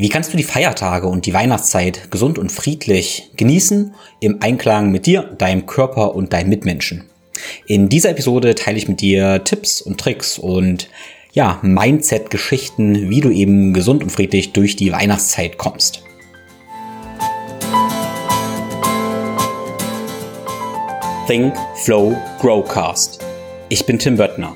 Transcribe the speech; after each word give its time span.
Wie 0.00 0.08
kannst 0.08 0.32
du 0.32 0.36
die 0.36 0.44
Feiertage 0.44 1.08
und 1.08 1.26
die 1.26 1.34
Weihnachtszeit 1.34 2.12
gesund 2.12 2.38
und 2.38 2.52
friedlich 2.52 3.32
genießen, 3.36 3.96
im 4.20 4.40
Einklang 4.40 4.92
mit 4.92 5.06
dir, 5.06 5.22
deinem 5.22 5.66
Körper 5.66 6.14
und 6.14 6.32
deinen 6.32 6.48
Mitmenschen? 6.48 7.10
In 7.66 7.88
dieser 7.88 8.10
Episode 8.10 8.54
teile 8.54 8.78
ich 8.78 8.86
mit 8.86 9.00
dir 9.00 9.42
Tipps 9.42 9.80
und 9.80 9.98
Tricks 9.98 10.38
und 10.38 10.88
ja, 11.32 11.58
Mindset-Geschichten, 11.62 13.10
wie 13.10 13.20
du 13.20 13.30
eben 13.30 13.74
gesund 13.74 14.04
und 14.04 14.10
friedlich 14.10 14.52
durch 14.52 14.76
die 14.76 14.92
Weihnachtszeit 14.92 15.58
kommst. 15.58 16.04
Think, 21.26 21.56
Flow, 21.82 22.16
Growcast. 22.38 23.18
Ich 23.68 23.84
bin 23.84 23.98
Tim 23.98 24.16
Böttner 24.16 24.54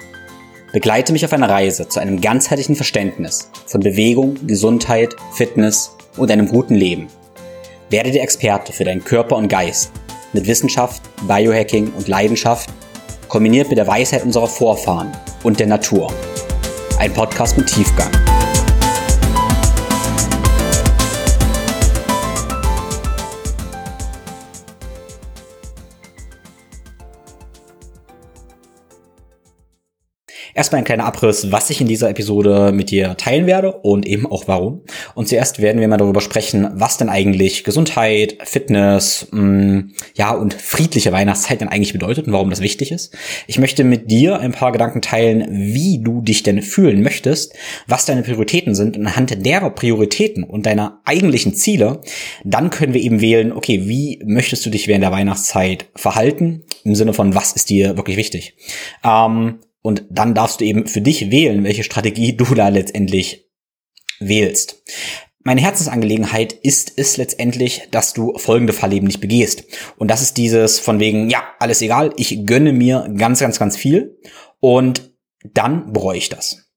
Begleite 0.72 1.12
mich 1.12 1.22
auf 1.26 1.34
einer 1.34 1.50
Reise 1.50 1.86
zu 1.86 2.00
einem 2.00 2.22
ganzheitlichen 2.22 2.76
Verständnis 2.76 3.50
von 3.66 3.82
Bewegung, 3.82 4.38
Gesundheit, 4.46 5.14
Fitness 5.34 5.94
und 6.16 6.30
einem 6.30 6.48
guten 6.48 6.74
Leben. 6.74 7.08
Werde 7.90 8.10
der 8.10 8.22
Experte 8.22 8.72
für 8.72 8.84
deinen 8.84 9.04
Körper 9.04 9.36
und 9.36 9.48
Geist 9.48 9.92
mit 10.32 10.46
Wissenschaft, 10.46 11.02
Biohacking 11.28 11.92
und 11.92 12.08
Leidenschaft, 12.08 12.70
kombiniert 13.28 13.68
mit 13.68 13.76
der 13.76 13.86
Weisheit 13.86 14.24
unserer 14.24 14.48
Vorfahren 14.48 15.12
und 15.42 15.60
der 15.60 15.66
Natur. 15.66 16.10
Ein 16.98 17.12
Podcast 17.12 17.58
mit 17.58 17.66
Tiefgang. 17.66 18.10
Erstmal 30.54 30.80
ein 30.80 30.84
kleiner 30.84 31.04
Abriss, 31.04 31.50
was 31.50 31.70
ich 31.70 31.80
in 31.80 31.88
dieser 31.88 32.10
Episode 32.10 32.72
mit 32.72 32.90
dir 32.90 33.16
teilen 33.16 33.46
werde 33.46 33.72
und 33.72 34.06
eben 34.06 34.26
auch 34.26 34.48
warum. 34.48 34.82
Und 35.14 35.28
zuerst 35.28 35.60
werden 35.60 35.80
wir 35.80 35.88
mal 35.88 35.96
darüber 35.96 36.20
sprechen, 36.20 36.68
was 36.74 36.98
denn 36.98 37.08
eigentlich 37.08 37.64
Gesundheit, 37.64 38.36
Fitness, 38.44 39.28
mh, 39.30 39.42
mm, 39.42 39.92
ja 40.14 40.32
und 40.32 40.54
friedliche 40.54 41.12
Weihnachtszeit 41.12 41.60
denn 41.60 41.68
eigentlich 41.68 41.92
bedeutet 41.92 42.26
und 42.26 42.32
warum 42.32 42.50
das 42.50 42.60
wichtig 42.60 42.92
ist. 42.92 43.16
Ich 43.46 43.58
möchte 43.58 43.84
mit 43.84 44.10
dir 44.10 44.40
ein 44.40 44.52
paar 44.52 44.72
Gedanken 44.72 45.00
teilen, 45.00 45.46
wie 45.50 46.02
du 46.02 46.20
dich 46.20 46.42
denn 46.42 46.62
fühlen 46.62 47.02
möchtest, 47.02 47.54
was 47.86 48.04
deine 48.04 48.22
Prioritäten 48.22 48.74
sind 48.74 48.96
und 48.96 49.06
anhand 49.06 49.44
derer 49.44 49.70
Prioritäten 49.70 50.44
und 50.44 50.66
deiner 50.66 51.00
eigentlichen 51.04 51.54
Ziele, 51.54 52.00
dann 52.44 52.70
können 52.70 52.94
wir 52.94 53.00
eben 53.00 53.20
wählen, 53.20 53.52
okay, 53.52 53.88
wie 53.88 54.20
möchtest 54.24 54.66
du 54.66 54.70
dich 54.70 54.88
während 54.88 55.02
der 55.02 55.12
Weihnachtszeit 55.12 55.86
verhalten? 55.94 56.64
Im 56.84 56.94
Sinne 56.94 57.14
von, 57.14 57.34
was 57.34 57.52
ist 57.52 57.70
dir 57.70 57.96
wirklich 57.96 58.16
wichtig? 58.16 58.56
Ähm, 59.04 59.58
und 59.82 60.04
dann 60.10 60.34
darfst 60.34 60.60
du 60.60 60.64
eben 60.64 60.86
für 60.86 61.00
dich 61.00 61.30
wählen, 61.30 61.64
welche 61.64 61.84
Strategie 61.84 62.36
du 62.36 62.44
da 62.54 62.68
letztendlich 62.68 63.48
wählst. 64.20 64.82
Meine 65.44 65.60
Herzensangelegenheit 65.60 66.52
ist 66.52 66.92
es 66.96 67.16
letztendlich, 67.16 67.88
dass 67.90 68.12
du 68.12 68.38
folgende 68.38 68.72
Fall 68.72 68.92
eben 68.92 69.08
nicht 69.08 69.20
begehst. 69.20 69.64
Und 69.96 70.08
das 70.08 70.22
ist 70.22 70.36
dieses 70.36 70.78
von 70.78 71.00
wegen, 71.00 71.30
ja, 71.30 71.42
alles 71.58 71.82
egal, 71.82 72.12
ich 72.16 72.46
gönne 72.46 72.72
mir 72.72 73.12
ganz, 73.16 73.40
ganz, 73.40 73.58
ganz 73.58 73.76
viel 73.76 74.20
und 74.60 75.12
dann 75.52 75.92
bereue 75.92 76.18
ich 76.18 76.28
das. 76.28 76.70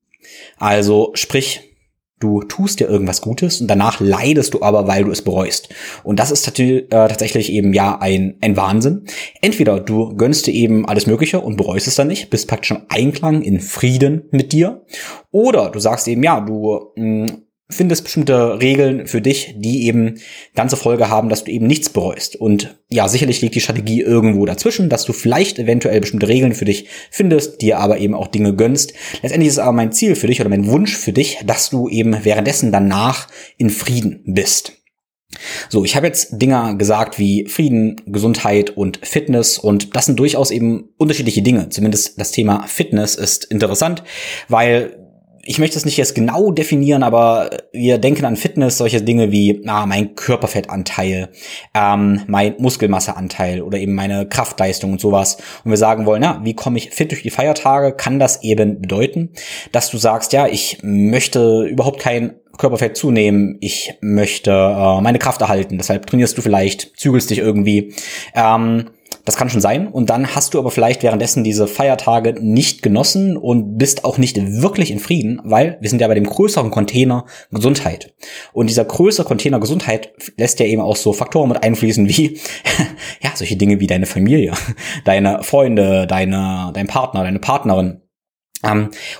Also 0.58 1.12
sprich, 1.14 1.75
Du 2.20 2.42
tust 2.44 2.80
dir 2.80 2.88
irgendwas 2.88 3.22
Gutes 3.22 3.60
und 3.60 3.68
danach 3.68 4.00
leidest 4.00 4.54
du 4.54 4.62
aber, 4.62 4.88
weil 4.88 5.04
du 5.04 5.12
es 5.12 5.22
bereust. 5.22 5.70
Und 6.04 6.18
das 6.18 6.32
ist 6.32 6.60
äh, 6.60 6.88
tatsächlich 6.90 7.52
eben 7.52 7.74
ja 7.74 8.00
ein, 8.00 8.38
ein 8.42 8.56
Wahnsinn. 8.56 9.06
Entweder 9.42 9.82
du 9.82 10.16
gönnst 10.16 10.48
dir 10.48 10.54
eben 10.54 10.88
alles 10.88 11.08
Mögliche 11.08 11.42
und 11.42 11.58
bereust 11.58 11.88
es 11.88 11.96
dann 11.96 12.08
nicht, 12.08 12.30
bist 12.30 12.48
praktisch 12.48 12.72
im 12.72 12.84
Einklang, 12.88 13.42
in 13.42 13.60
Frieden 13.60 14.30
mit 14.32 14.54
dir. 14.54 14.86
Oder 15.32 15.70
du 15.70 15.80
sagst 15.80 16.08
eben, 16.08 16.24
ja, 16.24 16.40
du 16.40 16.92
mh, 16.96 17.26
mm, 17.26 17.45
findest 17.70 18.04
bestimmte 18.04 18.60
Regeln 18.60 19.08
für 19.08 19.22
dich, 19.22 19.56
die 19.58 19.86
eben 19.88 20.20
zur 20.68 20.78
Folge 20.78 21.10
haben, 21.10 21.30
dass 21.30 21.44
du 21.44 21.52
eben 21.52 21.66
nichts 21.66 21.90
bereust. 21.90 22.36
Und 22.36 22.78
ja, 22.90 23.08
sicherlich 23.08 23.42
liegt 23.42 23.56
die 23.56 23.62
Strategie 23.62 24.02
irgendwo 24.02 24.46
dazwischen, 24.46 24.90
dass 24.90 25.06
du 25.06 25.14
vielleicht 25.14 25.58
eventuell 25.58 26.00
bestimmte 26.00 26.28
Regeln 26.28 26.54
für 26.54 26.66
dich 26.66 26.88
findest, 27.10 27.62
dir 27.62 27.80
aber 27.80 27.98
eben 27.98 28.14
auch 28.14 28.28
Dinge 28.28 28.56
gönnst. 28.56 28.94
Letztendlich 29.22 29.50
ist 29.50 29.60
aber 29.60 29.72
mein 29.72 29.92
Ziel 29.92 30.16
für 30.16 30.28
dich 30.28 30.40
oder 30.42 30.50
mein 30.50 30.68
Wunsch 30.68 30.96
für 30.96 31.14
dich, 31.14 31.40
dass 31.46 31.70
du 31.70 31.90
eben 31.90 32.24
währenddessen 32.24 32.72
danach 32.72 33.28
in 33.58 33.70
Frieden 33.70 34.22
bist. 34.26 34.74
So, 35.70 35.84
ich 35.84 35.96
habe 35.96 36.08
jetzt 36.08 36.42
Dinge 36.42 36.78
gesagt 36.78 37.20
wie 37.20 37.48
Frieden, 37.48 38.02
Gesundheit 38.06 38.70
und 38.70 39.00
Fitness 39.06 39.58
und 39.58 39.96
das 39.96 40.06
sind 40.06 40.20
durchaus 40.20 40.52
eben 40.52 40.90
unterschiedliche 40.98 41.42
Dinge. 41.42 41.70
Zumindest 41.70 42.20
das 42.20 42.32
Thema 42.32 42.68
Fitness 42.68 43.16
ist 43.16 43.46
interessant, 43.46 44.04
weil 44.48 45.05
ich 45.48 45.60
möchte 45.60 45.78
es 45.78 45.86
nicht 45.86 45.98
jetzt 45.98 46.16
genau 46.16 46.52
definieren, 46.52 47.04
aber 47.04 47.52
wir 47.72 48.00
denken 48.00 48.26
an 48.26 48.36
Fitness, 48.36 48.78
solche 48.78 49.02
Dinge 49.02 49.32
wie 49.32 49.62
ah, 49.68 49.86
mein 49.86 50.16
Körperfettanteil, 50.16 51.30
ähm, 51.74 52.22
mein 52.28 52.56
Muskelmasseanteil 52.58 53.62
oder 53.62 53.78
eben 53.78 53.94
meine 53.94 54.28
Kraftleistung 54.28 54.94
und 54.94 55.02
sowas. 55.02 55.38
Und 55.64 55.70
wir 55.70 55.78
sagen 55.78 56.06
wollen, 56.08 56.22
na, 56.22 56.42
wie 56.44 56.56
komme 56.56 56.78
ich 56.78 56.90
fit 56.90 57.12
durch 57.12 57.22
die 57.22 57.30
Feiertage? 57.30 57.94
Kann 57.96 58.20
das 58.20 58.44
eben 58.44 58.82
bedeuten, 58.82 59.30
dass 59.72 59.92
du 59.92 59.98
sagst, 59.98 60.34
ja, 60.34 60.48
ich 60.48 60.80
möchte 60.82 61.64
überhaupt 61.64 62.00
kein 62.00 62.34
Körperfett 62.58 62.98
zunehmen, 62.98 63.58
ich 63.60 63.94
möchte 64.02 64.52
äh, 64.52 65.02
meine 65.02 65.20
Kraft 65.20 65.42
erhalten, 65.42 65.78
deshalb 65.78 66.08
trainierst 66.08 66.38
du 66.38 66.42
vielleicht, 66.42 66.98
zügelst 66.98 67.30
dich 67.30 67.40
irgendwie. 67.40 67.94
Ähm, 68.34 68.90
das 69.26 69.36
kann 69.36 69.50
schon 69.50 69.62
sein. 69.62 69.88
Und 69.88 70.10
dann 70.10 70.36
hast 70.36 70.54
du 70.54 70.60
aber 70.60 70.72
vielleicht 70.72 71.04
währenddessen 71.04 71.44
diese 71.44 71.68
Feiertage 71.68 72.36
nicht 72.40 72.82
genossen 72.82 73.36
und 73.36 73.78
bist 73.78 74.06
auch 74.06 74.18
nicht 74.18 74.38
wirklich 74.38 74.92
in 74.92 75.00
Frieden, 75.00 75.42
weil 75.44 75.78
wir 75.82 75.90
sind 75.90 76.00
ja 76.00 76.08
bei 76.08 76.14
dem 76.14 76.26
größeren 76.26 76.72
Container 76.72 77.26
Gesundheit. 77.52 78.14
Und 78.54 78.70
dieser 78.70 78.86
größere 78.86 79.26
Container 79.26 79.60
Gesundheit 79.60 80.14
lässt 80.38 80.60
ja 80.60 80.68
eben 80.68 80.82
auch 80.82 80.96
so 80.96 81.12
Faktoren 81.12 81.50
mit 81.50 81.64
einfließen 81.64 82.08
wie, 82.08 82.40
ja, 83.22 83.32
solche 83.34 83.58
Dinge 83.58 83.80
wie 83.80 83.88
deine 83.88 84.06
Familie, 84.06 84.54
deine 85.06 85.44
Freunde, 85.44 86.08
deine, 86.08 86.72
dein 86.74 86.88
Partner, 86.88 87.24
deine 87.24 87.40
Partnerin, 87.40 88.02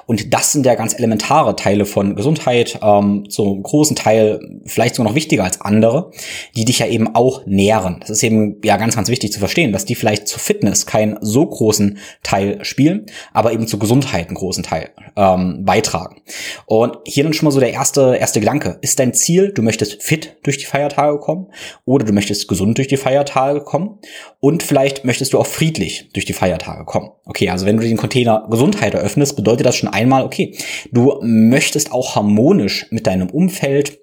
und 0.06 0.34
das 0.34 0.52
sind 0.52 0.66
ja 0.66 0.76
ganz 0.76 0.98
elementare 0.98 1.56
Teile 1.56 1.86
von 1.86 2.16
Gesundheit, 2.16 2.80
ähm, 2.82 3.30
zum 3.30 3.62
großen 3.64 3.96
Teil 3.96 4.40
vielleicht 4.66 4.96
sogar 4.96 5.10
noch 5.10 5.16
wichtiger 5.16 5.44
als 5.44 5.62
andere, 5.62 6.12
die 6.56 6.66
dich 6.66 6.80
ja 6.80 6.88
eben 6.88 7.16
auch 7.16 7.46
nähren. 7.46 7.98
Das 8.00 8.10
ist 8.10 8.24
eben 8.24 8.58
ja 8.64 8.78
ganz, 8.78 8.96
ganz 8.96 9.10
wichtig 9.10 9.32
zu 9.32 9.40
verstehen, 9.40 9.72
dass 9.72 9.86
die 9.86 9.96
vielleicht 9.96 10.28
zur 10.28 10.40
Fitness 10.40 10.86
keinen 10.86 11.18
so 11.22 11.46
großen 11.46 11.98
Teil 12.24 12.64
spielen, 12.64 13.06
aber 13.34 13.54
eben 13.54 13.68
zur 13.68 13.80
Gesundheit 13.80 14.28
einen 14.28 14.36
großen 14.36 14.64
Teil 14.64 14.90
ähm, 15.16 15.66
beitragen. 15.66 16.22
Und 16.66 16.98
hier 17.06 17.24
dann 17.24 17.34
schon 17.34 17.46
mal 17.46 17.52
so 17.52 17.60
der 17.60 17.74
erste, 17.74 18.16
erste 18.18 18.40
Gedanke. 18.40 18.78
Ist 18.82 19.00
dein 19.00 19.14
Ziel, 19.14 19.52
du 19.54 19.62
möchtest 19.62 20.02
fit 20.04 20.38
durch 20.44 20.58
die 20.58 20.66
Feiertage 20.66 21.20
kommen 21.20 21.48
oder 21.86 22.06
du 22.06 22.14
möchtest 22.14 22.48
gesund 22.48 22.78
durch 22.78 22.88
die 22.88 22.98
Feiertage 22.98 23.62
kommen 23.62 24.00
und 24.40 24.64
vielleicht 24.64 25.06
möchtest 25.06 25.34
du 25.34 25.40
auch 25.40 25.48
friedlich 25.48 26.10
durch 26.14 26.26
die 26.26 26.34
Feiertage 26.34 26.86
kommen. 26.86 27.12
Okay, 27.26 27.50
also 27.50 27.66
wenn 27.66 27.78
du 27.78 27.84
den 27.84 27.98
Container 27.98 28.48
Gesundheit 28.50 28.94
eröffnest, 28.94 29.35
bedeutet 29.36 29.66
das 29.66 29.76
schon 29.76 29.90
einmal, 29.90 30.24
okay, 30.24 30.58
du 30.92 31.20
möchtest 31.22 31.92
auch 31.92 32.16
harmonisch 32.16 32.88
mit 32.92 33.08
deinem 33.08 33.30
Umfeld 33.30 34.00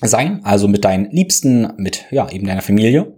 sein, 0.00 0.40
also 0.44 0.68
mit 0.68 0.84
deinen 0.84 1.10
Liebsten, 1.10 1.72
mit 1.76 2.04
ja 2.10 2.30
eben 2.30 2.46
deiner 2.46 2.62
Familie. 2.62 3.14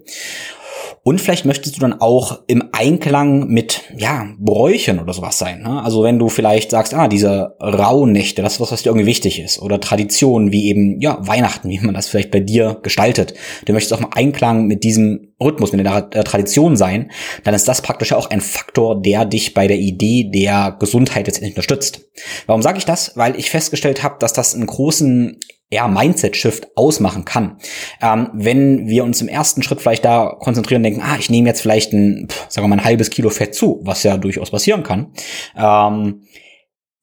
Und 1.03 1.19
vielleicht 1.19 1.47
möchtest 1.47 1.77
du 1.77 1.81
dann 1.81 1.99
auch 1.99 2.41
im 2.47 2.69
Einklang 2.73 3.49
mit, 3.49 3.85
ja, 3.97 4.29
Bräuchen 4.39 4.99
oder 4.99 5.15
sowas 5.15 5.39
sein. 5.39 5.63
Ne? 5.63 5.83
Also 5.83 6.03
wenn 6.03 6.19
du 6.19 6.29
vielleicht 6.29 6.71
sagst, 6.71 6.93
ah, 6.93 7.09
diese 7.09 7.57
Rauhnächte, 7.59 8.43
das 8.43 8.55
ist 8.55 8.61
was, 8.61 8.73
was 8.73 8.83
dir 8.83 8.91
irgendwie 8.91 9.07
wichtig 9.07 9.41
ist. 9.41 9.63
Oder 9.63 9.81
Traditionen 9.81 10.53
wie 10.53 10.69
eben, 10.69 11.01
ja, 11.01 11.17
Weihnachten, 11.27 11.71
wie 11.71 11.79
man 11.79 11.95
das 11.95 12.09
vielleicht 12.09 12.31
bei 12.31 12.41
dir 12.41 12.79
gestaltet. 12.83 13.33
Du 13.65 13.73
möchtest 13.73 13.95
auch 13.95 14.01
im 14.01 14.13
Einklang 14.13 14.67
mit 14.67 14.85
diesem 14.85 15.33
Rhythmus, 15.43 15.73
mit 15.73 15.87
der 15.87 16.11
Tradition 16.11 16.77
sein. 16.77 17.11
Dann 17.45 17.55
ist 17.55 17.67
das 17.67 17.81
praktisch 17.81 18.13
auch 18.13 18.29
ein 18.29 18.43
Faktor, 18.43 19.01
der 19.01 19.25
dich 19.25 19.55
bei 19.55 19.67
der 19.67 19.79
Idee 19.79 20.31
der 20.31 20.77
Gesundheit 20.79 21.27
jetzt 21.29 21.43
unterstützt. 21.43 22.09
Warum 22.47 22.61
sage 22.61 22.77
ich 22.77 22.85
das? 22.85 23.13
Weil 23.17 23.39
ich 23.39 23.51
festgestellt 23.51 24.03
habe, 24.03 24.17
dass 24.19 24.35
das 24.35 24.55
einen 24.55 24.67
großen 24.67 25.41
ja, 25.71 25.87
Mindset-Shift 25.87 26.77
ausmachen 26.77 27.25
kann. 27.25 27.59
Ähm, 28.03 28.29
wenn 28.33 28.89
wir 28.89 29.05
uns 29.05 29.21
im 29.21 29.29
ersten 29.29 29.63
Schritt 29.63 29.81
vielleicht 29.81 30.05
da 30.05 30.37
konzentrieren 30.41 30.81
und 30.81 30.85
denken, 30.85 31.03
ah, 31.03 31.17
ich 31.19 31.31
nehme 31.31 31.49
jetzt 31.49 31.63
vielleicht 31.63 31.93
ein, 31.93 32.29
sagen 32.49 32.65
wir 32.65 32.69
mal, 32.69 32.79
ein 32.79 32.85
halbes 32.85 33.11
Kilo 33.11 33.31
Fett 33.31 33.55
zu, 33.55 33.81
was 33.85 34.03
ja 34.03 34.17
durchaus 34.17 34.51
passieren 34.51 34.83
kann. 34.83 35.13
Ähm, 35.57 36.23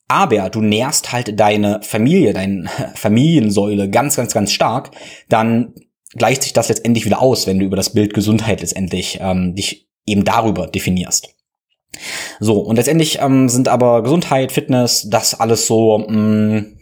aber 0.09 0.49
du 0.49 0.61
nährst 0.61 1.11
halt 1.11 1.39
deine 1.39 1.81
Familie, 1.81 2.33
deine 2.33 2.69
Familiensäule 2.95 3.89
ganz, 3.89 4.17
ganz, 4.17 4.33
ganz 4.33 4.51
stark, 4.51 4.91
dann 5.29 5.73
gleicht 6.13 6.43
sich 6.43 6.53
das 6.53 6.69
letztendlich 6.69 7.05
wieder 7.05 7.21
aus, 7.21 7.47
wenn 7.47 7.59
du 7.59 7.65
über 7.65 7.77
das 7.77 7.93
Bild 7.93 8.13
Gesundheit 8.13 8.61
letztendlich 8.61 9.19
ähm, 9.21 9.55
dich 9.55 9.87
eben 10.05 10.23
darüber 10.25 10.67
definierst. 10.67 11.29
So, 12.39 12.59
und 12.59 12.75
letztendlich 12.75 13.19
ähm, 13.21 13.49
sind 13.49 13.69
aber 13.69 14.03
Gesundheit, 14.03 14.51
Fitness, 14.51 15.09
das 15.09 15.39
alles 15.39 15.67
so 15.67 15.99
mh, 15.99 16.11
mm, 16.11 16.76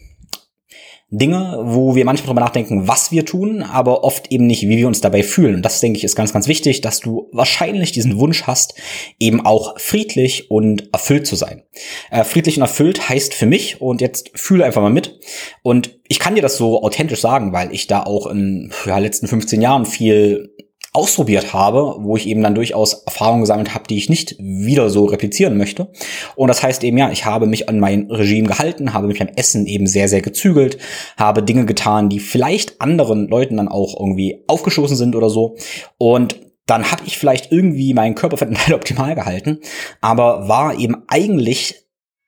Dinge, 1.12 1.60
wo 1.62 1.96
wir 1.96 2.04
manchmal 2.04 2.28
darüber 2.28 2.42
nachdenken, 2.42 2.88
was 2.88 3.12
wir 3.12 3.26
tun, 3.26 3.62
aber 3.62 4.04
oft 4.04 4.32
eben 4.32 4.48
nicht, 4.48 4.64
wie 4.64 4.78
wir 4.78 4.88
uns 4.88 5.02
dabei 5.02 5.22
fühlen. 5.22 5.56
Und 5.56 5.62
das, 5.62 5.80
denke 5.80 5.98
ich, 5.98 6.04
ist 6.04 6.16
ganz, 6.16 6.34
ganz 6.34 6.48
wichtig, 6.48 6.82
dass 6.82 7.00
du 7.00 7.30
wahrscheinlich 7.32 7.92
diesen 7.92 8.18
Wunsch 8.18 8.44
hast, 8.44 8.74
eben 9.20 9.46
auch 9.46 9.80
friedlich 9.80 10.50
und 10.50 10.92
erfüllt 10.94 11.28
zu 11.28 11.36
sein. 11.36 11.62
Äh, 12.10 12.24
friedlich 12.24 12.58
und 12.58 12.64
erfüllt 12.64 13.08
heißt 13.08 13.36
für 13.36 13.46
mich, 13.46 13.82
und 13.82 14.02
jetzt 14.02 14.32
fühle 14.34 14.66
einfach 14.66 14.82
mal 14.82 14.90
mit, 14.90 15.20
und 15.62 16.00
ich 16.08 16.20
kann 16.20 16.34
dir 16.34 16.42
das 16.42 16.58
so 16.58 16.82
authentisch 16.82 17.22
sagen, 17.22 17.54
weil 17.54 17.72
ich 17.72 17.86
da 17.86 18.04
auch 18.04 18.26
in 18.26 18.72
ja, 18.86 18.98
letzten 18.98 19.28
15 19.28 19.62
Jahren 19.62 19.86
viel 19.86 20.55
ausprobiert 20.96 21.54
habe, 21.54 21.98
wo 22.00 22.16
ich 22.16 22.28
eben 22.28 22.42
dann 22.42 22.56
durchaus 22.56 23.04
Erfahrungen 23.06 23.42
gesammelt 23.42 23.74
habe, 23.74 23.86
die 23.88 23.98
ich 23.98 24.10
nicht 24.10 24.38
wieder 24.40 24.90
so 24.90 25.06
replizieren 25.06 25.58
möchte. 25.58 25.90
Und 26.36 26.48
das 26.48 26.64
heißt 26.64 26.84
eben, 26.84 26.98
ja, 26.98 27.12
ich 27.12 27.26
habe 27.26 27.48
mich 27.48 27.68
an 27.68 27.80
mein 27.80 28.10
Regime 28.10 28.48
gehalten, 28.48 28.94
habe 28.94 29.08
mich 29.08 29.20
beim 29.20 29.30
Essen 29.36 29.66
eben 29.66 29.88
sehr, 29.88 30.08
sehr 30.08 30.22
gezügelt, 30.22 30.78
habe 31.18 31.44
Dinge 31.44 31.66
getan, 31.66 32.10
die 32.10 32.20
vielleicht 32.20 32.80
anderen 32.82 33.28
Leuten 33.28 33.58
dann 33.58 33.68
auch 33.68 34.00
irgendwie 34.00 34.44
aufgestoßen 34.48 34.96
sind 34.96 35.16
oder 35.16 35.30
so. 35.30 35.58
Und 35.98 36.40
dann 36.66 36.92
habe 36.92 37.04
ich 37.06 37.18
vielleicht 37.18 37.52
irgendwie 37.52 37.94
meinen 37.94 38.16
Körperfettanteil 38.16 38.74
optimal 38.76 39.16
gehalten, 39.16 39.60
aber 40.02 40.48
war 40.48 40.80
eben 40.80 41.04
eigentlich 41.08 41.85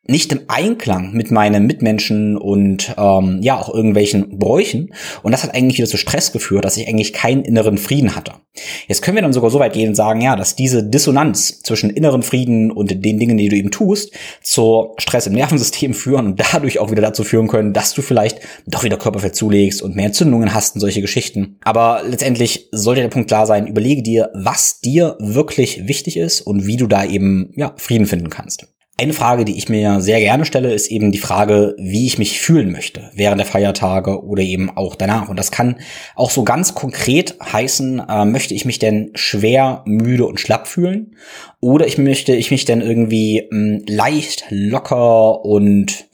nicht 0.08 0.32
im 0.32 0.42
Einklang 0.48 1.14
mit 1.14 1.32
meinen 1.32 1.66
Mitmenschen 1.66 2.38
und 2.38 2.94
ähm, 2.98 3.40
ja 3.42 3.60
auch 3.60 3.74
irgendwelchen 3.74 4.40
Bräuchen. 4.40 4.94
Und 5.24 5.32
das 5.32 5.44
hat 5.44 5.54
eigentlich 5.54 5.78
wieder 5.78 5.88
zu 5.88 5.98
Stress 5.98 6.32
geführt, 6.32 6.66
dass 6.66 6.78
ich 6.78 6.88
eigentlich 6.88 7.14
keinen 7.14 7.44
inneren 7.44 7.78
Frieden 7.78 8.16
hatte. 8.16 8.34
Jetzt 8.88 9.02
können 9.02 9.16
wir 9.16 9.22
dann 9.22 9.34
sogar 9.34 9.52
so 9.52 9.60
weit 9.60 9.74
gehen 9.74 9.90
und 9.90 9.96
sagen, 9.96 10.22
ja, 10.22 10.36
dass 10.36 10.56
diese 10.56 10.84
Dissonanz 10.84 11.62
zwischen 11.62 11.90
inneren 11.90 12.24
Frieden 12.24 12.72
und 12.72 12.92
den 12.92 13.20
Dingen, 13.20 13.38
die 13.38 13.50
du 13.50 13.56
eben 13.56 13.72
tust, 13.72 14.14
zu 14.42 14.94
Stress 14.98 15.28
im 15.28 15.34
Nervensystem 15.34 15.94
führen 15.94 16.26
und 16.26 16.44
dadurch 16.54 16.80
auch 16.80 16.92
wieder 16.92 17.02
dazu 17.02 17.24
führen 17.24 17.48
können, 17.48 17.74
dass 17.74 17.94
du 17.94 18.02
vielleicht 18.02 18.40
doch 18.66 18.84
wieder 18.84 18.98
Körperfett 18.98 19.36
zulegst 19.36 19.82
und 19.82 19.96
mehr 19.96 20.08
Entzündungen 20.08 20.54
hast 20.54 20.76
und 20.76 20.82
solche 20.82 21.02
Geschichten. 21.02 21.58
Aber 21.64 22.02
letztendlich 22.08 22.70
sollte 22.72 23.02
der 23.02 23.10
Punkt 23.10 23.28
klar 23.28 23.46
sein, 23.46 23.68
überlege 23.68 24.02
dir, 24.02 24.30
was 24.34 24.80
dir 24.80 25.18
wirklich 25.20 25.88
wichtig 25.88 26.18
ist 26.18 26.42
und 26.42 26.66
wie 26.66 26.78
du 26.78 26.88
da 26.88 27.06
eben 27.06 27.52
ja, 27.56 27.74
Frieden 27.78 28.06
finden 28.06 28.30
kannst. 28.30 28.68
Eine 29.00 29.14
Frage, 29.14 29.46
die 29.46 29.60
ich 29.60 29.70
mir 29.70 30.02
sehr 30.02 30.20
gerne 30.20 30.44
stelle, 30.44 30.74
ist 30.74 30.90
eben 30.90 31.12
die 31.12 31.20
Frage, 31.20 31.76
wie 31.78 32.08
ich 32.08 32.18
mich 32.18 32.40
fühlen 32.40 32.72
möchte 32.72 33.12
während 33.14 33.40
der 33.40 33.46
Feiertage 33.46 34.24
oder 34.26 34.42
eben 34.42 34.76
auch 34.76 34.96
danach. 34.96 35.30
Und 35.30 35.38
das 35.38 35.52
kann 35.52 35.76
auch 36.16 36.32
so 36.32 36.44
ganz 36.44 36.74
konkret 36.74 37.36
heißen, 37.40 38.02
äh, 38.10 38.26
möchte 38.26 38.56
ich 38.56 38.66
mich 38.66 38.80
denn 38.80 39.12
schwer, 39.14 39.84
müde 39.86 40.26
und 40.26 40.40
schlapp 40.40 40.68
fühlen? 40.68 41.16
Oder 41.60 41.86
ich 41.86 42.00
möchte 42.00 42.36
ich 42.36 42.50
mich 42.50 42.66
denn 42.66 42.82
irgendwie 42.82 43.48
mh, 43.52 43.58
hm, 43.58 43.84
leicht, 43.86 44.46
locker 44.50 45.46
und 45.46 46.08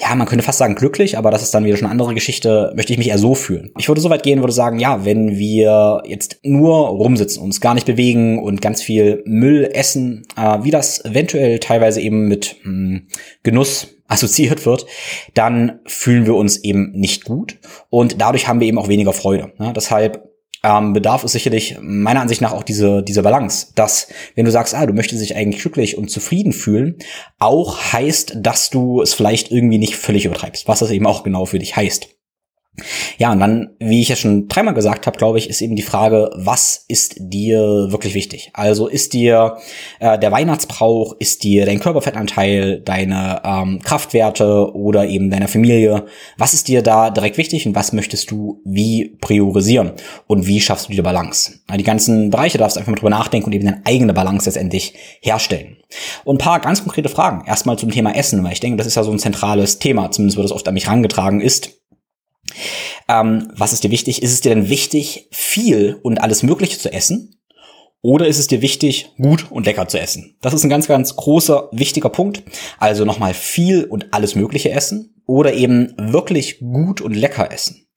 ja, 0.00 0.14
man 0.14 0.26
könnte 0.26 0.44
fast 0.44 0.58
sagen 0.58 0.76
glücklich, 0.76 1.18
aber 1.18 1.30
das 1.30 1.42
ist 1.42 1.52
dann 1.52 1.64
wieder 1.64 1.76
schon 1.76 1.86
eine 1.86 1.92
andere 1.92 2.14
Geschichte, 2.14 2.72
möchte 2.76 2.92
ich 2.92 2.98
mich 2.98 3.08
eher 3.08 3.18
so 3.18 3.34
fühlen. 3.34 3.72
Ich 3.78 3.88
würde 3.88 4.00
so 4.00 4.10
weit 4.10 4.22
gehen, 4.22 4.40
würde 4.40 4.52
sagen, 4.52 4.78
ja, 4.78 5.04
wenn 5.04 5.36
wir 5.36 6.02
jetzt 6.06 6.38
nur 6.44 6.88
rumsitzen, 6.88 7.42
uns 7.42 7.60
gar 7.60 7.74
nicht 7.74 7.86
bewegen 7.86 8.38
und 8.38 8.62
ganz 8.62 8.80
viel 8.80 9.22
Müll 9.26 9.68
essen, 9.72 10.26
äh, 10.36 10.58
wie 10.62 10.70
das 10.70 11.04
eventuell 11.04 11.58
teilweise 11.58 12.00
eben 12.00 12.28
mit 12.28 12.56
mh, 12.62 12.70
hm, 12.70 13.06
Genuss 13.42 13.88
assoziiert 14.06 14.64
wird, 14.64 14.86
dann 15.34 15.80
fühlen 15.84 16.26
wir 16.26 16.34
uns 16.34 16.58
eben 16.58 16.92
nicht 16.92 17.24
gut 17.24 17.58
und 17.90 18.20
dadurch 18.20 18.48
haben 18.48 18.60
wir 18.60 18.66
eben 18.66 18.78
auch 18.78 18.88
weniger 18.88 19.12
Freude. 19.12 19.52
Ne? 19.58 19.72
Deshalb 19.74 20.27
ähm, 20.62 20.92
bedarf 20.92 21.24
es 21.24 21.32
sicherlich 21.32 21.76
meiner 21.80 22.20
Ansicht 22.20 22.40
nach 22.40 22.52
auch 22.52 22.62
diese, 22.62 23.02
diese 23.02 23.22
Balance, 23.22 23.68
dass 23.74 24.08
wenn 24.34 24.44
du 24.44 24.50
sagst, 24.50 24.74
ah, 24.74 24.86
du 24.86 24.92
möchtest 24.92 25.22
dich 25.22 25.36
eigentlich 25.36 25.62
glücklich 25.62 25.96
und 25.96 26.10
zufrieden 26.10 26.52
fühlen, 26.52 26.96
auch 27.38 27.92
heißt, 27.92 28.36
dass 28.36 28.70
du 28.70 29.00
es 29.00 29.14
vielleicht 29.14 29.50
irgendwie 29.50 29.78
nicht 29.78 29.96
völlig 29.96 30.24
übertreibst, 30.24 30.68
was 30.68 30.80
das 30.80 30.90
eben 30.90 31.06
auch 31.06 31.22
genau 31.22 31.44
für 31.44 31.58
dich 31.58 31.76
heißt. 31.76 32.17
Ja, 33.18 33.32
und 33.32 33.40
dann, 33.40 33.70
wie 33.78 34.00
ich 34.00 34.08
ja 34.08 34.16
schon 34.16 34.48
dreimal 34.48 34.74
gesagt 34.74 35.06
habe, 35.06 35.18
glaube 35.18 35.38
ich, 35.38 35.48
ist 35.48 35.60
eben 35.60 35.76
die 35.76 35.82
Frage, 35.82 36.30
was 36.36 36.84
ist 36.88 37.16
dir 37.18 37.88
wirklich 37.90 38.14
wichtig? 38.14 38.50
Also 38.52 38.86
ist 38.86 39.12
dir 39.12 39.58
äh, 40.00 40.18
der 40.18 40.32
Weihnachtsbrauch, 40.32 41.16
ist 41.18 41.42
dir 41.44 41.66
dein 41.66 41.80
Körperfettanteil, 41.80 42.80
deine 42.80 43.42
ähm, 43.44 43.80
Kraftwerte 43.82 44.74
oder 44.74 45.06
eben 45.06 45.30
deine 45.30 45.48
Familie, 45.48 46.06
was 46.36 46.54
ist 46.54 46.68
dir 46.68 46.82
da 46.82 47.10
direkt 47.10 47.38
wichtig 47.38 47.66
und 47.66 47.74
was 47.74 47.92
möchtest 47.92 48.30
du 48.30 48.60
wie 48.64 49.16
priorisieren 49.20 49.92
und 50.26 50.46
wie 50.46 50.60
schaffst 50.60 50.88
du 50.88 50.92
die 50.92 51.02
Balance? 51.02 51.60
Die 51.76 51.82
ganzen 51.82 52.30
Bereiche 52.30 52.58
darfst 52.58 52.76
du 52.76 52.80
einfach 52.80 52.92
mal 52.92 52.96
drüber 52.96 53.10
nachdenken 53.10 53.46
und 53.46 53.52
eben 53.52 53.64
deine 53.64 53.82
eigene 53.84 54.12
Balance 54.12 54.46
letztendlich 54.46 54.94
herstellen. 55.20 55.76
Und 56.24 56.36
ein 56.36 56.44
paar 56.44 56.60
ganz 56.60 56.82
konkrete 56.82 57.08
Fragen. 57.08 57.46
Erstmal 57.46 57.78
zum 57.78 57.90
Thema 57.90 58.14
Essen, 58.14 58.44
weil 58.44 58.52
ich 58.52 58.60
denke, 58.60 58.76
das 58.76 58.86
ist 58.86 58.96
ja 58.96 59.04
so 59.04 59.10
ein 59.10 59.18
zentrales 59.18 59.78
Thema, 59.78 60.10
zumindest 60.10 60.36
wird 60.36 60.46
es 60.46 60.52
oft 60.52 60.66
an 60.68 60.74
mich 60.74 60.86
herangetragen 60.86 61.40
ist. 61.40 61.77
Ähm, 63.08 63.50
was 63.54 63.72
ist 63.72 63.84
dir 63.84 63.90
wichtig? 63.90 64.22
Ist 64.22 64.32
es 64.32 64.40
dir 64.40 64.54
denn 64.54 64.68
wichtig, 64.68 65.28
viel 65.30 65.98
und 66.02 66.20
alles 66.22 66.42
Mögliche 66.42 66.78
zu 66.78 66.92
essen? 66.92 67.34
Oder 68.00 68.28
ist 68.28 68.38
es 68.38 68.46
dir 68.46 68.62
wichtig, 68.62 69.12
gut 69.18 69.50
und 69.50 69.66
lecker 69.66 69.88
zu 69.88 69.98
essen? 69.98 70.36
Das 70.40 70.54
ist 70.54 70.62
ein 70.62 70.70
ganz, 70.70 70.86
ganz 70.86 71.16
großer, 71.16 71.68
wichtiger 71.72 72.10
Punkt. 72.10 72.42
Also 72.78 73.04
nochmal 73.04 73.34
viel 73.34 73.84
und 73.84 74.12
alles 74.12 74.34
Mögliche 74.34 74.70
essen 74.70 75.22
oder 75.26 75.52
eben 75.52 75.94
wirklich 75.98 76.60
gut 76.60 77.00
und 77.00 77.14
lecker 77.14 77.50
essen. 77.50 77.88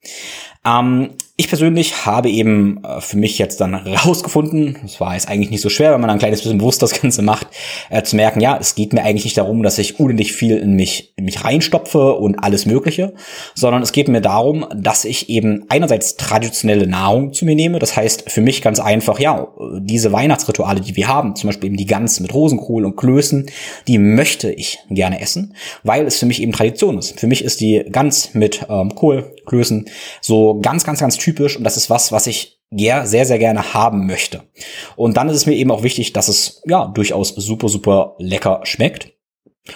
Ähm, 0.64 1.14
ich 1.42 1.48
persönlich 1.48 2.06
habe 2.06 2.30
eben 2.30 2.82
äh, 2.84 3.00
für 3.00 3.16
mich 3.16 3.36
jetzt 3.38 3.60
dann 3.60 3.74
rausgefunden, 3.74 4.78
es 4.84 5.00
war 5.00 5.14
jetzt 5.14 5.28
eigentlich 5.28 5.50
nicht 5.50 5.60
so 5.60 5.68
schwer, 5.68 5.92
wenn 5.92 6.00
man 6.00 6.10
ein 6.10 6.18
kleines 6.18 6.40
bisschen 6.42 6.58
bewusst 6.58 6.82
das 6.82 7.00
Ganze 7.00 7.22
macht, 7.22 7.48
äh, 7.90 8.02
zu 8.02 8.16
merken, 8.16 8.40
ja, 8.40 8.56
es 8.60 8.74
geht 8.74 8.92
mir 8.92 9.02
eigentlich 9.02 9.24
nicht 9.24 9.36
darum, 9.36 9.62
dass 9.62 9.78
ich 9.78 9.98
unendlich 9.98 10.32
viel 10.32 10.56
in 10.56 10.74
mich, 10.74 11.12
in 11.16 11.24
mich 11.24 11.44
reinstopfe 11.44 12.12
und 12.12 12.36
alles 12.42 12.64
Mögliche, 12.64 13.14
sondern 13.54 13.82
es 13.82 13.92
geht 13.92 14.08
mir 14.08 14.20
darum, 14.20 14.66
dass 14.74 15.04
ich 15.04 15.28
eben 15.28 15.64
einerseits 15.68 16.16
traditionelle 16.16 16.86
Nahrung 16.86 17.32
zu 17.32 17.44
mir 17.44 17.56
nehme. 17.56 17.80
Das 17.80 17.96
heißt 17.96 18.30
für 18.30 18.40
mich 18.40 18.62
ganz 18.62 18.78
einfach, 18.78 19.18
ja, 19.18 19.48
diese 19.80 20.12
Weihnachtsrituale, 20.12 20.80
die 20.80 20.94
wir 20.96 21.08
haben, 21.08 21.34
zum 21.34 21.48
Beispiel 21.48 21.68
eben 21.68 21.76
die 21.76 21.86
Gans 21.86 22.20
mit 22.20 22.32
Rosenkohl 22.32 22.84
und 22.84 22.96
Klößen, 22.96 23.46
die 23.88 23.98
möchte 23.98 24.52
ich 24.52 24.78
gerne 24.90 25.20
essen, 25.20 25.54
weil 25.82 26.06
es 26.06 26.18
für 26.18 26.26
mich 26.26 26.40
eben 26.40 26.52
Tradition 26.52 26.98
ist. 26.98 27.18
Für 27.18 27.26
mich 27.26 27.44
ist 27.44 27.60
die 27.60 27.82
Gans 27.90 28.34
mit 28.34 28.66
ähm, 28.68 28.94
Kohl, 28.94 29.34
Klößen 29.46 29.86
so 30.20 30.60
ganz, 30.60 30.84
ganz, 30.84 31.00
ganz 31.00 31.16
typisch 31.16 31.31
und 31.56 31.64
das 31.64 31.76
ist 31.76 31.90
was, 31.90 32.12
was 32.12 32.26
ich 32.26 32.60
sehr, 33.06 33.26
sehr 33.26 33.38
gerne 33.38 33.74
haben 33.74 34.06
möchte. 34.06 34.42
Und 34.96 35.16
dann 35.16 35.28
ist 35.28 35.36
es 35.36 35.46
mir 35.46 35.54
eben 35.54 35.70
auch 35.70 35.82
wichtig, 35.82 36.12
dass 36.12 36.28
es 36.28 36.62
ja 36.66 36.86
durchaus 36.86 37.28
super, 37.28 37.68
super 37.68 38.14
lecker 38.18 38.60
schmeckt 38.64 39.12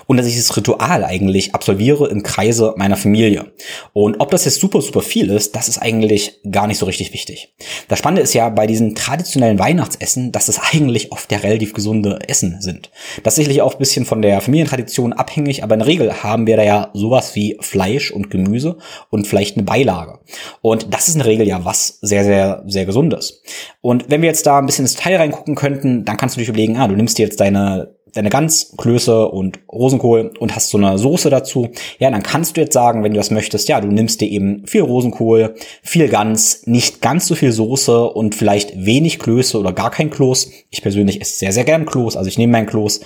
und 0.06 0.16
dass 0.16 0.26
ich 0.26 0.36
das 0.36 0.56
Ritual 0.56 1.04
eigentlich 1.04 1.54
absolviere 1.54 2.08
im 2.08 2.24
Kreise 2.24 2.74
meiner 2.76 2.96
Familie. 2.96 3.52
Und 3.92 4.16
ob 4.18 4.32
das 4.32 4.44
jetzt 4.44 4.60
super, 4.60 4.80
super 4.80 5.00
viel 5.00 5.30
ist, 5.30 5.54
das 5.54 5.68
ist 5.68 5.78
eigentlich 5.78 6.40
gar 6.50 6.66
nicht 6.66 6.78
so 6.78 6.86
richtig 6.86 7.12
wichtig. 7.12 7.54
Das 7.86 8.00
Spannende 8.00 8.22
ist 8.22 8.34
ja 8.34 8.48
bei 8.48 8.66
diesen 8.66 8.96
traditionellen 8.96 9.60
Weihnachtsessen, 9.60 10.32
dass 10.32 10.48
es 10.48 10.58
eigentlich 10.58 11.12
oft 11.12 11.30
der 11.30 11.44
relativ 11.44 11.72
gesunde 11.72 12.18
Essen 12.26 12.60
sind. 12.60 12.90
Das 13.22 13.34
ist 13.34 13.36
sicherlich 13.36 13.62
auch 13.62 13.74
ein 13.74 13.78
bisschen 13.78 14.06
von 14.06 14.22
der 14.22 14.40
Familientradition 14.40 15.12
abhängig, 15.12 15.62
aber 15.62 15.74
in 15.74 15.80
der 15.80 15.88
Regel 15.88 16.22
haben 16.22 16.48
wir 16.48 16.56
da 16.56 16.64
ja 16.64 16.90
sowas 16.92 17.36
wie 17.36 17.56
Fleisch 17.60 18.10
und 18.10 18.30
Gemüse 18.30 18.78
und 19.10 19.28
vielleicht 19.28 19.56
eine 19.56 19.64
Beilage. 19.64 20.18
Und 20.62 20.92
das 20.92 21.06
ist 21.06 21.14
in 21.14 21.20
der 21.20 21.28
Regel 21.28 21.46
ja 21.46 21.64
was 21.64 21.98
sehr, 22.00 22.24
sehr, 22.24 22.64
sehr 22.66 22.86
gesundes. 22.86 23.42
Und 23.80 24.06
wenn 24.08 24.20
wir 24.20 24.28
jetzt 24.28 24.46
da 24.46 24.58
ein 24.58 24.66
bisschen 24.66 24.84
ins 24.84 24.94
Detail 24.94 25.16
reingucken 25.18 25.54
könnten, 25.54 26.04
dann 26.04 26.16
kannst 26.16 26.36
du 26.36 26.40
dich 26.40 26.48
überlegen, 26.48 26.76
ah, 26.76 26.88
du 26.88 26.96
nimmst 26.96 27.18
dir 27.18 27.26
jetzt 27.26 27.38
deine 27.38 27.95
deine 28.12 28.30
Gans, 28.30 28.74
Klöße 28.76 29.28
und 29.28 29.58
Rosenkohl 29.70 30.32
und 30.38 30.54
hast 30.54 30.70
so 30.70 30.78
eine 30.78 30.98
Soße 30.98 31.28
dazu, 31.30 31.68
ja, 31.98 32.10
dann 32.10 32.22
kannst 32.22 32.56
du 32.56 32.60
jetzt 32.60 32.72
sagen, 32.72 33.02
wenn 33.02 33.12
du 33.12 33.18
das 33.18 33.30
möchtest, 33.30 33.68
ja, 33.68 33.80
du 33.80 33.88
nimmst 33.88 34.20
dir 34.20 34.28
eben 34.28 34.66
viel 34.66 34.82
Rosenkohl, 34.82 35.54
viel 35.82 36.08
Gans, 36.08 36.66
nicht 36.66 37.00
ganz 37.00 37.26
so 37.26 37.34
viel 37.34 37.52
Soße 37.52 38.04
und 38.04 38.34
vielleicht 38.34 38.84
wenig 38.84 39.18
Klöße 39.18 39.58
oder 39.58 39.72
gar 39.72 39.90
kein 39.90 40.10
Kloß. 40.10 40.50
Ich 40.70 40.82
persönlich 40.82 41.20
esse 41.20 41.38
sehr, 41.38 41.52
sehr 41.52 41.64
gern 41.64 41.86
Kloß, 41.86 42.16
also 42.16 42.28
ich 42.28 42.38
nehme 42.38 42.52
mein 42.52 42.66
Kloß, 42.66 43.00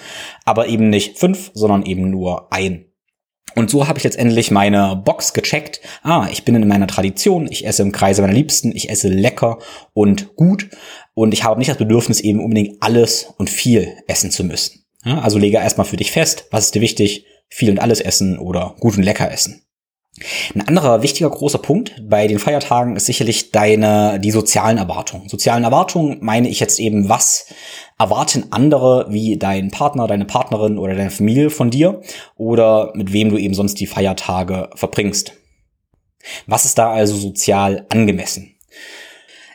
aber 0.44 0.68
eben 0.68 0.90
nicht 0.90 1.18
fünf, 1.18 1.50
sondern 1.54 1.84
eben 1.84 2.10
nur 2.10 2.52
ein. 2.52 2.86
Und 3.56 3.68
so 3.68 3.88
habe 3.88 3.98
ich 3.98 4.04
letztendlich 4.04 4.50
meine 4.50 4.94
Box 5.04 5.32
gecheckt. 5.32 5.80
Ah, 6.02 6.28
ich 6.30 6.44
bin 6.44 6.54
in 6.54 6.68
meiner 6.68 6.86
Tradition, 6.86 7.48
ich 7.50 7.66
esse 7.66 7.82
im 7.82 7.90
Kreise 7.90 8.22
meiner 8.22 8.34
Liebsten, 8.34 8.74
ich 8.74 8.90
esse 8.90 9.08
lecker 9.08 9.58
und 9.92 10.36
gut 10.36 10.68
und 11.14 11.34
ich 11.34 11.42
habe 11.42 11.58
nicht 11.58 11.70
das 11.70 11.78
Bedürfnis, 11.78 12.20
eben 12.20 12.40
unbedingt 12.40 12.80
alles 12.80 13.32
und 13.38 13.50
viel 13.50 13.88
essen 14.06 14.30
zu 14.30 14.44
müssen. 14.44 14.79
Ja, 15.04 15.20
also 15.20 15.38
lege 15.38 15.58
erstmal 15.58 15.86
für 15.86 15.96
dich 15.96 16.12
fest, 16.12 16.46
was 16.50 16.66
ist 16.66 16.74
dir 16.74 16.82
wichtig, 16.82 17.26
viel 17.48 17.70
und 17.70 17.78
alles 17.78 18.00
essen 18.00 18.38
oder 18.38 18.76
gut 18.80 18.96
und 18.96 19.02
lecker 19.02 19.30
essen. 19.30 19.62
Ein 20.54 20.66
anderer 20.66 21.02
wichtiger 21.02 21.30
großer 21.30 21.58
Punkt 21.58 21.94
bei 22.08 22.26
den 22.26 22.38
Feiertagen 22.38 22.96
ist 22.96 23.06
sicherlich 23.06 23.52
deine, 23.52 24.20
die 24.20 24.32
sozialen 24.32 24.76
Erwartungen. 24.76 25.28
Sozialen 25.28 25.64
Erwartungen 25.64 26.18
meine 26.20 26.48
ich 26.48 26.60
jetzt 26.60 26.78
eben, 26.78 27.08
was 27.08 27.46
erwarten 27.98 28.46
andere 28.50 29.06
wie 29.08 29.38
dein 29.38 29.70
Partner, 29.70 30.06
deine 30.06 30.26
Partnerin 30.26 30.78
oder 30.78 30.94
deine 30.94 31.10
Familie 31.10 31.48
von 31.48 31.70
dir 31.70 32.02
oder 32.36 32.92
mit 32.94 33.12
wem 33.12 33.30
du 33.30 33.38
eben 33.38 33.54
sonst 33.54 33.80
die 33.80 33.86
Feiertage 33.86 34.68
verbringst. 34.74 35.32
Was 36.46 36.64
ist 36.64 36.76
da 36.76 36.90
also 36.90 37.16
sozial 37.16 37.86
angemessen? 37.88 38.49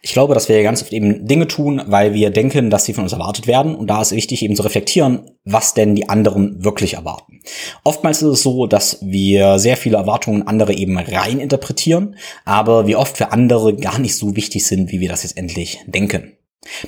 Ich 0.05 0.13
glaube, 0.13 0.35
dass 0.35 0.49
wir 0.49 0.61
ganz 0.61 0.83
oft 0.83 0.93
eben 0.93 1.25
Dinge 1.25 1.47
tun, 1.47 1.81
weil 1.87 2.13
wir 2.13 2.29
denken, 2.29 2.69
dass 2.69 2.85
sie 2.85 2.93
von 2.93 3.05
uns 3.05 3.13
erwartet 3.13 3.47
werden. 3.47 3.73
Und 3.73 3.87
da 3.87 4.03
ist 4.03 4.11
wichtig 4.11 4.43
eben 4.43 4.55
zu 4.55 4.61
reflektieren, 4.61 5.31
was 5.45 5.73
denn 5.73 5.95
die 5.95 6.07
anderen 6.09 6.63
wirklich 6.63 6.93
erwarten. 6.93 7.41
Oftmals 7.83 8.21
ist 8.21 8.29
es 8.29 8.43
so, 8.43 8.67
dass 8.67 8.99
wir 9.01 9.57
sehr 9.57 9.77
viele 9.77 9.97
Erwartungen 9.97 10.45
andere 10.45 10.75
eben 10.75 10.95
rein 10.95 11.39
interpretieren, 11.39 12.17
aber 12.45 12.85
wie 12.85 12.95
oft 12.95 13.17
für 13.17 13.31
andere 13.31 13.75
gar 13.75 13.97
nicht 13.97 14.15
so 14.15 14.35
wichtig 14.35 14.67
sind, 14.67 14.91
wie 14.91 14.99
wir 14.99 15.09
das 15.09 15.23
jetzt 15.23 15.37
endlich 15.37 15.79
denken. 15.87 16.33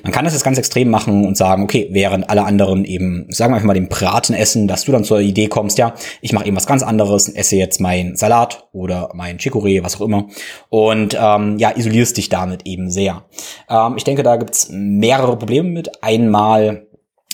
Man 0.04 0.12
kann 0.12 0.26
das 0.26 0.34
jetzt 0.34 0.44
ganz 0.44 0.58
extrem 0.58 0.90
machen 0.90 1.26
und 1.26 1.38
sagen, 1.38 1.64
okay, 1.64 1.88
während 1.92 2.30
alle 2.30 2.44
anderen 2.44 2.86
eben, 2.86 3.28
sagen 3.30 3.52
wir 3.52 3.56
einfach 3.56 3.68
mal, 3.68 3.74
den 3.74 3.90
Braten 3.90 4.34
essen, 4.34 4.68
dass 4.68 4.86
du 4.86 4.92
dann 4.92 5.04
zur 5.04 5.20
Idee 5.20 5.48
kommst, 5.48 5.78
ja, 5.78 5.94
ich 6.22 6.34
mache 6.34 6.46
eben 6.46 6.58
was 6.58 6.66
ganz 6.66 6.84
anderes, 6.84 7.30
esse 7.30 7.56
jetzt 7.56 7.80
mein 7.80 8.16
Salat 8.16 8.68
oder 8.72 9.10
mein 9.14 9.38
Chicorée, 9.38 9.84
was 9.84 9.98
auch 9.98 10.06
immer, 10.06 10.28
und 10.70 11.18
ähm, 11.20 11.58
ja, 11.58 11.76
isolierst 11.76 12.18
dich 12.18 12.30
damit 12.30 12.66
eben 12.66 12.90
sehr. 12.90 13.26
Ähm, 13.70 13.94
ich 13.98 14.04
denke, 14.04 14.24
da 14.24 14.38
gibt's 14.38 14.70
mehrere 14.72 15.38
Probleme 15.38 15.70
mit. 15.70 16.04
Einmal 16.04 16.87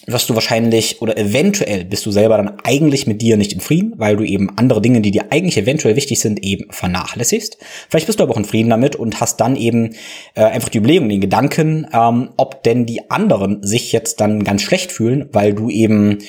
wirst 0.05 0.29
du 0.29 0.36
wahrscheinlich 0.36 1.01
oder 1.01 1.17
eventuell 1.17 1.86
bist 1.86 2.05
du 2.05 2.12
selber 2.12 2.38
dann 2.38 2.60
eigentlich 2.63 3.07
mit 3.07 3.22
dir 3.22 3.38
nicht 3.38 3.53
in 3.53 3.60
Frieden, 3.60 3.93
weil 3.98 4.17
du 4.17 4.24
eben 4.24 4.50
andere 4.57 4.81
Dinge, 4.81 5.01
die 5.01 5.12
dir 5.12 5.25
eigentlich 5.31 5.57
eventuell 5.57 5.95
wichtig 5.95 6.19
sind, 6.19 6.43
eben 6.43 6.65
vernachlässigst. 6.72 7.57
Vielleicht 7.89 8.07
bist 8.07 8.19
du 8.19 8.24
aber 8.24 8.33
auch 8.33 8.38
in 8.38 8.45
Frieden 8.45 8.69
damit 8.69 8.95
und 8.95 9.22
hast 9.22 9.39
dann 9.39 9.55
eben 9.55 9.95
äh, 10.36 10.43
einfach 10.43 10.69
die 10.69 10.79
Überlegung, 10.79 11.10
den 11.10 11.22
Gedanken, 11.22 11.88
ähm, 11.93 12.29
ob 12.38 12.63
denn 12.63 12.86
die 12.86 13.10
anderen 13.10 13.63
sich 13.63 13.91
jetzt 13.91 14.19
dann 14.19 14.43
ganz 14.43 14.62
schlecht 14.62 14.91
fühlen, 14.91 15.29
weil 15.31 15.53
du 15.53 15.69
eben 15.69 16.19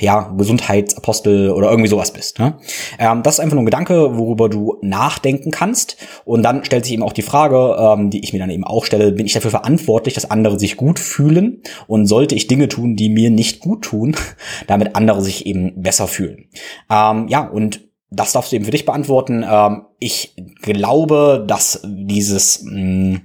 ja 0.00 0.32
Gesundheitsapostel 0.36 1.50
oder 1.50 1.70
irgendwie 1.70 1.88
sowas 1.88 2.12
bist. 2.12 2.38
Ne? 2.38 2.56
Ähm, 2.98 3.22
das 3.22 3.34
ist 3.34 3.40
einfach 3.40 3.54
nur 3.54 3.62
ein 3.62 3.66
Gedanke, 3.66 4.16
worüber 4.16 4.48
du 4.48 4.78
nachdenken 4.82 5.50
kannst. 5.50 5.96
Und 6.24 6.42
dann 6.42 6.64
stellt 6.64 6.84
sich 6.84 6.94
eben 6.94 7.02
auch 7.02 7.12
die 7.12 7.22
Frage, 7.22 7.76
ähm, 7.78 8.10
die 8.10 8.22
ich 8.22 8.32
mir 8.32 8.38
dann 8.38 8.50
eben 8.50 8.64
auch 8.64 8.84
stelle, 8.84 9.12
bin 9.12 9.26
ich 9.26 9.32
dafür 9.32 9.50
verantwortlich, 9.50 10.14
dass 10.14 10.30
andere 10.30 10.58
sich 10.58 10.76
gut 10.76 10.98
fühlen 10.98 11.62
und 11.86 12.06
sollte 12.06 12.34
ich 12.34 12.46
Dinge 12.46 12.68
tun, 12.68 12.93
die 12.96 13.08
mir 13.08 13.30
nicht 13.30 13.60
gut 13.60 13.82
tun, 13.82 14.16
damit 14.66 14.96
andere 14.96 15.22
sich 15.22 15.46
eben 15.46 15.82
besser 15.82 16.08
fühlen. 16.08 16.48
Ähm, 16.90 17.28
ja, 17.28 17.46
und 17.46 17.80
das 18.10 18.32
darfst 18.32 18.52
du 18.52 18.56
eben 18.56 18.64
für 18.64 18.70
dich 18.70 18.84
beantworten. 18.84 19.44
Ähm, 19.48 19.82
ich 19.98 20.34
glaube, 20.62 21.44
dass 21.46 21.80
dieses 21.84 22.62
mh, 22.62 22.80
mm, 22.80 23.20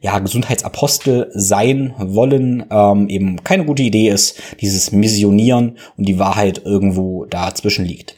ja, 0.00 0.18
Gesundheitsapostel 0.18 1.30
sein 1.34 1.94
wollen 1.98 2.64
ähm, 2.70 3.08
eben 3.08 3.42
keine 3.44 3.64
gute 3.64 3.82
Idee 3.82 4.08
ist, 4.08 4.40
dieses 4.60 4.92
Missionieren 4.92 5.78
und 5.96 6.08
die 6.08 6.18
Wahrheit 6.18 6.62
irgendwo 6.64 7.24
dazwischen 7.26 7.84
liegt. 7.84 8.16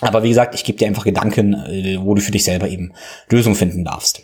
Aber 0.00 0.22
wie 0.22 0.28
gesagt, 0.28 0.54
ich 0.54 0.64
gebe 0.64 0.78
dir 0.78 0.86
einfach 0.86 1.04
Gedanken, 1.04 1.54
äh, 1.54 1.98
wo 2.00 2.14
du 2.14 2.20
für 2.20 2.32
dich 2.32 2.44
selber 2.44 2.68
eben 2.68 2.92
Lösungen 3.28 3.56
finden 3.56 3.84
darfst. 3.84 4.22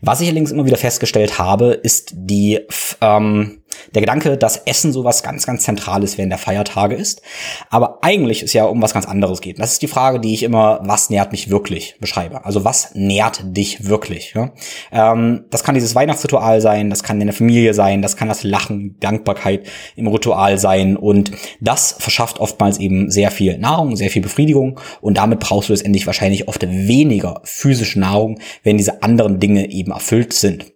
Was 0.00 0.20
ich 0.20 0.28
allerdings 0.28 0.52
immer 0.52 0.66
wieder 0.66 0.76
festgestellt 0.76 1.38
habe, 1.38 1.72
ist 1.72 2.12
die 2.14 2.60
ähm, 3.00 3.62
der 3.94 4.02
Gedanke, 4.02 4.36
dass 4.36 4.56
Essen 4.66 4.92
sowas 4.92 5.22
ganz, 5.22 5.46
ganz 5.46 5.62
Zentrales 5.64 6.18
während 6.18 6.32
der 6.32 6.38
Feiertage 6.38 6.94
ist. 6.96 7.22
Aber 7.70 7.98
eigentlich 8.02 8.42
ist 8.42 8.52
ja 8.52 8.64
um 8.64 8.82
was 8.82 8.92
ganz 8.92 9.06
anderes 9.06 9.40
geht. 9.40 9.58
Das 9.58 9.72
ist 9.72 9.82
die 9.82 9.88
Frage, 9.88 10.20
die 10.20 10.34
ich 10.34 10.42
immer, 10.42 10.80
was 10.82 11.10
nährt 11.10 11.32
mich 11.32 11.48
wirklich 11.50 11.96
beschreibe. 12.00 12.44
Also 12.44 12.64
was 12.64 12.94
nährt 12.94 13.42
dich 13.44 13.86
wirklich? 13.86 14.34
Ja? 14.34 14.52
Ähm, 14.90 15.44
das 15.50 15.62
kann 15.62 15.74
dieses 15.74 15.94
Weihnachtsritual 15.94 16.60
sein, 16.60 16.90
das 16.90 17.02
kann 17.02 17.18
deine 17.20 17.32
Familie 17.32 17.74
sein, 17.74 18.02
das 18.02 18.16
kann 18.16 18.28
das 18.28 18.42
Lachen, 18.42 18.96
Dankbarkeit 18.98 19.66
im 19.96 20.08
Ritual 20.08 20.58
sein. 20.58 20.96
Und 20.96 21.30
das 21.60 21.94
verschafft 21.98 22.40
oftmals 22.40 22.78
eben 22.78 23.10
sehr 23.10 23.30
viel 23.30 23.58
Nahrung, 23.58 23.96
sehr 23.96 24.10
viel 24.10 24.22
Befriedigung. 24.22 24.80
Und 25.00 25.16
damit 25.16 25.40
brauchst 25.40 25.68
du 25.68 25.72
letztendlich 25.72 26.06
wahrscheinlich 26.06 26.48
oft 26.48 26.62
weniger 26.66 27.40
physische 27.44 28.00
Nahrung, 28.00 28.40
wenn 28.64 28.76
diese 28.76 29.02
anderen 29.02 29.38
Dinge 29.38 29.70
eben 29.70 29.92
erfüllt 29.92 30.32
sind 30.32 30.73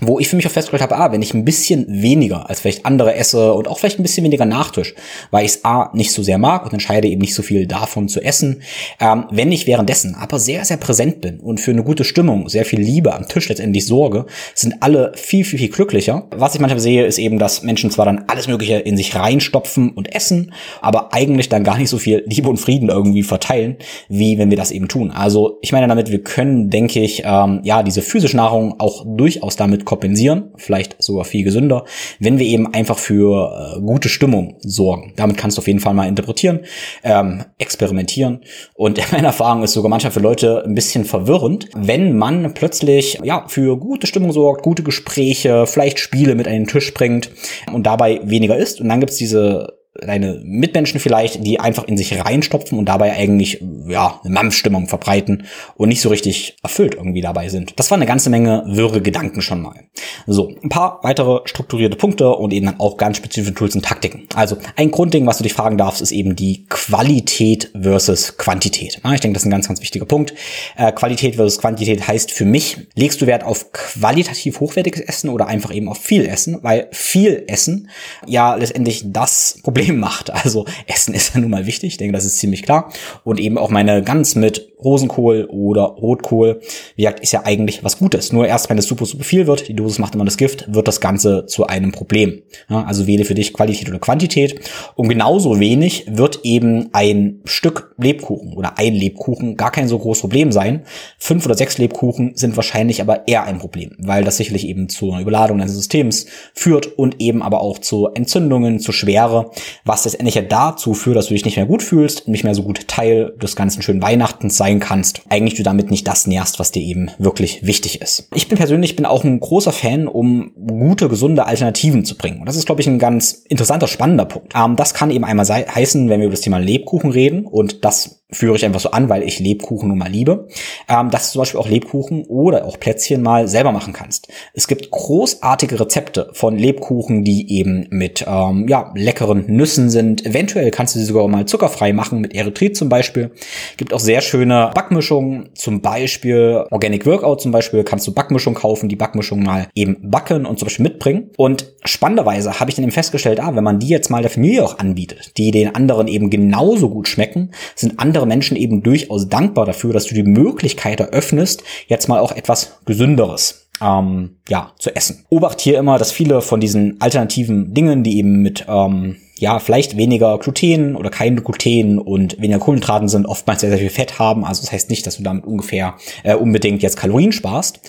wo 0.00 0.18
ich 0.18 0.28
für 0.28 0.36
mich 0.36 0.46
auch 0.46 0.50
festgestellt 0.50 0.90
habe, 0.90 0.96
ah, 0.96 1.12
wenn 1.12 1.22
ich 1.22 1.34
ein 1.34 1.44
bisschen 1.44 1.86
weniger 1.88 2.48
als 2.48 2.60
vielleicht 2.60 2.84
andere 2.84 3.14
esse 3.14 3.52
und 3.52 3.68
auch 3.68 3.78
vielleicht 3.78 3.98
ein 3.98 4.02
bisschen 4.02 4.24
weniger 4.24 4.44
Nachtisch, 4.44 4.94
weil 5.30 5.44
ich 5.44 5.52
es 5.52 5.64
A 5.64 5.90
nicht 5.94 6.12
so 6.12 6.22
sehr 6.22 6.38
mag 6.38 6.64
und 6.64 6.72
entscheide 6.72 7.08
eben 7.08 7.20
nicht 7.20 7.34
so 7.34 7.42
viel 7.42 7.66
davon 7.66 8.08
zu 8.08 8.20
essen, 8.20 8.62
ähm, 9.00 9.26
wenn 9.30 9.52
ich 9.52 9.66
währenddessen 9.66 10.14
aber 10.14 10.38
sehr, 10.38 10.64
sehr 10.64 10.76
präsent 10.76 11.20
bin 11.20 11.40
und 11.40 11.60
für 11.60 11.70
eine 11.70 11.84
gute 11.84 12.04
Stimmung, 12.04 12.48
sehr 12.48 12.64
viel 12.64 12.80
Liebe 12.80 13.14
am 13.14 13.28
Tisch 13.28 13.48
letztendlich 13.48 13.86
sorge, 13.86 14.26
sind 14.54 14.76
alle 14.80 15.12
viel, 15.14 15.44
viel, 15.44 15.58
viel 15.58 15.68
glücklicher. 15.68 16.26
Was 16.30 16.54
ich 16.54 16.60
manchmal 16.60 16.80
sehe, 16.80 17.06
ist 17.06 17.18
eben, 17.18 17.38
dass 17.38 17.62
Menschen 17.62 17.90
zwar 17.90 18.04
dann 18.04 18.24
alles 18.26 18.48
Mögliche 18.48 18.78
in 18.78 18.96
sich 18.96 19.14
reinstopfen 19.14 19.90
und 19.90 20.14
essen, 20.14 20.52
aber 20.80 21.14
eigentlich 21.14 21.48
dann 21.48 21.64
gar 21.64 21.78
nicht 21.78 21.88
so 21.88 21.98
viel 21.98 22.24
Liebe 22.26 22.48
und 22.48 22.58
Frieden 22.58 22.88
irgendwie 22.88 23.22
verteilen, 23.22 23.76
wie 24.08 24.38
wenn 24.38 24.50
wir 24.50 24.56
das 24.56 24.70
eben 24.70 24.88
tun. 24.88 25.10
Also 25.10 25.58
ich 25.62 25.72
meine 25.72 25.86
damit, 25.86 26.10
wir 26.10 26.22
können, 26.22 26.70
denke 26.70 27.00
ich, 27.00 27.22
ähm, 27.24 27.60
ja, 27.62 27.82
diese 27.82 28.02
physische 28.02 28.36
Nahrung 28.36 28.80
auch 28.80 29.04
durchaus 29.06 29.56
damit 29.56 29.83
kompensieren, 29.84 30.50
vielleicht 30.56 31.02
sogar 31.02 31.24
viel 31.24 31.44
gesünder, 31.44 31.84
wenn 32.18 32.38
wir 32.38 32.46
eben 32.46 32.72
einfach 32.72 32.98
für 32.98 33.76
äh, 33.76 33.80
gute 33.80 34.08
Stimmung 34.08 34.56
sorgen. 34.60 35.12
Damit 35.16 35.36
kannst 35.36 35.56
du 35.56 35.60
auf 35.60 35.66
jeden 35.66 35.80
Fall 35.80 35.94
mal 35.94 36.08
interpretieren, 36.08 36.60
ähm, 37.02 37.44
experimentieren. 37.58 38.40
Und 38.74 39.00
meine 39.12 39.26
Erfahrung 39.26 39.62
ist 39.62 39.72
sogar 39.72 39.90
manchmal 39.90 40.12
für 40.12 40.20
Leute 40.20 40.64
ein 40.64 40.74
bisschen 40.74 41.04
verwirrend, 41.04 41.68
wenn 41.74 42.16
man 42.16 42.54
plötzlich 42.54 43.18
ja 43.22 43.44
für 43.48 43.78
gute 43.78 44.06
Stimmung 44.06 44.32
sorgt, 44.32 44.62
gute 44.62 44.82
Gespräche, 44.82 45.66
vielleicht 45.66 45.98
Spiele 45.98 46.34
mit 46.34 46.46
an 46.46 46.54
den 46.54 46.66
Tisch 46.66 46.92
bringt 46.94 47.30
und 47.72 47.84
dabei 47.84 48.20
weniger 48.24 48.56
isst. 48.56 48.80
Und 48.80 48.88
dann 48.88 49.00
gibt's 49.00 49.16
diese 49.16 49.83
deine 50.00 50.40
Mitmenschen 50.44 50.98
vielleicht, 50.98 51.46
die 51.46 51.60
einfach 51.60 51.84
in 51.84 51.96
sich 51.96 52.18
reinstopfen 52.18 52.78
und 52.78 52.86
dabei 52.86 53.12
eigentlich, 53.12 53.62
ja, 53.86 54.20
eine 54.24 54.34
Mampfstimmung 54.34 54.88
verbreiten 54.88 55.46
und 55.76 55.88
nicht 55.88 56.00
so 56.00 56.08
richtig 56.08 56.56
erfüllt 56.62 56.94
irgendwie 56.94 57.20
dabei 57.20 57.48
sind. 57.48 57.78
Das 57.78 57.90
war 57.90 57.96
eine 57.96 58.06
ganze 58.06 58.28
Menge 58.28 58.64
wirre 58.66 59.00
Gedanken 59.00 59.40
schon 59.40 59.62
mal. 59.62 59.84
So, 60.26 60.52
ein 60.62 60.68
paar 60.68 61.00
weitere 61.02 61.40
strukturierte 61.44 61.96
Punkte 61.96 62.30
und 62.34 62.52
eben 62.52 62.66
dann 62.66 62.80
auch 62.80 62.96
ganz 62.96 63.18
spezifische 63.18 63.54
Tools 63.54 63.76
und 63.76 63.84
Taktiken. 63.84 64.26
Also, 64.34 64.56
ein 64.76 64.90
Grundding, 64.90 65.26
was 65.26 65.38
du 65.38 65.44
dich 65.44 65.52
fragen 65.52 65.78
darfst, 65.78 66.02
ist 66.02 66.12
eben 66.12 66.34
die 66.34 66.66
Qualität 66.68 67.70
versus 67.80 68.36
Quantität. 68.36 69.00
Ich 69.04 69.20
denke, 69.20 69.34
das 69.34 69.42
ist 69.42 69.46
ein 69.46 69.50
ganz, 69.50 69.68
ganz 69.68 69.80
wichtiger 69.80 70.06
Punkt. 70.06 70.34
Äh, 70.76 70.92
Qualität 70.92 71.36
versus 71.36 71.58
Quantität 71.58 72.06
heißt 72.08 72.32
für 72.32 72.44
mich, 72.44 72.78
legst 72.96 73.20
du 73.20 73.26
Wert 73.26 73.44
auf 73.44 73.70
qualitativ 73.72 74.60
hochwertiges 74.60 75.00
Essen 75.00 75.30
oder 75.30 75.46
einfach 75.46 75.72
eben 75.72 75.88
auf 75.88 75.98
viel 75.98 76.26
Essen, 76.26 76.58
weil 76.62 76.88
viel 76.90 77.44
Essen 77.46 77.90
ja 78.26 78.54
letztendlich 78.56 79.04
das 79.06 79.58
Problem 79.62 79.83
Problem 79.84 80.00
macht. 80.00 80.30
Also 80.32 80.66
Essen 80.86 81.14
ist 81.14 81.34
ja 81.34 81.40
nun 81.40 81.50
mal 81.50 81.66
wichtig, 81.66 81.92
ich 81.92 81.96
denke, 81.96 82.12
das 82.12 82.24
ist 82.24 82.38
ziemlich 82.38 82.62
klar. 82.62 82.92
Und 83.22 83.40
eben 83.40 83.58
auch 83.58 83.70
meine 83.70 84.02
Gans 84.02 84.34
mit 84.34 84.73
Rosenkohl 84.84 85.46
oder 85.50 85.82
Rotkohl, 85.82 86.60
wie 86.96 87.02
gesagt, 87.02 87.20
ist 87.20 87.32
ja 87.32 87.42
eigentlich 87.44 87.82
was 87.82 87.98
Gutes. 87.98 88.32
Nur 88.32 88.46
erst, 88.46 88.70
wenn 88.70 88.78
es 88.78 88.86
super, 88.86 89.06
super 89.06 89.24
viel 89.24 89.46
wird, 89.46 89.68
die 89.68 89.74
Dosis 89.74 89.98
macht 89.98 90.14
immer 90.14 90.24
das 90.24 90.36
Gift, 90.36 90.72
wird 90.72 90.88
das 90.88 91.00
Ganze 91.00 91.46
zu 91.46 91.66
einem 91.66 91.92
Problem. 91.92 92.42
Ja, 92.68 92.84
also 92.84 93.06
wähle 93.06 93.24
für 93.24 93.34
dich 93.34 93.52
Qualität 93.52 93.88
oder 93.88 93.98
Quantität. 93.98 94.60
Und 94.94 95.08
genauso 95.08 95.60
wenig 95.60 96.06
wird 96.08 96.40
eben 96.44 96.90
ein 96.92 97.40
Stück 97.44 97.94
Lebkuchen 97.98 98.54
oder 98.54 98.78
ein 98.78 98.94
Lebkuchen 98.94 99.56
gar 99.56 99.70
kein 99.70 99.88
so 99.88 99.98
großes 99.98 100.20
Problem 100.20 100.52
sein. 100.52 100.84
Fünf 101.18 101.46
oder 101.46 101.54
sechs 101.54 101.78
Lebkuchen 101.78 102.36
sind 102.36 102.56
wahrscheinlich 102.56 103.00
aber 103.00 103.26
eher 103.28 103.44
ein 103.44 103.58
Problem, 103.58 103.96
weil 103.98 104.24
das 104.24 104.36
sicherlich 104.36 104.66
eben 104.66 104.88
zu 104.88 105.10
einer 105.10 105.22
Überladung 105.22 105.58
deines 105.58 105.74
Systems 105.74 106.26
führt 106.54 106.98
und 106.98 107.20
eben 107.20 107.42
aber 107.42 107.60
auch 107.60 107.78
zu 107.78 108.08
Entzündungen, 108.08 108.78
zu 108.80 108.92
Schwere, 108.92 109.50
was 109.84 110.04
letztendlich 110.04 110.34
ja 110.34 110.42
dazu 110.42 110.94
führt, 110.94 111.16
dass 111.16 111.26
du 111.26 111.34
dich 111.34 111.44
nicht 111.44 111.56
mehr 111.56 111.66
gut 111.66 111.82
fühlst, 111.82 112.28
nicht 112.28 112.44
mehr 112.44 112.54
so 112.54 112.62
gut 112.62 112.88
Teil 112.88 113.34
des 113.42 113.56
ganzen 113.56 113.82
schönen 113.82 114.02
Weihnachtens 114.02 114.56
sein 114.56 114.73
kannst. 114.80 115.22
Eigentlich 115.28 115.54
du 115.54 115.62
damit 115.62 115.90
nicht 115.90 116.06
das 116.06 116.26
nährst, 116.26 116.58
was 116.58 116.72
dir 116.72 116.82
eben 116.82 117.10
wirklich 117.18 117.66
wichtig 117.66 118.00
ist. 118.00 118.28
Ich 118.34 118.48
bin 118.48 118.58
persönlich 118.58 118.96
bin 118.96 119.06
auch 119.06 119.24
ein 119.24 119.40
großer 119.40 119.72
Fan, 119.72 120.06
um 120.08 120.52
gute, 120.66 121.08
gesunde 121.08 121.46
Alternativen 121.46 122.04
zu 122.04 122.16
bringen. 122.16 122.40
Und 122.40 122.46
das 122.46 122.56
ist, 122.56 122.66
glaube 122.66 122.80
ich, 122.80 122.86
ein 122.86 122.98
ganz 122.98 123.32
interessanter, 123.48 123.88
spannender 123.88 124.24
Punkt. 124.24 124.52
Ähm, 124.56 124.76
das 124.76 124.94
kann 124.94 125.10
eben 125.10 125.24
einmal 125.24 125.46
heißen, 125.46 126.08
wenn 126.08 126.20
wir 126.20 126.26
über 126.26 126.34
das 126.34 126.42
Thema 126.42 126.58
Lebkuchen 126.58 127.10
reden 127.10 127.46
und 127.46 127.84
das 127.84 128.23
führe 128.30 128.56
ich 128.56 128.64
einfach 128.64 128.80
so 128.80 128.90
an, 128.90 129.08
weil 129.08 129.22
ich 129.22 129.38
Lebkuchen 129.38 129.88
nun 129.88 129.98
mal 129.98 130.10
liebe, 130.10 130.48
ähm, 130.88 131.10
dass 131.10 131.26
du 131.26 131.32
zum 131.32 131.40
Beispiel 131.40 131.60
auch 131.60 131.68
Lebkuchen 131.68 132.24
oder 132.24 132.64
auch 132.64 132.80
Plätzchen 132.80 133.22
mal 133.22 133.48
selber 133.48 133.72
machen 133.72 133.92
kannst. 133.92 134.28
Es 134.54 134.66
gibt 134.66 134.90
großartige 134.90 135.78
Rezepte 135.78 136.30
von 136.32 136.56
Lebkuchen, 136.58 137.24
die 137.24 137.52
eben 137.52 137.86
mit 137.90 138.24
ähm, 138.26 138.66
ja, 138.68 138.92
leckeren 138.94 139.44
Nüssen 139.46 139.90
sind. 139.90 140.24
Eventuell 140.26 140.70
kannst 140.70 140.94
du 140.94 140.98
sie 140.98 141.04
sogar 141.04 141.26
mal 141.28 141.46
zuckerfrei 141.46 141.92
machen, 141.92 142.20
mit 142.20 142.34
Erythrit 142.34 142.76
zum 142.76 142.88
Beispiel. 142.88 143.30
Gibt 143.76 143.92
auch 143.92 144.00
sehr 144.00 144.20
schöne 144.20 144.70
Backmischungen, 144.74 145.50
zum 145.54 145.80
Beispiel 145.80 146.64
Organic 146.70 147.06
Workout 147.06 147.40
zum 147.40 147.52
Beispiel, 147.52 147.84
kannst 147.84 148.06
du 148.06 148.14
Backmischung 148.14 148.54
kaufen, 148.54 148.88
die 148.88 148.96
Backmischung 148.96 149.42
mal 149.42 149.68
eben 149.74 150.10
backen 150.10 150.46
und 150.46 150.58
zum 150.58 150.66
Beispiel 150.66 150.84
mitbringen. 150.84 151.30
Und 151.36 151.74
spannenderweise 151.84 152.58
habe 152.58 152.70
ich 152.70 152.76
dann 152.76 152.84
eben 152.84 152.92
festgestellt, 152.92 153.40
ah, 153.40 153.54
wenn 153.54 153.64
man 153.64 153.78
die 153.78 153.88
jetzt 153.88 154.10
mal 154.10 154.22
der 154.22 154.30
Familie 154.30 154.64
auch 154.64 154.78
anbietet, 154.78 155.36
die 155.36 155.50
den 155.50 155.74
anderen 155.74 156.08
eben 156.08 156.30
genauso 156.30 156.88
gut 156.88 157.08
schmecken, 157.08 157.50
sind 157.74 158.00
andere 158.00 158.23
andere 158.24 158.26
Menschen 158.26 158.56
eben 158.56 158.82
durchaus 158.82 159.28
dankbar 159.28 159.66
dafür, 159.66 159.92
dass 159.92 160.06
du 160.06 160.14
die 160.14 160.22
Möglichkeit 160.22 161.00
eröffnest, 161.00 161.62
jetzt 161.86 162.08
mal 162.08 162.20
auch 162.20 162.32
etwas 162.32 162.78
Gesünderes 162.86 163.68
ähm, 163.82 164.36
ja, 164.48 164.72
zu 164.78 164.94
essen. 164.94 165.24
Obacht 165.28 165.60
hier 165.60 165.78
immer, 165.78 165.98
dass 165.98 166.12
viele 166.12 166.40
von 166.40 166.60
diesen 166.60 167.00
alternativen 167.00 167.74
Dingen, 167.74 168.02
die 168.02 168.18
eben 168.18 168.42
mit 168.42 168.64
ähm, 168.68 169.16
ja, 169.36 169.58
vielleicht 169.58 169.96
weniger 169.96 170.38
Gluten 170.38 170.96
oder 170.96 171.10
kein 171.10 171.36
Gluten 171.42 171.98
und 171.98 172.40
weniger 172.40 172.60
Kohlenhydraten 172.60 173.08
sind, 173.08 173.26
oftmals 173.26 173.60
sehr, 173.60 173.70
sehr 173.70 173.80
viel 173.80 173.90
Fett 173.90 174.18
haben. 174.18 174.44
Also 174.44 174.62
das 174.62 174.72
heißt 174.72 174.90
nicht, 174.90 175.06
dass 175.06 175.16
du 175.16 175.22
damit 175.22 175.44
ungefähr 175.44 175.94
äh, 176.22 176.34
unbedingt 176.34 176.82
jetzt 176.82 176.96
Kalorien 176.96 177.32
sparst, 177.32 177.80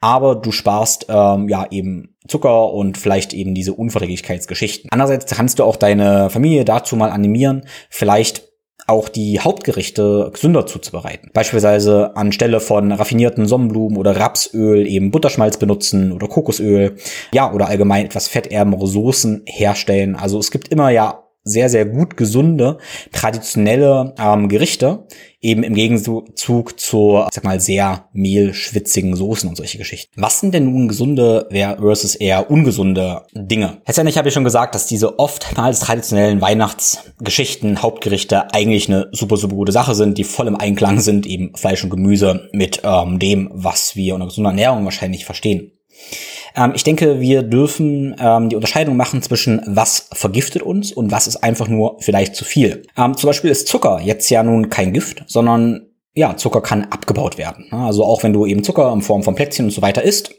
aber 0.00 0.34
du 0.34 0.50
sparst 0.50 1.06
ähm, 1.08 1.48
ja 1.48 1.66
eben 1.70 2.16
Zucker 2.26 2.72
und 2.72 2.96
vielleicht 2.96 3.34
eben 3.34 3.54
diese 3.54 3.74
Unverträglichkeitsgeschichten. 3.74 4.88
Andererseits 4.90 5.32
kannst 5.34 5.58
du 5.58 5.64
auch 5.64 5.76
deine 5.76 6.30
Familie 6.30 6.64
dazu 6.64 6.96
mal 6.96 7.10
animieren, 7.10 7.66
vielleicht 7.90 8.53
auch 8.86 9.08
die 9.08 9.40
Hauptgerichte 9.40 10.30
gesünder 10.32 10.66
zuzubereiten. 10.66 11.30
Beispielsweise 11.32 12.16
anstelle 12.16 12.60
von 12.60 12.92
raffinierten 12.92 13.46
Sonnenblumen 13.46 13.96
oder 13.96 14.16
Rapsöl 14.16 14.86
eben 14.86 15.10
Butterschmalz 15.10 15.56
benutzen 15.56 16.12
oder 16.12 16.28
Kokosöl, 16.28 16.96
ja, 17.32 17.52
oder 17.52 17.68
allgemein 17.68 18.06
etwas 18.06 18.28
fettärmere 18.28 18.86
Soßen 18.86 19.42
herstellen. 19.46 20.16
Also 20.16 20.38
es 20.38 20.50
gibt 20.50 20.68
immer 20.68 20.90
ja 20.90 21.23
sehr, 21.44 21.68
sehr 21.68 21.84
gut 21.84 22.16
gesunde, 22.16 22.78
traditionelle 23.12 24.14
ähm, 24.18 24.48
Gerichte, 24.48 25.06
eben 25.44 25.62
im 25.62 25.74
Gegenzug 25.74 26.80
zu, 26.80 27.22
sag 27.30 27.44
mal, 27.44 27.60
sehr 27.60 28.08
mehlschwitzigen 28.14 29.14
Soßen 29.14 29.46
und 29.48 29.56
solche 29.56 29.76
Geschichten. 29.76 30.10
Was 30.20 30.40
sind 30.40 30.54
denn 30.54 30.64
nun 30.64 30.88
gesunde 30.88 31.46
versus 31.50 32.14
eher 32.14 32.50
ungesunde 32.50 33.26
Dinge? 33.34 33.82
Letztendlich 33.86 34.16
habe 34.16 34.28
ich 34.28 34.34
schon 34.34 34.44
gesagt, 34.44 34.74
dass 34.74 34.86
diese 34.86 35.18
oftmals 35.18 35.80
traditionellen 35.80 36.40
Weihnachtsgeschichten, 36.40 37.82
Hauptgerichte 37.82 38.54
eigentlich 38.54 38.88
eine 38.88 39.08
super, 39.12 39.36
super 39.36 39.54
gute 39.54 39.72
Sache 39.72 39.94
sind, 39.94 40.16
die 40.16 40.24
voll 40.24 40.48
im 40.48 40.56
Einklang 40.56 41.00
sind, 41.00 41.26
eben 41.26 41.54
Fleisch 41.54 41.84
und 41.84 41.90
Gemüse 41.90 42.48
mit 42.52 42.80
ähm, 42.82 43.18
dem, 43.18 43.50
was 43.52 43.96
wir 43.96 44.14
unter 44.14 44.26
gesunder 44.26 44.50
Ernährung 44.50 44.84
wahrscheinlich 44.86 45.26
verstehen. 45.26 45.72
Ähm, 46.56 46.72
ich 46.74 46.84
denke, 46.84 47.20
wir 47.20 47.42
dürfen 47.42 48.16
ähm, 48.18 48.48
die 48.48 48.56
Unterscheidung 48.56 48.96
machen 48.96 49.22
zwischen 49.22 49.60
was 49.66 50.08
vergiftet 50.12 50.62
uns 50.62 50.92
und 50.92 51.10
was 51.10 51.26
ist 51.26 51.36
einfach 51.36 51.68
nur 51.68 51.96
vielleicht 52.00 52.36
zu 52.36 52.44
viel. 52.44 52.82
Ähm, 52.96 53.16
zum 53.16 53.28
Beispiel 53.28 53.50
ist 53.50 53.68
Zucker 53.68 54.00
jetzt 54.02 54.28
ja 54.30 54.42
nun 54.42 54.70
kein 54.70 54.92
Gift, 54.92 55.24
sondern 55.26 55.86
ja, 56.14 56.36
Zucker 56.36 56.60
kann 56.60 56.84
abgebaut 56.84 57.38
werden. 57.38 57.72
Also 57.72 58.04
auch 58.04 58.22
wenn 58.22 58.32
du 58.32 58.46
eben 58.46 58.62
Zucker 58.62 58.92
in 58.92 59.02
Form 59.02 59.24
von 59.24 59.34
Plätzchen 59.34 59.66
und 59.66 59.72
so 59.72 59.82
weiter 59.82 60.02
isst, 60.02 60.32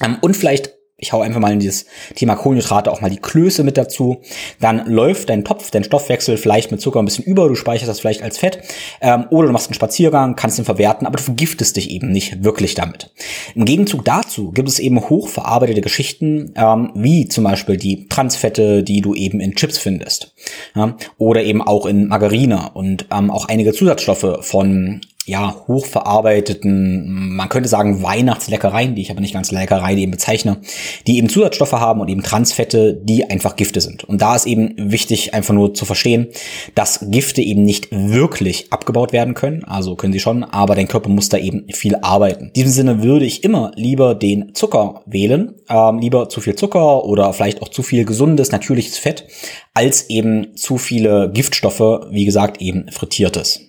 ähm, 0.00 0.18
und 0.20 0.36
vielleicht 0.36 0.77
ich 1.00 1.12
hau 1.12 1.20
einfach 1.20 1.38
mal 1.38 1.52
in 1.52 1.60
dieses 1.60 1.86
Thema 2.16 2.34
Kohlenhydrate 2.34 2.90
auch 2.90 3.00
mal 3.00 3.08
die 3.08 3.18
Klöße 3.20 3.62
mit 3.62 3.76
dazu. 3.76 4.20
Dann 4.58 4.84
läuft 4.86 5.30
dein 5.30 5.44
Topf, 5.44 5.70
dein 5.70 5.84
Stoffwechsel 5.84 6.36
vielleicht 6.36 6.72
mit 6.72 6.80
Zucker 6.80 7.00
ein 7.00 7.04
bisschen 7.04 7.24
über, 7.24 7.46
du 7.46 7.54
speicherst 7.54 7.88
das 7.88 8.00
vielleicht 8.00 8.22
als 8.22 8.36
Fett. 8.36 8.58
Ähm, 9.00 9.26
oder 9.30 9.46
du 9.46 9.52
machst 9.52 9.68
einen 9.68 9.74
Spaziergang, 9.74 10.34
kannst 10.34 10.58
ihn 10.58 10.64
verwerten, 10.64 11.06
aber 11.06 11.16
du 11.16 11.22
vergiftest 11.22 11.76
dich 11.76 11.90
eben 11.92 12.10
nicht 12.10 12.42
wirklich 12.42 12.74
damit. 12.74 13.12
Im 13.54 13.64
Gegenzug 13.64 14.04
dazu 14.04 14.50
gibt 14.50 14.68
es 14.68 14.80
eben 14.80 15.00
hochverarbeitete 15.08 15.82
Geschichten, 15.82 16.52
ähm, 16.56 16.90
wie 16.96 17.28
zum 17.28 17.44
Beispiel 17.44 17.76
die 17.76 18.08
Transfette, 18.08 18.82
die 18.82 19.00
du 19.00 19.14
eben 19.14 19.38
in 19.38 19.54
Chips 19.54 19.78
findest. 19.78 20.34
Ja? 20.74 20.96
Oder 21.16 21.44
eben 21.44 21.62
auch 21.62 21.86
in 21.86 22.08
Margarine 22.08 22.70
und 22.74 23.06
ähm, 23.12 23.30
auch 23.30 23.46
einige 23.46 23.72
Zusatzstoffe 23.72 24.38
von 24.40 25.00
ja, 25.28 25.54
hochverarbeiteten, 25.68 27.34
man 27.36 27.48
könnte 27.48 27.68
sagen 27.68 28.02
Weihnachtsleckereien, 28.02 28.94
die 28.94 29.02
ich 29.02 29.10
aber 29.10 29.20
nicht 29.20 29.34
ganz 29.34 29.50
Leckereien 29.50 29.98
eben 29.98 30.10
bezeichne, 30.10 30.60
die 31.06 31.18
eben 31.18 31.28
Zusatzstoffe 31.28 31.72
haben 31.72 32.00
und 32.00 32.08
eben 32.08 32.22
Transfette, 32.22 32.94
die 32.94 33.28
einfach 33.28 33.56
Gifte 33.56 33.80
sind. 33.80 34.04
Und 34.04 34.22
da 34.22 34.34
ist 34.34 34.46
eben 34.46 34.74
wichtig, 34.76 35.34
einfach 35.34 35.54
nur 35.54 35.74
zu 35.74 35.84
verstehen, 35.84 36.28
dass 36.74 37.10
Gifte 37.10 37.42
eben 37.42 37.62
nicht 37.62 37.88
wirklich 37.90 38.72
abgebaut 38.72 39.12
werden 39.12 39.34
können, 39.34 39.64
also 39.64 39.94
können 39.94 40.12
sie 40.12 40.20
schon, 40.20 40.44
aber 40.44 40.74
dein 40.74 40.88
Körper 40.88 41.10
muss 41.10 41.28
da 41.28 41.36
eben 41.36 41.66
viel 41.72 41.96
arbeiten. 41.96 42.46
In 42.46 42.52
diesem 42.54 42.72
Sinne 42.72 43.02
würde 43.02 43.26
ich 43.26 43.44
immer 43.44 43.72
lieber 43.74 44.14
den 44.14 44.54
Zucker 44.54 45.02
wählen, 45.06 45.54
ähm, 45.68 45.98
lieber 45.98 46.28
zu 46.28 46.40
viel 46.40 46.54
Zucker 46.54 47.04
oder 47.04 47.32
vielleicht 47.32 47.62
auch 47.62 47.68
zu 47.68 47.82
viel 47.82 48.04
gesundes, 48.04 48.50
natürliches 48.50 48.98
Fett, 48.98 49.26
als 49.74 50.08
eben 50.08 50.56
zu 50.56 50.78
viele 50.78 51.30
Giftstoffe, 51.32 52.06
wie 52.10 52.24
gesagt, 52.24 52.60
eben 52.60 52.90
frittiertes. 52.90 53.68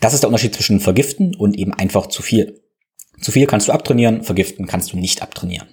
Das 0.00 0.14
ist 0.14 0.22
der 0.22 0.28
Unterschied 0.28 0.54
zwischen 0.54 0.80
vergiften 0.80 1.34
und 1.34 1.58
eben 1.58 1.72
einfach 1.72 2.06
zu 2.06 2.22
viel. 2.22 2.60
Zu 3.20 3.32
viel 3.32 3.46
kannst 3.46 3.68
du 3.68 3.72
abtrainieren, 3.72 4.22
vergiften 4.22 4.66
kannst 4.66 4.92
du 4.92 4.96
nicht 4.96 5.22
abtrainieren. 5.22 5.68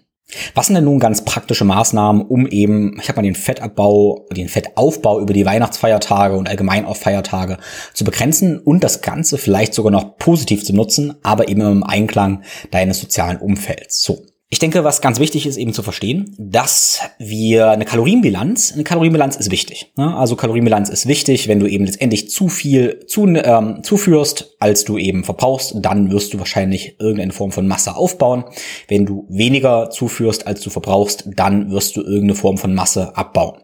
Was 0.56 0.68
sind 0.68 0.76
denn 0.76 0.86
nun 0.86 1.00
ganz 1.00 1.24
praktische 1.24 1.66
Maßnahmen, 1.66 2.24
um 2.24 2.48
eben, 2.48 2.98
ich 3.00 3.10
habe 3.10 3.18
mal 3.18 3.24
den 3.24 3.36
Fettabbau, 3.36 4.26
den 4.32 4.50
Fettaufbau 4.50 5.20
über 5.20 5.34
die 5.34 5.46
Weihnachtsfeiertage 5.46 6.36
und 6.36 6.50
allgemein 6.50 6.86
auch 6.86 6.98
Feiertage 6.98 7.58
zu 7.94 8.04
begrenzen 8.04 8.60
und 8.60 8.84
das 8.84 9.02
Ganze 9.02 9.38
vielleicht 9.38 9.76
sogar 9.76 9.92
noch 9.92 10.18
positiv 10.18 10.64
zu 10.66 10.74
nutzen, 10.74 11.14
aber 11.22 11.48
eben 11.48 11.62
im 11.62 11.84
Einklang 11.84 12.44
deines 12.72 13.00
sozialen 13.00 13.38
Umfelds. 13.38 14.02
So. 14.02 14.26
Ich 14.50 14.60
denke, 14.60 14.84
was 14.84 15.02
ganz 15.02 15.20
wichtig 15.20 15.48
ist, 15.48 15.58
eben 15.58 15.74
zu 15.74 15.82
verstehen, 15.82 16.36
dass 16.38 17.02
wir 17.18 17.72
eine 17.72 17.84
Kalorienbilanz, 17.84 18.74
eine 18.74 18.84
Kalorienbilanz 18.84 19.36
ist 19.38 19.50
wichtig. 19.50 19.92
Ne? 19.98 20.16
Also 20.16 20.36
Kalorienbilanz 20.36 20.90
ist 20.90 21.08
wichtig, 21.08 21.48
wenn 21.48 21.60
du 21.60 21.66
eben 21.66 21.86
letztendlich 21.86 22.30
zu 22.30 22.48
viel 22.48 23.06
zu, 23.08 23.26
ähm, 23.26 23.82
zuführst, 23.82 24.56
als 24.60 24.84
du 24.84 25.00
eben 25.00 25.24
verbrauchst, 25.24 25.74
dann 25.80 26.12
wirst 26.12 26.32
du 26.34 26.38
wahrscheinlich 26.38 26.96
irgendeine 27.00 27.34
Form 27.34 27.52
von 27.52 27.68
Masse 27.68 27.96
aufbauen. 27.96 28.44
Wenn 28.88 29.08
du 29.08 29.26
weniger 29.30 29.90
zuführst, 29.90 30.46
als 30.46 30.62
du 30.62 30.70
verbrauchst, 30.70 31.28
dann 31.36 31.72
wirst 31.72 31.98
du 31.98 32.02
irgendeine 32.02 32.36
Form 32.36 32.60
von 32.60 32.76
Masse 32.76 33.18
abbauen. 33.18 33.62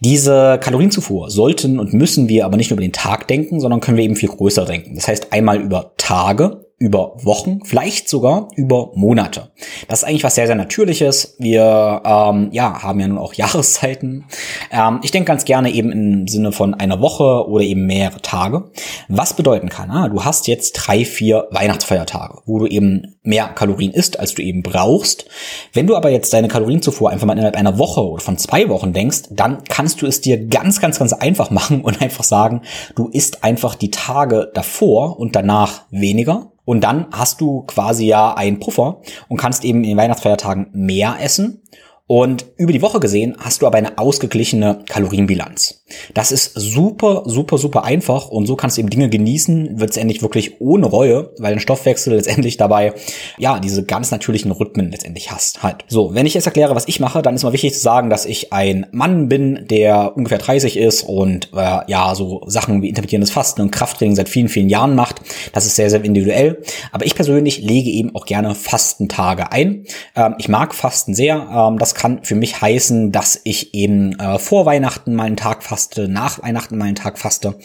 Diese 0.00 0.58
Kalorienzufuhr 0.58 1.30
sollten 1.30 1.78
und 1.78 1.92
müssen 1.92 2.30
wir 2.30 2.46
aber 2.46 2.56
nicht 2.56 2.70
nur 2.70 2.78
über 2.78 2.86
den 2.86 2.92
Tag 2.94 3.28
denken, 3.28 3.60
sondern 3.60 3.80
können 3.80 3.98
wir 3.98 4.04
eben 4.04 4.16
viel 4.16 4.30
größer 4.30 4.64
denken. 4.64 4.94
Das 4.94 5.06
heißt 5.06 5.34
einmal 5.34 5.60
über 5.60 5.92
Tage, 5.98 6.67
über 6.78 7.14
Wochen, 7.24 7.60
vielleicht 7.64 8.08
sogar 8.08 8.48
über 8.54 8.92
Monate. 8.94 9.50
Das 9.88 10.00
ist 10.00 10.04
eigentlich 10.04 10.22
was 10.22 10.36
sehr, 10.36 10.46
sehr 10.46 10.54
Natürliches. 10.54 11.34
Wir 11.38 12.02
ähm, 12.04 12.50
ja, 12.52 12.82
haben 12.82 13.00
ja 13.00 13.08
nun 13.08 13.18
auch 13.18 13.32
Jahreszeiten. 13.34 14.26
Ähm, 14.70 15.00
ich 15.02 15.10
denke 15.10 15.26
ganz 15.26 15.44
gerne 15.44 15.70
eben 15.70 15.90
im 15.90 16.28
Sinne 16.28 16.52
von 16.52 16.74
einer 16.74 17.00
Woche 17.00 17.48
oder 17.48 17.64
eben 17.64 17.86
mehrere 17.86 18.22
Tage. 18.22 18.70
Was 19.08 19.34
bedeuten 19.34 19.68
kann, 19.68 19.90
ah, 19.90 20.08
du 20.08 20.24
hast 20.24 20.46
jetzt 20.46 20.74
drei, 20.74 21.04
vier 21.04 21.48
Weihnachtsfeiertage, 21.50 22.42
wo 22.46 22.60
du 22.60 22.66
eben 22.66 23.16
mehr 23.24 23.48
Kalorien 23.48 23.92
isst, 23.92 24.20
als 24.20 24.34
du 24.34 24.42
eben 24.42 24.62
brauchst. 24.62 25.26
Wenn 25.72 25.88
du 25.88 25.96
aber 25.96 26.10
jetzt 26.10 26.32
deine 26.32 26.48
Kalorienzufuhr 26.48 27.10
einfach 27.10 27.26
mal 27.26 27.32
innerhalb 27.32 27.56
einer 27.56 27.78
Woche 27.78 28.06
oder 28.06 28.22
von 28.22 28.38
zwei 28.38 28.68
Wochen 28.68 28.92
denkst, 28.92 29.24
dann 29.30 29.64
kannst 29.68 30.00
du 30.00 30.06
es 30.06 30.20
dir 30.20 30.46
ganz, 30.46 30.80
ganz, 30.80 31.00
ganz 31.00 31.12
einfach 31.12 31.50
machen 31.50 31.80
und 31.80 32.00
einfach 32.00 32.24
sagen, 32.24 32.62
du 32.94 33.08
isst 33.08 33.42
einfach 33.42 33.74
die 33.74 33.90
Tage 33.90 34.50
davor 34.54 35.18
und 35.18 35.34
danach 35.34 35.82
weniger 35.90 36.52
und 36.68 36.82
dann 36.82 37.06
hast 37.12 37.40
du 37.40 37.62
quasi 37.62 38.04
ja 38.04 38.34
einen 38.34 38.60
Puffer 38.60 39.00
und 39.28 39.38
kannst 39.38 39.64
eben 39.64 39.78
in 39.84 39.88
den 39.88 39.96
Weihnachtsfeiertagen 39.96 40.68
mehr 40.74 41.16
essen 41.18 41.62
und 42.08 42.46
über 42.56 42.72
die 42.72 42.80
Woche 42.80 43.00
gesehen 43.00 43.36
hast 43.38 43.60
du 43.60 43.66
aber 43.66 43.76
eine 43.76 43.98
ausgeglichene 43.98 44.80
Kalorienbilanz. 44.88 45.84
Das 46.14 46.32
ist 46.32 46.52
super, 46.54 47.22
super, 47.26 47.58
super 47.58 47.84
einfach 47.84 48.30
und 48.30 48.46
so 48.46 48.56
kannst 48.56 48.76
du 48.76 48.80
eben 48.80 48.88
Dinge 48.88 49.10
genießen, 49.10 49.78
wird 49.78 49.90
es 49.90 49.98
endlich 49.98 50.22
wirklich 50.22 50.58
ohne 50.58 50.86
Reue, 50.86 51.30
weil 51.38 51.50
dein 51.50 51.60
Stoffwechsel 51.60 52.14
letztendlich 52.14 52.56
dabei, 52.56 52.94
ja, 53.36 53.60
diese 53.60 53.84
ganz 53.84 54.10
natürlichen 54.10 54.50
Rhythmen 54.50 54.90
letztendlich 54.90 55.30
hast 55.30 55.62
halt. 55.62 55.84
So, 55.88 56.14
wenn 56.14 56.24
ich 56.24 56.32
jetzt 56.32 56.46
erkläre, 56.46 56.74
was 56.74 56.88
ich 56.88 56.98
mache, 56.98 57.20
dann 57.20 57.34
ist 57.34 57.42
mal 57.42 57.52
wichtig 57.52 57.74
zu 57.74 57.80
sagen, 57.80 58.08
dass 58.08 58.24
ich 58.24 58.54
ein 58.54 58.86
Mann 58.90 59.28
bin, 59.28 59.66
der 59.68 60.16
ungefähr 60.16 60.38
30 60.38 60.78
ist 60.78 61.02
und 61.02 61.50
äh, 61.54 61.80
ja, 61.88 62.14
so 62.14 62.42
Sachen 62.46 62.80
wie 62.80 62.88
intermittierendes 62.88 63.30
Fasten 63.30 63.60
und 63.60 63.70
Krafttraining 63.70 64.16
seit 64.16 64.30
vielen, 64.30 64.48
vielen 64.48 64.70
Jahren 64.70 64.94
macht. 64.94 65.20
Das 65.52 65.66
ist 65.66 65.76
sehr, 65.76 65.90
sehr 65.90 66.02
individuell. 66.02 66.62
Aber 66.90 67.04
ich 67.04 67.14
persönlich 67.14 67.58
lege 67.58 67.90
eben 67.90 68.16
auch 68.16 68.24
gerne 68.24 68.54
Fastentage 68.54 69.52
ein. 69.52 69.84
Ähm, 70.16 70.36
ich 70.38 70.48
mag 70.48 70.74
Fasten 70.74 71.14
sehr. 71.14 71.48
Ähm, 71.52 71.78
das 71.78 71.97
kann 71.98 72.22
für 72.22 72.36
mich 72.36 72.60
heißen, 72.62 73.12
dass 73.12 73.40
ich 73.42 73.74
eben 73.74 74.18
äh, 74.18 74.38
vor 74.38 74.64
Weihnachten 74.64 75.14
mal 75.14 75.24
einen 75.24 75.36
Tag 75.36 75.64
faste, 75.64 76.08
nach 76.08 76.40
Weihnachten 76.42 76.78
mal 76.78 76.86
einen 76.86 76.94
Tag 76.94 77.18
faste. 77.18 77.56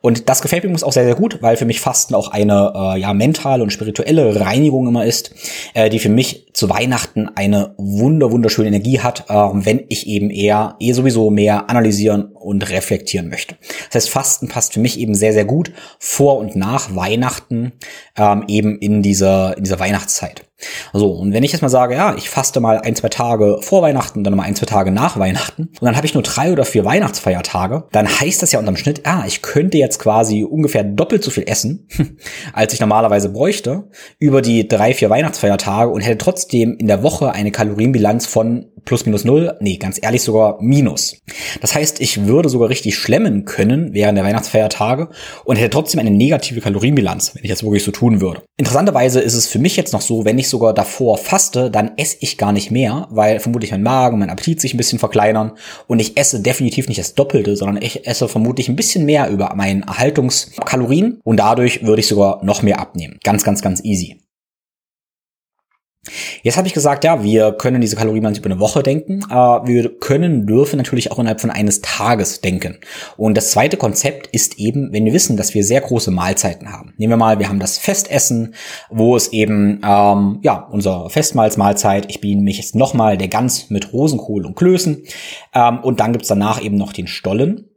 Und 0.00 0.28
das 0.28 0.40
gefällt 0.40 0.64
mir 0.64 0.70
auch 0.70 0.92
sehr, 0.92 1.04
sehr 1.04 1.16
gut, 1.16 1.42
weil 1.42 1.56
für 1.56 1.64
mich 1.64 1.80
Fasten 1.80 2.14
auch 2.14 2.28
eine 2.28 2.72
äh, 2.74 3.00
ja, 3.00 3.12
mentale 3.12 3.62
und 3.62 3.72
spirituelle 3.72 4.40
Reinigung 4.40 4.86
immer 4.86 5.04
ist, 5.04 5.32
äh, 5.74 5.90
die 5.90 5.98
für 5.98 6.08
mich 6.08 6.46
zu 6.54 6.70
Weihnachten 6.70 7.28
eine 7.34 7.74
wunder, 7.76 8.30
wunderschöne 8.30 8.68
Energie 8.68 9.00
hat, 9.00 9.24
äh, 9.28 9.34
wenn 9.34 9.84
ich 9.88 10.06
eben 10.06 10.30
eher, 10.30 10.76
eh 10.78 10.92
sowieso 10.92 11.30
mehr 11.30 11.68
analysieren 11.68 12.26
und 12.26 12.70
reflektieren 12.70 13.28
möchte. 13.28 13.56
Das 13.86 14.04
heißt, 14.04 14.10
Fasten 14.10 14.48
passt 14.48 14.74
für 14.74 14.80
mich 14.80 15.00
eben 15.00 15.14
sehr, 15.14 15.32
sehr 15.32 15.44
gut 15.44 15.72
vor 15.98 16.38
und 16.38 16.54
nach 16.54 16.94
Weihnachten 16.94 17.72
ähm, 18.16 18.44
eben 18.46 18.78
in 18.78 19.02
dieser, 19.02 19.56
in 19.56 19.64
dieser 19.64 19.80
Weihnachtszeit. 19.80 20.49
So, 20.92 21.12
und 21.12 21.32
wenn 21.32 21.42
ich 21.42 21.52
jetzt 21.52 21.62
mal 21.62 21.68
sage, 21.68 21.94
ja, 21.94 22.14
ich 22.16 22.30
faste 22.30 22.60
mal 22.60 22.78
ein, 22.78 22.96
zwei 22.96 23.08
Tage 23.08 23.58
vor 23.62 23.82
Weihnachten, 23.82 24.24
dann 24.24 24.36
mal 24.36 24.44
ein, 24.44 24.56
zwei 24.56 24.66
Tage 24.66 24.90
nach 24.90 25.18
Weihnachten, 25.18 25.62
und 25.62 25.82
dann 25.82 25.96
habe 25.96 26.06
ich 26.06 26.14
nur 26.14 26.22
drei 26.22 26.52
oder 26.52 26.64
vier 26.64 26.84
Weihnachtsfeiertage, 26.84 27.84
dann 27.92 28.08
heißt 28.08 28.42
das 28.42 28.52
ja 28.52 28.58
unterm 28.58 28.76
Schnitt, 28.76 29.02
ah, 29.04 29.24
ich 29.26 29.42
könnte 29.42 29.78
jetzt 29.78 29.98
quasi 29.98 30.44
ungefähr 30.44 30.84
doppelt 30.84 31.24
so 31.24 31.30
viel 31.30 31.44
essen, 31.46 31.88
als 32.52 32.72
ich 32.72 32.80
normalerweise 32.80 33.30
bräuchte, 33.30 33.88
über 34.18 34.42
die 34.42 34.68
drei, 34.68 34.94
vier 34.94 35.10
Weihnachtsfeiertage 35.10 35.90
und 35.90 36.00
hätte 36.00 36.18
trotzdem 36.18 36.76
in 36.78 36.86
der 36.86 37.02
Woche 37.02 37.32
eine 37.32 37.50
Kalorienbilanz 37.50 38.26
von 38.26 38.66
plus 38.84 39.06
minus 39.06 39.24
null, 39.24 39.56
nee, 39.60 39.76
ganz 39.76 39.98
ehrlich 40.02 40.22
sogar 40.22 40.58
minus. 40.60 41.16
Das 41.60 41.74
heißt, 41.74 42.00
ich 42.00 42.26
würde 42.26 42.48
sogar 42.48 42.68
richtig 42.68 42.96
schlemmen 42.96 43.44
können 43.44 43.92
während 43.92 44.16
der 44.16 44.24
Weihnachtsfeiertage 44.24 45.08
und 45.44 45.56
hätte 45.56 45.70
trotzdem 45.70 46.00
eine 46.00 46.10
negative 46.10 46.60
Kalorienbilanz, 46.60 47.34
wenn 47.34 47.44
ich 47.44 47.50
das 47.50 47.62
wirklich 47.62 47.84
so 47.84 47.90
tun 47.90 48.20
würde. 48.20 48.42
Interessanterweise 48.56 49.20
ist 49.20 49.34
es 49.34 49.46
für 49.46 49.58
mich 49.58 49.76
jetzt 49.76 49.92
noch 49.92 50.00
so, 50.00 50.24
wenn 50.24 50.38
ich 50.38 50.48
sogar 50.50 50.74
davor 50.74 51.18
faste, 51.18 51.70
dann 51.70 51.92
esse 51.96 52.16
ich 52.20 52.38
gar 52.38 52.52
nicht 52.52 52.70
mehr, 52.70 53.06
weil 53.10 53.40
vermutlich 53.40 53.70
mein 53.70 53.82
Magen, 53.82 54.18
mein 54.18 54.30
Appetit 54.30 54.60
sich 54.60 54.74
ein 54.74 54.76
bisschen 54.76 54.98
verkleinern 54.98 55.52
und 55.86 56.00
ich 56.00 56.16
esse 56.16 56.40
definitiv 56.40 56.88
nicht 56.88 57.00
das 57.00 57.14
Doppelte, 57.14 57.56
sondern 57.56 57.82
ich 57.82 58.06
esse 58.06 58.28
vermutlich 58.28 58.68
ein 58.68 58.76
bisschen 58.76 59.04
mehr 59.04 59.28
über 59.30 59.54
meinen 59.54 59.82
Erhaltungskalorien 59.82 61.20
und 61.24 61.38
dadurch 61.38 61.84
würde 61.84 62.00
ich 62.00 62.08
sogar 62.08 62.44
noch 62.44 62.62
mehr 62.62 62.80
abnehmen. 62.80 63.18
Ganz, 63.22 63.44
ganz, 63.44 63.62
ganz 63.62 63.82
easy. 63.84 64.20
Jetzt 66.42 66.56
habe 66.56 66.66
ich 66.66 66.72
gesagt, 66.72 67.04
ja, 67.04 67.22
wir 67.22 67.52
können 67.52 67.82
diese 67.82 67.94
Kalorien 67.94 68.34
über 68.34 68.46
eine 68.46 68.58
Woche 68.58 68.82
denken, 68.82 69.22
aber 69.28 69.66
wir 69.66 69.98
können, 69.98 70.46
dürfen 70.46 70.78
natürlich 70.78 71.12
auch 71.12 71.18
innerhalb 71.18 71.42
von 71.42 71.50
eines 71.50 71.82
Tages 71.82 72.40
denken. 72.40 72.78
Und 73.18 73.36
das 73.36 73.50
zweite 73.50 73.76
Konzept 73.76 74.26
ist 74.28 74.58
eben, 74.58 74.94
wenn 74.94 75.04
wir 75.04 75.12
wissen, 75.12 75.36
dass 75.36 75.52
wir 75.52 75.62
sehr 75.62 75.82
große 75.82 76.10
Mahlzeiten 76.10 76.72
haben. 76.72 76.94
Nehmen 76.96 77.12
wir 77.12 77.16
mal, 77.18 77.38
wir 77.38 77.50
haben 77.50 77.60
das 77.60 77.76
Festessen, 77.76 78.54
wo 78.88 79.14
es 79.14 79.28
eben, 79.34 79.82
ähm, 79.84 80.38
ja, 80.42 80.66
unser 80.70 81.10
Festmahlsmahlzeit, 81.10 82.06
ich 82.08 82.22
biene 82.22 82.40
mich 82.40 82.56
jetzt 82.56 82.74
nochmal 82.74 83.18
der 83.18 83.28
Gans 83.28 83.68
mit 83.68 83.92
Rosenkohl 83.92 84.46
und 84.46 84.56
Klößen. 84.56 85.04
Ähm, 85.54 85.80
und 85.80 86.00
dann 86.00 86.12
gibt's 86.12 86.28
danach 86.28 86.62
eben 86.62 86.76
noch 86.76 86.94
den 86.94 87.08
Stollen. 87.08 87.68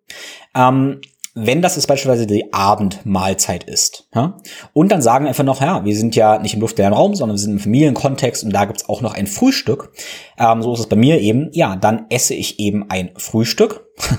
Ähm, 0.56 1.02
wenn 1.36 1.64
das 1.64 1.76
jetzt 1.76 1.88
beispielsweise 1.88 2.28
die 2.28 2.54
Abendmahlzeit 2.54 3.64
ist. 3.64 4.08
Ja? 4.14 4.38
Und 4.74 4.92
dann 4.92 5.02
sagen 5.02 5.26
wir 5.26 5.30
einfach 5.30 5.44
noch, 5.44 5.62
ja, 5.62 5.84
wir 5.84 5.96
sind 5.96 6.16
ja 6.16 6.38
nicht 6.38 6.54
im 6.54 6.62
luftleeren 6.62 6.94
Raum, 6.94 7.16
sondern 7.16 7.38
wir 7.38 7.42
sind 7.42 7.54
im 7.54 7.60
Familienkontext 7.60 8.44
und 8.44 8.54
da 8.54 8.66
gibt's 8.66 8.88
auch 8.88 9.02
noch 9.02 9.16
ein 9.16 9.26
Frühstück. 9.26 9.92
Ähm, 10.38 10.62
so 10.62 10.74
ist 10.74 10.82
es 10.82 10.88
bei 10.88 10.96
mir 10.96 11.20
eben. 11.20 11.50
Ja, 11.54 11.76
dann 11.76 12.06
esse 12.10 12.36
ich 12.36 12.60
eben 12.60 12.90
ein 12.90 13.12
Frühstück. 13.18 13.88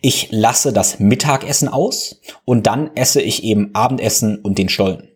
Ich 0.00 0.28
lasse 0.30 0.72
das 0.72 1.00
Mittagessen 1.00 1.68
aus 1.68 2.20
und 2.44 2.66
dann 2.66 2.90
esse 2.94 3.20
ich 3.20 3.44
eben 3.44 3.74
Abendessen 3.74 4.38
und 4.38 4.58
den 4.58 4.68
Stollen. 4.68 5.07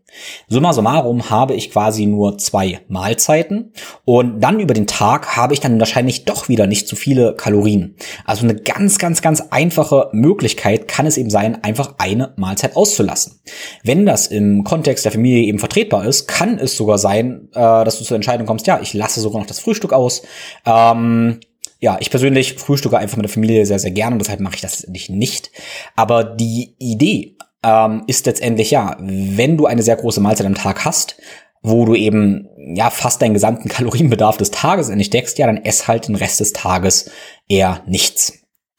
Summa 0.49 0.73
summarum 0.73 1.31
habe 1.31 1.55
ich 1.55 1.71
quasi 1.71 2.07
nur 2.07 2.39
zwei 2.39 2.81
Mahlzeiten 2.89 3.73
und 4.05 4.41
dann 4.41 4.61
über 4.61 4.75
den 4.75 4.87
Tag 4.87 5.37
habe 5.37 5.55
ich 5.55 5.61
dann 5.61 5.79
wahrscheinlich 5.79 6.25
doch 6.25 6.49
wieder 6.49 6.67
nicht 6.67 6.89
zu 6.89 6.97
viele 6.97 7.35
Kalorien. 7.35 7.97
Also 8.25 8.45
eine 8.45 8.55
ganz, 8.55 8.99
ganz, 8.99 9.23
ganz 9.23 9.41
einfache 9.51 10.09
Möglichkeit 10.13 10.89
kann 10.89 11.07
es 11.07 11.17
eben 11.17 11.31
sein, 11.31 11.63
einfach 11.63 11.95
eine 11.99 12.35
Mahlzeit 12.37 12.77
auszulassen. 12.77 13.41
Wenn 13.83 14.07
das 14.07 14.27
im 14.27 14.65
Kontext 14.65 15.05
der 15.05 15.13
Familie 15.13 15.45
eben 15.45 15.59
vertretbar 15.59 16.07
ist, 16.07 16.29
kann 16.29 16.59
es 16.59 16.77
sogar 16.77 16.99
sein, 16.99 17.49
äh, 17.53 17.85
dass 17.85 17.99
du 17.99 18.05
zur 18.05 18.17
Entscheidung 18.17 18.47
kommst, 18.47 18.67
ja, 18.67 18.81
ich 18.81 18.95
lasse 18.95 19.21
sogar 19.21 19.41
noch 19.41 19.49
das 19.49 19.61
Frühstück 19.61 19.93
aus. 19.93 20.23
Ähm, 20.67 21.41
ja, 21.83 21.97
ich 22.01 22.11
persönlich 22.11 22.55
frühstücke 22.55 22.97
einfach 22.97 23.17
mit 23.17 23.25
der 23.25 23.33
Familie 23.33 23.67
sehr, 23.67 23.81
sehr 23.81 23.91
gerne 23.91 24.15
und 24.15 24.21
deshalb 24.21 24.39
mache 24.39 24.55
ich 24.55 24.61
das 24.61 24.87
nicht. 24.87 25.51
Aber 25.97 26.23
die 26.23 26.77
Idee 26.79 27.37
ähm, 27.63 28.03
ist 28.07 28.27
letztendlich 28.27 28.71
ja, 28.71 28.97
wenn 29.01 29.57
du 29.57 29.67
eine 29.67 29.83
sehr 29.83 29.97
große 29.97 30.21
Mahlzeit 30.21 30.47
am 30.47 30.55
Tag 30.55 30.85
hast, 30.85 31.17
wo 31.63 31.85
du 31.85 31.95
eben 31.95 32.49
ja 32.75 32.91
fast 32.91 33.23
deinen 33.23 33.35
gesamten 33.35 33.69
Kalorienbedarf 33.71 34.37
des 34.37 34.51
Tages 34.51 34.89
nicht 34.89 35.13
deckst, 35.13 35.39
ja, 35.39 35.47
dann 35.47 35.65
ess 35.65 35.89
halt 35.89 36.09
den 36.09 36.17
Rest 36.17 36.41
des 36.41 36.53
Tages 36.53 37.11
eher 37.49 37.83
nichts. 37.87 38.39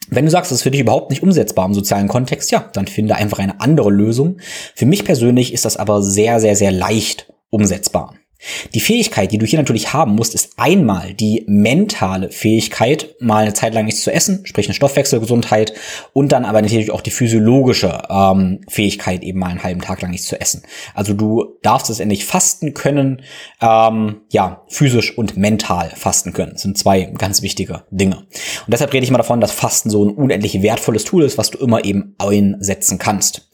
Wenn 0.09 0.25
du 0.25 0.31
sagst, 0.31 0.51
das 0.51 0.57
ist 0.57 0.63
für 0.63 0.71
dich 0.71 0.81
überhaupt 0.81 1.09
nicht 1.09 1.23
umsetzbar 1.23 1.65
im 1.65 1.73
sozialen 1.73 2.09
Kontext, 2.09 2.51
ja, 2.51 2.69
dann 2.73 2.87
finde 2.87 3.15
einfach 3.15 3.39
eine 3.39 3.61
andere 3.61 3.89
Lösung. 3.89 4.37
Für 4.75 4.85
mich 4.85 5.05
persönlich 5.05 5.53
ist 5.53 5.65
das 5.65 5.77
aber 5.77 6.03
sehr, 6.03 6.39
sehr, 6.39 6.55
sehr 6.55 6.71
leicht 6.71 7.31
umsetzbar. 7.49 8.15
Die 8.73 8.79
Fähigkeit, 8.79 9.31
die 9.31 9.37
du 9.37 9.45
hier 9.45 9.59
natürlich 9.59 9.93
haben 9.93 10.15
musst, 10.15 10.35
ist 10.35 10.53
einmal 10.57 11.13
die 11.13 11.43
mentale 11.47 12.31
Fähigkeit, 12.31 13.15
mal 13.19 13.43
eine 13.43 13.53
Zeit 13.53 13.73
lang 13.73 13.85
nichts 13.85 14.01
zu 14.01 14.11
essen, 14.11 14.45
sprich 14.45 14.67
eine 14.67 14.73
Stoffwechselgesundheit, 14.73 15.73
und 16.13 16.31
dann 16.31 16.45
aber 16.45 16.61
natürlich 16.61 16.91
auch 16.91 17.01
die 17.01 17.11
physiologische 17.11 18.03
ähm, 18.09 18.61
Fähigkeit, 18.67 19.23
eben 19.23 19.39
mal 19.39 19.49
einen 19.49 19.63
halben 19.63 19.81
Tag 19.81 20.01
lang 20.01 20.11
nichts 20.11 20.27
zu 20.27 20.39
essen. 20.39 20.63
Also 20.93 21.13
du 21.13 21.57
darfst 21.61 21.89
es 21.89 21.99
endlich 21.99 22.25
fasten 22.25 22.73
können, 22.73 23.21
ähm, 23.61 24.21
ja, 24.31 24.63
physisch 24.67 25.17
und 25.17 25.37
mental 25.37 25.91
fasten 25.95 26.33
können. 26.33 26.53
Das 26.53 26.61
sind 26.61 26.77
zwei 26.77 27.03
ganz 27.17 27.41
wichtige 27.41 27.83
Dinge. 27.91 28.17
Und 28.17 28.73
deshalb 28.73 28.93
rede 28.93 29.03
ich 29.03 29.11
mal 29.11 29.17
davon, 29.17 29.41
dass 29.41 29.51
Fasten 29.51 29.89
so 29.89 30.03
ein 30.03 30.11
unendlich 30.11 30.61
wertvolles 30.61 31.03
Tool 31.03 31.23
ist, 31.23 31.37
was 31.37 31.51
du 31.51 31.57
immer 31.59 31.83
eben 31.85 32.15
einsetzen 32.17 32.97
kannst. 32.97 33.49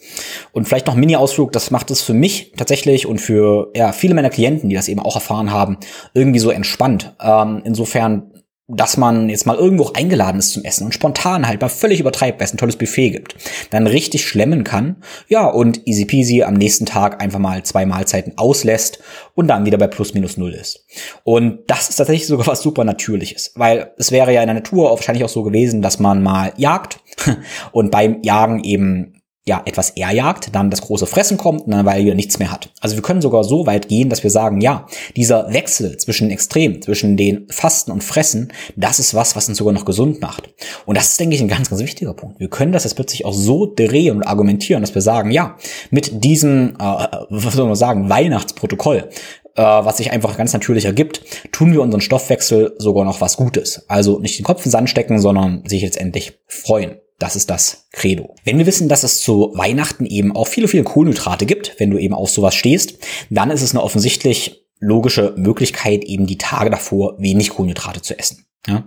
Und 0.52 0.68
vielleicht 0.68 0.88
noch 0.88 0.96
Mini-Ausflug, 0.96 1.52
das 1.52 1.72
macht 1.72 1.92
es 1.92 2.02
für 2.02 2.14
mich 2.14 2.54
tatsächlich 2.58 3.06
und 3.06 3.20
für 3.20 3.72
ja, 3.76 3.92
viele 3.92 4.16
meiner 4.16 4.30
Klienten, 4.30 4.70
die 4.70 4.76
das 4.76 4.88
eben 4.88 5.00
auch 5.00 5.16
erfahren 5.16 5.52
haben, 5.52 5.78
irgendwie 6.14 6.40
so 6.40 6.50
entspannt. 6.50 7.16
Ähm, 7.22 7.62
insofern 7.66 8.32
dass 8.70 8.98
man 8.98 9.30
jetzt 9.30 9.48
mal 9.48 9.58
irgendwo 9.58 9.92
eingeladen 9.94 10.38
ist 10.38 10.52
zum 10.52 10.64
Essen 10.64 10.86
und 10.86 10.94
spontan 10.94 11.48
halt 11.48 11.60
mal 11.60 11.70
völlig 11.70 12.00
übertreibt, 12.00 12.40
weil 12.40 12.46
es 12.46 12.54
ein 12.54 12.58
tolles 12.58 12.78
Buffet 12.78 13.10
gibt, 13.10 13.36
dann 13.72 13.88
richtig 13.88 14.26
schlemmen 14.28 14.64
kann, 14.64 14.98
ja, 15.28 15.48
und 15.48 15.88
easy 15.88 16.06
peasy 16.06 16.44
am 16.44 16.54
nächsten 16.54 16.86
Tag 16.86 17.22
einfach 17.22 17.40
mal 17.40 17.64
zwei 17.64 17.88
Mahlzeiten 17.88 18.34
auslässt 18.38 19.00
und 19.34 19.48
dann 19.48 19.66
wieder 19.66 19.80
bei 19.80 19.88
plus 19.88 20.14
minus 20.14 20.38
null 20.38 20.54
ist. 20.54 20.86
Und 21.24 21.62
das 21.68 21.90
ist 21.90 21.96
tatsächlich 21.96 22.28
sogar 22.28 22.46
was 22.46 22.62
super 22.62 22.84
Natürliches, 22.84 23.54
weil 23.56 23.92
es 23.98 24.12
wäre 24.12 24.32
ja 24.34 24.42
in 24.42 24.48
der 24.48 24.56
Natur 24.56 24.92
wahrscheinlich 24.92 25.24
auch 25.24 25.30
so 25.30 25.42
gewesen, 25.42 25.82
dass 25.82 26.00
man 26.00 26.22
mal 26.22 26.54
jagt 26.58 27.00
und 27.72 27.90
beim 27.90 28.22
Jagen 28.22 28.64
eben 28.64 29.19
ja, 29.46 29.64
etwas 29.66 29.92
eher 29.92 30.12
jagt, 30.12 30.54
dann 30.54 30.70
das 30.70 30.82
große 30.82 31.08
Fressen 31.08 31.38
kommt 31.38 31.62
und 31.62 31.72
dann 31.72 31.86
weil 31.86 32.04
wieder 32.04 32.14
nichts 32.14 32.38
mehr 32.40 32.52
hat. 32.52 32.70
Also 32.82 32.96
wir 32.96 33.02
können 33.02 33.22
sogar 33.22 33.44
so 33.44 33.66
weit 33.66 33.88
gehen, 33.88 34.10
dass 34.10 34.24
wir 34.24 34.30
sagen, 34.30 34.62
ja, 34.62 34.86
dieser 35.16 35.52
Wechsel 35.52 35.98
zwischen 35.98 36.30
Extrem, 36.30 36.82
zwischen 36.82 37.18
den 37.18 37.48
Fasten 37.50 37.92
und 37.92 38.04
Fressen, 38.04 38.54
das 38.76 39.00
ist 39.00 39.16
was, 39.16 39.36
was 39.36 39.50
uns 39.50 39.58
sogar 39.58 39.74
noch 39.74 39.86
gesund 39.86 40.22
macht. 40.22 40.54
Und 40.86 40.98
das 40.98 41.12
ist, 41.12 41.20
denke 41.20 41.36
ich, 41.36 41.42
ein 41.42 41.48
ganz, 41.48 41.70
ganz 41.70 41.82
wichtiger 41.82 42.14
Punkt. 42.14 42.40
Wir 42.40 42.50
können 42.50 42.72
das 42.72 42.84
jetzt 42.84 42.94
plötzlich 42.94 43.26
auch 43.26 43.34
so 43.34 43.66
drehen 43.66 44.18
und 44.18 44.24
argumentieren, 44.24 44.82
dass 44.82 44.94
wir 44.94 45.02
sagen, 45.02 45.32
ja, 45.32 45.58
mit 45.90 46.24
diesem, 46.24 46.76
äh, 46.80 47.08
was 47.30 47.54
soll 47.56 47.66
man 47.66 47.76
sagen, 47.76 48.10
Weihnachtsprotokoll, 48.10 49.10
äh, 49.56 49.62
was 49.62 49.98
sich 49.98 50.12
einfach 50.12 50.38
ganz 50.38 50.54
natürlich 50.54 50.86
ergibt, 50.86 51.22
tun 51.52 51.74
wir 51.74 51.82
unseren 51.82 52.02
Stoffwechsel 52.02 52.76
sogar 52.78 53.04
noch 53.04 53.20
was 53.20 53.38
Gutes. 53.38 53.86
Also 53.88 54.20
nicht 54.20 54.38
den 54.38 54.46
Kopf 54.46 54.60
in 54.60 54.66
den 54.66 54.72
Sand 54.72 54.90
stecken, 54.90 55.20
sondern 55.20 55.64
sich 55.66 55.82
jetzt 55.82 56.00
endlich 56.00 56.40
freuen. 56.48 56.98
Das 57.20 57.36
ist 57.36 57.50
das 57.50 57.88
Credo. 57.92 58.36
Wenn 58.46 58.58
wir 58.58 58.66
wissen, 58.66 58.88
dass 58.88 59.04
es 59.04 59.20
zu 59.20 59.52
Weihnachten 59.54 60.06
eben 60.06 60.36
auch 60.36 60.48
viele, 60.48 60.70
viele 60.70 60.84
Kohlenhydrate 60.84 61.46
gibt, 61.46 61.76
wenn 61.78 61.92
du 61.92 61.98
eben 61.98 62.14
auf 62.14 62.30
sowas 62.30 62.56
stehst, 62.56 62.98
dann 63.30 63.52
ist 63.52 63.62
es 63.62 63.72
eine 63.72 63.84
offensichtlich 63.84 64.66
logische 64.80 65.34
Möglichkeit, 65.36 66.06
eben 66.06 66.26
die 66.26 66.38
Tage 66.38 66.70
davor 66.70 67.16
wenig 67.20 67.50
Kohlenhydrate 67.50 68.02
zu 68.02 68.18
essen. 68.18 68.46
Ja? 68.68 68.86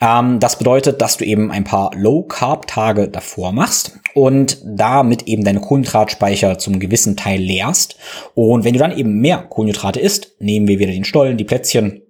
Ähm, 0.00 0.38
das 0.40 0.58
bedeutet, 0.58 1.00
dass 1.00 1.16
du 1.16 1.24
eben 1.24 1.50
ein 1.50 1.64
paar 1.64 1.90
Low-Carb-Tage 1.94 3.08
davor 3.08 3.52
machst 3.52 3.98
und 4.14 4.58
damit 4.64 5.22
eben 5.24 5.44
deine 5.44 5.60
Kohlenhydratspeicher 5.60 6.58
zum 6.58 6.78
gewissen 6.78 7.16
Teil 7.16 7.40
leerst. 7.40 7.96
Und 8.34 8.64
wenn 8.64 8.74
du 8.74 8.78
dann 8.78 8.96
eben 8.96 9.20
mehr 9.20 9.38
Kohlenhydrate 9.38 10.00
isst, 10.00 10.32
nehmen 10.38 10.68
wir 10.68 10.78
wieder 10.78 10.92
den 10.92 11.04
Stollen, 11.04 11.36
die 11.36 11.44
Plätzchen, 11.44 12.01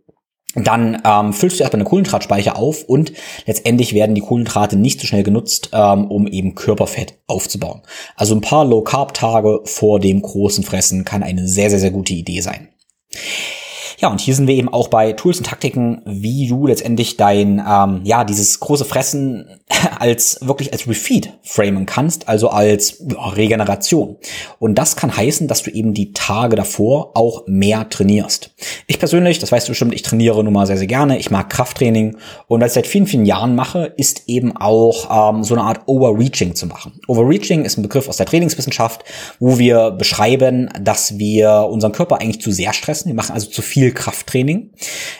dann 0.54 1.00
ähm, 1.04 1.32
füllst 1.32 1.58
du 1.58 1.62
erstmal 1.62 1.80
eine 1.80 1.88
Kohlenhydratspeicher 1.88 2.56
auf 2.56 2.84
und 2.84 3.12
letztendlich 3.46 3.94
werden 3.94 4.14
die 4.14 4.20
Kohlenhydrate 4.20 4.76
nicht 4.76 5.00
so 5.00 5.06
schnell 5.06 5.22
genutzt, 5.22 5.70
ähm, 5.72 6.10
um 6.10 6.26
eben 6.26 6.54
Körperfett 6.54 7.14
aufzubauen. 7.26 7.82
Also 8.16 8.34
ein 8.34 8.40
paar 8.40 8.64
Low-Carb-Tage 8.64 9.60
vor 9.64 10.00
dem 10.00 10.20
großen 10.20 10.64
Fressen 10.64 11.04
kann 11.04 11.22
eine 11.22 11.48
sehr, 11.48 11.70
sehr, 11.70 11.78
sehr 11.78 11.90
gute 11.90 12.12
Idee 12.12 12.40
sein. 12.40 12.68
Ja, 14.02 14.08
und 14.08 14.20
hier 14.20 14.34
sind 14.34 14.48
wir 14.48 14.56
eben 14.56 14.68
auch 14.68 14.88
bei 14.88 15.12
Tools 15.12 15.38
und 15.38 15.46
Taktiken, 15.46 16.02
wie 16.04 16.48
du 16.48 16.66
letztendlich 16.66 17.16
dein, 17.16 17.64
ähm, 17.64 18.00
ja, 18.02 18.24
dieses 18.24 18.58
große 18.58 18.84
Fressen 18.84 19.46
als 20.00 20.40
wirklich 20.42 20.72
als 20.72 20.88
Refeed 20.88 21.32
framen 21.44 21.86
kannst, 21.86 22.28
also 22.28 22.48
als 22.48 22.98
ja, 22.98 23.28
Regeneration. 23.28 24.16
Und 24.58 24.74
das 24.74 24.96
kann 24.96 25.16
heißen, 25.16 25.46
dass 25.46 25.62
du 25.62 25.70
eben 25.70 25.94
die 25.94 26.12
Tage 26.14 26.56
davor 26.56 27.12
auch 27.14 27.44
mehr 27.46 27.88
trainierst. 27.90 28.50
Ich 28.88 28.98
persönlich, 28.98 29.38
das 29.38 29.52
weißt 29.52 29.68
du 29.68 29.70
bestimmt, 29.70 29.94
ich 29.94 30.02
trainiere 30.02 30.42
nun 30.42 30.52
mal 30.52 30.66
sehr, 30.66 30.78
sehr 30.78 30.88
gerne. 30.88 31.20
Ich 31.20 31.30
mag 31.30 31.48
Krafttraining. 31.48 32.16
Und 32.48 32.60
was 32.60 32.72
ich 32.72 32.74
seit 32.74 32.88
vielen, 32.88 33.06
vielen 33.06 33.24
Jahren 33.24 33.54
mache, 33.54 33.92
ist 33.96 34.24
eben 34.26 34.56
auch 34.56 35.30
ähm, 35.30 35.44
so 35.44 35.54
eine 35.54 35.62
Art 35.62 35.82
Overreaching 35.86 36.56
zu 36.56 36.66
machen. 36.66 37.00
Overreaching 37.06 37.64
ist 37.64 37.78
ein 37.78 37.82
Begriff 37.82 38.08
aus 38.08 38.16
der 38.16 38.26
Trainingswissenschaft, 38.26 39.04
wo 39.38 39.60
wir 39.60 39.92
beschreiben, 39.92 40.70
dass 40.80 41.18
wir 41.18 41.68
unseren 41.70 41.92
Körper 41.92 42.20
eigentlich 42.20 42.40
zu 42.40 42.50
sehr 42.50 42.72
stressen. 42.72 43.06
Wir 43.08 43.14
machen 43.14 43.34
also 43.34 43.48
zu 43.48 43.62
viel 43.62 43.91
Krafttraining. 43.92 44.70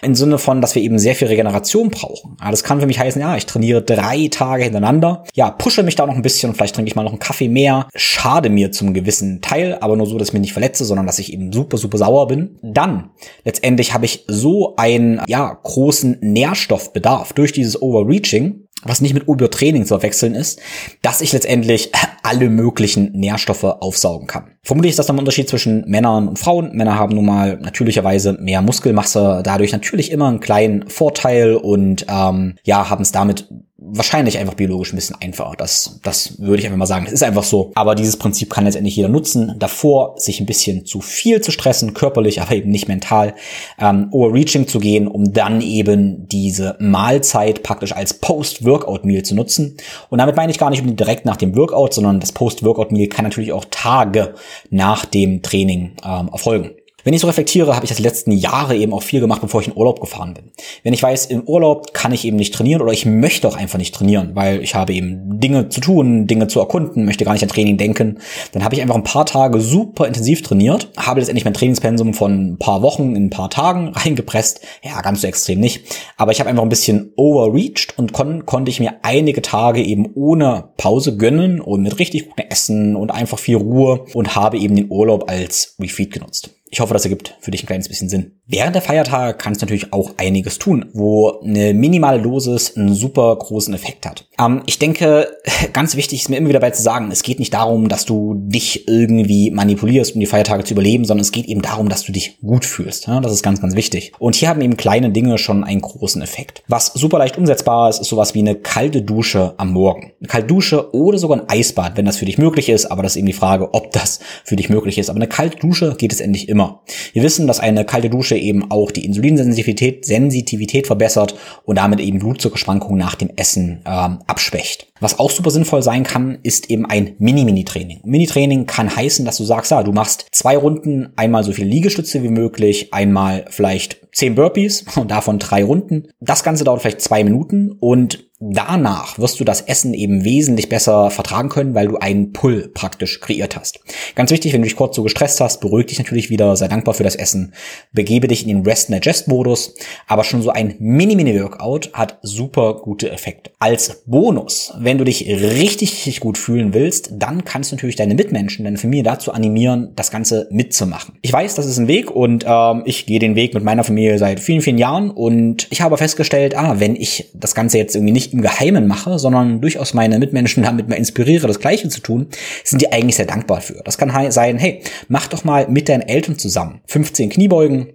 Im 0.03 0.15
Sinne 0.15 0.39
von, 0.39 0.61
dass 0.61 0.75
wir 0.75 0.83
eben 0.83 0.99
sehr 0.99 1.15
viel 1.15 1.29
Regeneration 1.29 1.91
brauchen. 1.91 2.37
Ja, 2.41 2.51
das 2.51 2.65
kann 2.65 2.81
für 2.81 2.87
mich 2.87 2.99
heißen, 2.99 3.21
ja, 3.21 3.37
ich 3.37 3.47
trainiere 3.47 3.83
drei 3.83 4.29
Tage 4.31 4.65
hintereinander. 4.65 5.25
Ja, 5.35 5.51
pushe 5.51 5.83
mich 5.83 5.95
da 5.95 6.07
noch 6.07 6.15
ein 6.15 6.23
bisschen, 6.23 6.55
vielleicht 6.55 6.75
trinke 6.75 6.89
ich 6.89 6.97
mal 6.97 7.05
noch 7.05 7.13
einen 7.13 7.21
Kaffee 7.21 7.49
mehr. 7.49 7.89
Schade 7.95 8.51
mir 8.51 8.73
zum 8.73 8.95
gewissen 8.95 9.41
Teil, 9.41 9.79
aber 9.81 9.97
nur 9.97 10.07
so, 10.07 10.19
dass 10.19 10.29
ich 10.29 10.35
mich 10.35 10.43
nicht 10.43 10.53
verletze, 10.53 10.85
sondern 10.85 11.07
dass 11.07 11.19
ich 11.19 11.33
eben 11.33 11.53
super, 11.53 11.77
super 11.77 11.99
sauer 11.99 12.27
bin. 12.29 12.59
Dann, 12.63 13.11
letztendlich 13.45 13.95
habe 13.95 14.05
ich 14.05 14.25
so 14.27 14.77
einen, 14.77 15.21
ja, 15.27 15.59
großen 15.63 16.19
Nährstoffbedarf 16.21 17.33
durch 17.33 17.53
dieses 17.53 17.81
Overreaching, 17.81 18.62
was 18.85 19.01
nicht 19.01 19.15
mit 19.15 19.29
Übertraining 19.29 19.85
zu 19.85 19.95
verwechseln 19.95 20.35
ist, 20.35 20.61
dass 21.03 21.21
ich 21.21 21.33
letztendlich 21.33 21.91
alle 22.23 22.49
möglichen 22.49 23.13
Nährstoffe 23.13 23.65
aufsaugen 23.65 24.27
kann. 24.27 24.51
Vermutlich 24.63 24.91
ist 24.91 24.99
das 24.99 25.07
dann 25.07 25.17
ein 25.17 25.21
Unterschied 25.21 25.49
zwischen 25.49 25.85
Männern 25.89 26.29
und 26.29 26.39
Frauen. 26.39 26.77
Männer 26.77 26.99
haben 26.99 27.15
nun 27.15 27.27
mal 27.27 27.59
natürlicherweise 27.59 28.35
mehr 28.35 28.63
Muskelmasse, 28.63 29.43
dadurch 29.45 29.73
natürlich 29.73 30.11
immer 30.11 30.29
einen 30.29 30.41
kleinen 30.41 30.89
Vorteil 30.89 31.57
und 31.57 32.07
ähm, 32.09 32.57
ja, 32.65 32.89
haben 32.89 33.03
es 33.03 33.13
damit 33.13 33.49
wahrscheinlich 33.85 34.39
einfach 34.39 34.55
biologisch 34.55 34.93
ein 34.93 34.97
bisschen 34.97 35.17
einfacher. 35.21 35.55
Das, 35.57 36.01
das 36.03 36.39
würde 36.39 36.59
ich 36.59 36.67
einfach 36.67 36.79
mal 36.79 36.87
sagen. 36.87 37.05
Das 37.05 37.13
ist 37.13 37.23
einfach 37.23 37.43
so. 37.43 37.73
Aber 37.75 37.95
dieses 37.95 38.17
Prinzip 38.17 38.51
kann 38.51 38.65
letztendlich 38.65 38.97
jeder 38.97 39.09
nutzen. 39.09 39.55
Davor 39.59 40.15
sich 40.19 40.41
ein 40.41 40.47
bisschen 40.47 40.87
zu 40.87 41.01
viel 41.01 41.41
zu 41.41 41.51
stressen, 41.51 41.95
körperlich, 41.95 42.41
aber 42.41 42.53
eben 42.53 42.71
nicht 42.71 42.89
mental, 42.89 43.35
ähm, 43.79 44.09
Overreaching 44.11 44.67
zu 44.67 44.79
gehen, 44.79 45.09
um 45.09 45.33
dann 45.33 45.61
eben 45.61 46.29
diese 46.29 46.77
Mahlzeit 46.79 47.63
praktisch 47.63 47.93
als 47.93 48.15
Post-Workout-Meal 48.15 49.23
zu 49.23 49.35
nutzen. 49.35 49.77
Und 50.11 50.19
damit 50.19 50.37
meine 50.37 50.53
ich 50.53 50.59
gar 50.59 50.71
nicht 50.71 50.83
direkt 50.99 51.25
nach 51.25 51.37
dem 51.37 51.57
Workout, 51.57 51.95
sondern 51.95 52.21
das 52.21 52.33
Post-Workout-Meal 52.33 53.09
kann 53.09 53.25
natürlich 53.25 53.53
auch 53.53 53.65
Tage 53.71 54.35
nach 54.71 55.05
dem 55.05 55.43
Training 55.43 55.93
ähm, 56.05 56.29
erfolgen. 56.33 56.71
Wenn 57.05 57.15
ich 57.15 57.21
so 57.21 57.27
reflektiere, 57.27 57.75
habe 57.75 57.85
ich 57.85 57.89
das 57.89 57.97
die 57.97 58.03
letzten 58.03 58.31
Jahre 58.31 58.77
eben 58.77 58.93
auch 58.93 59.03
viel 59.03 59.21
gemacht, 59.21 59.41
bevor 59.41 59.61
ich 59.61 59.67
in 59.67 59.77
Urlaub 59.77 60.01
gefahren 60.01 60.35
bin. 60.35 60.53
Wenn 60.85 60.93
ich 60.93 61.03
weiß, 61.03 61.27
im 61.27 61.43
Urlaub 61.43 61.93
kann 61.95 62.13
ich 62.13 62.25
eben 62.25 62.37
nicht 62.37 62.55
trainieren 62.55 62.81
oder 62.81 62.93
ich 62.93 63.07
möchte 63.07 63.49
auch 63.49 63.57
einfach 63.57 63.79
nicht 63.79 63.95
trainieren, 63.95 64.31
weil 64.35 64.63
ich 64.63 64.75
habe 64.75 64.93
eben 64.93 65.41
Dinge 65.41 65.69
zu 65.69 65.81
tun, 65.81 66.27
Dinge 66.29 66.47
zu 66.47 66.61
erkunden, 66.61 67.05
möchte 67.05 67.25
gar 67.25 67.33
nicht 67.33 67.43
an 67.43 67.49
Training 67.49 67.77
denken, 67.77 68.19
dann 68.53 68.63
habe 68.65 68.75
ich 68.75 68.83
einfach 68.83 68.95
ein 68.95 69.03
paar 69.03 69.27
Tage 69.27 69.61
super 69.61 70.07
intensiv 70.07 70.43
trainiert, 70.43 70.91
habe 70.97 71.21
letztendlich 71.21 71.45
mein 71.45 71.55
Trainingspensum 71.55 72.15
von 72.15 72.53
ein 72.53 72.59
paar 72.59 72.83
Wochen 72.83 73.17
in 73.17 73.27
ein 73.27 73.31
paar 73.31 73.51
Tagen 73.51 73.89
reingepresst. 73.95 74.61
Ja, 74.83 75.01
ganz 75.01 75.23
so 75.23 75.27
extrem 75.27 75.59
nicht. 75.59 75.83
Aber 76.17 76.31
ich 76.31 76.41
habe 76.41 76.51
einfach 76.51 76.63
ein 76.63 76.69
bisschen 76.69 77.13
overreached 77.17 77.99
und 77.99 78.13
kon 78.13 78.47
konnte 78.47 78.71
ich 78.71 78.81
mir 78.81 78.95
einige 79.03 79.43
Tage 79.43 79.83
eben 79.83 80.11
ohne 80.15 80.71
Pause 80.77 81.17
gönnen 81.17 81.61
und 81.61 81.83
mit 81.83 81.99
richtig 81.99 82.29
gutem 82.29 82.47
Essen 82.49 82.97
und 82.97 83.11
einfach 83.11 83.39
viel 83.39 83.57
Ruhe 83.57 84.05
und 84.15 84.37
habe 84.37 84.59
eben 84.59 84.77
den 84.77 84.91
Urlaub 84.91 85.29
als 85.29 85.75
Refeed 85.81 86.13
genutzt. 86.13 86.51
Ich 86.75 86.81
hoffe, 86.81 86.95
das 86.95 87.05
ergibt 87.05 87.37
für 87.39 87.51
dich 87.51 87.63
ein 87.63 87.67
kleines 87.67 87.87
bisschen 87.87 88.09
Sinn. 88.09 88.41
Während 88.47 88.75
der 88.75 88.81
Feiertage 88.81 89.37
kannst 89.37 89.61
du 89.61 89.67
natürlich 89.67 89.93
auch 89.93 90.13
einiges 90.17 90.59
tun, 90.59 90.87
wo 90.95 91.41
eine 91.41 91.75
minimale 91.75 92.23
Dosis 92.23 92.79
einen 92.79 92.95
super 92.95 93.37
großen 93.37 93.75
Effekt 93.75 94.07
hat. 94.07 94.27
Ähm, 94.43 94.63
ich 94.67 94.79
denke, 94.79 95.29
ganz 95.73 95.97
wichtig 95.97 96.23
ist 96.23 96.29
mir 96.29 96.37
immer 96.37 96.49
wieder 96.49 96.61
dabei 96.61 96.71
zu 96.71 96.83
sagen, 96.83 97.11
es 97.11 97.23
geht 97.23 97.39
nicht 97.39 97.53
darum, 97.53 97.89
dass 97.89 98.05
du 98.05 98.35
dich 98.37 98.89
irgendwie 98.89 99.51
manipulierst, 99.51 100.15
um 100.15 100.21
die 100.21 100.27
Feiertage 100.27 100.65
zu 100.65 100.75
überleben, 100.75 101.05
sondern 101.05 101.23
es 101.23 101.33
geht 101.33 101.47
eben 101.47 101.63
darum, 101.63 101.89
dass 101.89 102.05
du 102.05 102.13
dich 102.13 102.39
gut 102.41 102.65
fühlst. 102.65 103.07
Ja, 103.07 103.21
das 103.21 103.33
ist 103.33 103.43
ganz, 103.43 103.61
ganz 103.61 103.75
wichtig. 103.75 104.13
Und 104.19 104.35
hier 104.35 104.49
haben 104.49 104.61
eben 104.61 104.77
kleine 104.77 105.11
Dinge 105.11 105.39
schon 105.39 105.65
einen 105.65 105.81
großen 105.81 106.23
Effekt. 106.23 106.63
Was 106.69 106.87
super 106.87 107.19
leicht 107.19 107.37
umsetzbar 107.37 107.91
ist, 107.91 108.01
ist 108.01 108.09
sowas 108.09 108.35
wie 108.35 108.41
eine 108.41 108.55
kalte 108.55 109.03
Dusche 109.03 109.55
am 109.57 109.73
Morgen. 109.73 110.13
Eine 110.21 110.29
kalte 110.29 110.47
Dusche 110.47 110.95
oder 110.95 111.19
sogar 111.19 111.39
ein 111.39 111.49
Eisbad, 111.49 111.97
wenn 111.97 112.07
das 112.07 112.17
für 112.17 112.25
dich 112.25 112.39
möglich 112.39 112.69
ist. 112.69 112.87
Aber 112.87 113.03
das 113.03 113.13
ist 113.13 113.17
eben 113.17 113.27
die 113.27 113.33
Frage, 113.33 113.75
ob 113.75 113.93
das 113.93 114.21
für 114.45 114.57
dich 114.57 114.71
möglich 114.71 114.99
ist. 114.99 115.11
Aber 115.11 115.17
eine 115.17 115.29
kalte 115.29 115.59
Dusche 115.59 115.97
geht 115.97 116.13
es 116.13 116.21
endlich 116.21 116.49
immer 116.49 116.63
immer. 116.63 116.83
Wir 117.13 117.23
wissen, 117.23 117.47
dass 117.47 117.61
eine 117.61 117.85
kalte 117.85 118.11
Dusche 118.11 118.37
eben 118.37 118.71
auch 118.71 118.91
die 118.91 119.05
Insulinsensitivität 119.05 120.05
Sensitivität 120.05 120.87
verbessert 120.87 121.35
und 121.65 121.77
damit 121.77 122.01
eben 122.01 122.19
Blutzuckerschwankungen 122.19 122.99
nach 122.99 123.15
dem 123.15 123.31
Essen 123.37 123.83
ähm, 123.87 124.19
abschwächt. 124.33 124.87
Was 124.99 125.19
auch 125.19 125.31
super 125.31 125.51
sinnvoll 125.51 125.83
sein 125.83 126.05
kann, 126.05 126.39
ist 126.43 126.71
eben 126.71 126.87
ein 126.87 127.17
Mini-Mini-Training. 127.19 128.01
Mini-Training 128.03 128.65
kann 128.65 128.97
heißen, 128.97 129.27
dass 129.27 129.37
du 129.37 129.45
sagst, 129.45 129.71
ja, 129.71 129.83
du 129.83 129.93
machst 129.93 130.27
zwei 130.33 130.57
Runden, 130.57 131.13
einmal 131.17 131.45
so 131.45 131.53
viel 131.53 131.67
Liegestütze 131.67 132.23
wie 132.23 132.31
möglich, 132.31 132.95
einmal 132.95 133.45
vielleicht 133.51 134.01
zehn 134.13 134.35
Burpees 134.35 134.87
und 134.97 135.11
davon 135.11 135.39
drei 135.39 135.65
Runden. 135.65 136.09
Das 136.21 136.45
Ganze 136.45 136.65
dauert 136.65 136.81
vielleicht 136.81 137.03
zwei 137.03 137.25
Minuten 137.25 137.73
und 137.79 138.31
danach 138.51 139.19
wirst 139.19 139.39
du 139.39 139.45
das 139.45 139.61
Essen 139.61 139.95
eben 139.95 140.25
wesentlich 140.25 140.69
besser 140.69 141.11
vertragen 141.11 141.49
können, 141.49 141.75
weil 141.75 141.89
du 141.89 141.99
einen 141.99 142.33
Pull 142.33 142.71
praktisch 142.75 143.21
kreiert 143.21 143.57
hast. 143.57 143.81
Ganz 144.17 144.31
wichtig, 144.33 144.53
wenn 144.53 144.63
du 144.63 144.69
dich 144.69 144.77
kurz 144.77 144.97
so 144.97 145.03
gestresst 145.05 145.41
hast, 145.41 145.61
beruhig 145.61 145.87
dich 145.87 145.99
natürlich 145.99 146.29
wieder, 146.29 146.57
sei 146.57 146.67
dankbar 146.67 146.95
für 146.95 147.05
das 147.05 147.15
Essen, 147.15 147.55
begebe 147.93 148.27
dich 148.27 148.43
in 148.43 148.49
den 148.49 148.67
Rest-Digest-Modus, 148.67 149.75
aber 150.09 150.25
schon 150.25 150.43
so 150.43 150.51
ein 150.51 150.75
Mini-Mini-Workout 150.81 151.93
hat 151.93 152.19
super 152.23 152.81
gute 152.83 153.11
Effekte. 153.11 153.53
Als 153.61 154.03
Bonus, 154.07 154.75
wenn 154.79 154.99
du 154.99 155.05
dich 155.05 155.27
richtig, 155.29 155.93
richtig 155.93 156.21
gut 156.21 156.37
fühlen 156.37 156.75
willst, 156.75 157.11
dann 157.13 157.45
kannst 157.45 157.71
du 157.71 157.77
natürlich 157.77 157.97
deine 157.97 158.15
Mitmenschen, 158.15 158.65
deine 158.65 158.79
Familie 158.79 159.05
dazu 159.05 159.33
animieren, 159.33 159.93
das 159.95 160.11
Ganze 160.11 160.49
mitzumachen. 160.51 161.15
Ich 161.23 161.33
weiß, 161.33 161.55
das 161.55 161.67
ist 161.67 161.79
ein 161.79 161.89
Weg 161.89 162.11
und 162.11 162.45
ähm, 162.49 162.83
ich 162.87 163.07
gehe 163.07 163.21
den 163.21 163.37
Weg 163.37 163.55
mit 163.55 163.63
meiner 163.63 163.85
Familie 163.85 164.19
seit 164.19 164.41
vielen, 164.41 164.63
vielen 164.63 164.79
Jahren 164.79 165.11
und 165.11 165.69
ich 165.71 165.81
habe 165.81 165.97
festgestellt, 165.97 166.57
ah, 166.57 166.81
wenn 166.81 166.97
ich 166.97 167.31
das 167.35 167.55
Ganze 167.55 167.79
jetzt 167.79 167.95
irgendwie 167.95 168.13
nicht 168.13 168.32
im 168.33 168.43
Geheimen 168.43 168.87
mache, 168.87 169.19
sondern 169.19 169.61
durchaus 169.61 169.95
meine 169.95 170.19
Mitmenschen 170.19 170.63
damit 170.65 170.89
mal 170.89 170.97
inspiriere, 170.97 171.47
das 171.47 171.61
Gleiche 171.61 171.89
zu 171.89 172.01
tun, 172.01 172.29
sind 172.65 172.83
die 172.83 172.93
eigentlich 172.93 173.17
sehr 173.17 173.27
dankbar 173.27 173.61
für. 173.61 173.83
Das 173.85 173.99
kann 173.99 174.31
sein, 174.31 174.59
hey, 174.59 174.83
mach 175.09 175.27
doch 175.27 175.45
mal 175.45 175.69
mit 175.69 175.89
deinen 175.89 176.03
Eltern 176.03 176.39
zusammen 176.39 176.81
15 176.87 177.31
Kniebeugen, 177.31 177.89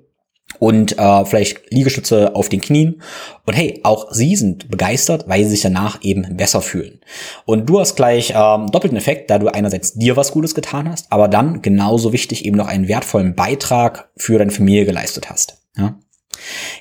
und 0.59 0.97
äh, 0.97 1.25
vielleicht 1.25 1.71
Liegestütze 1.71 2.35
auf 2.35 2.49
den 2.49 2.61
Knien. 2.61 3.01
Und 3.45 3.53
hey, 3.53 3.79
auch 3.83 4.11
sie 4.11 4.35
sind 4.35 4.69
begeistert, 4.69 5.27
weil 5.27 5.43
sie 5.43 5.51
sich 5.51 5.61
danach 5.61 6.01
eben 6.01 6.35
besser 6.35 6.61
fühlen. 6.61 7.01
Und 7.45 7.67
du 7.67 7.79
hast 7.79 7.95
gleich 7.95 8.33
ähm, 8.35 8.71
doppelten 8.71 8.97
Effekt, 8.97 9.29
da 9.29 9.39
du 9.39 9.47
einerseits 9.47 9.93
dir 9.93 10.15
was 10.15 10.31
Gutes 10.31 10.55
getan 10.55 10.89
hast, 10.89 11.11
aber 11.11 11.27
dann 11.27 11.61
genauso 11.61 12.13
wichtig 12.13 12.45
eben 12.45 12.57
noch 12.57 12.67
einen 12.67 12.87
wertvollen 12.87 13.35
Beitrag 13.35 14.09
für 14.15 14.37
deine 14.39 14.51
Familie 14.51 14.85
geleistet 14.85 15.29
hast. 15.29 15.57
Ja? 15.77 15.99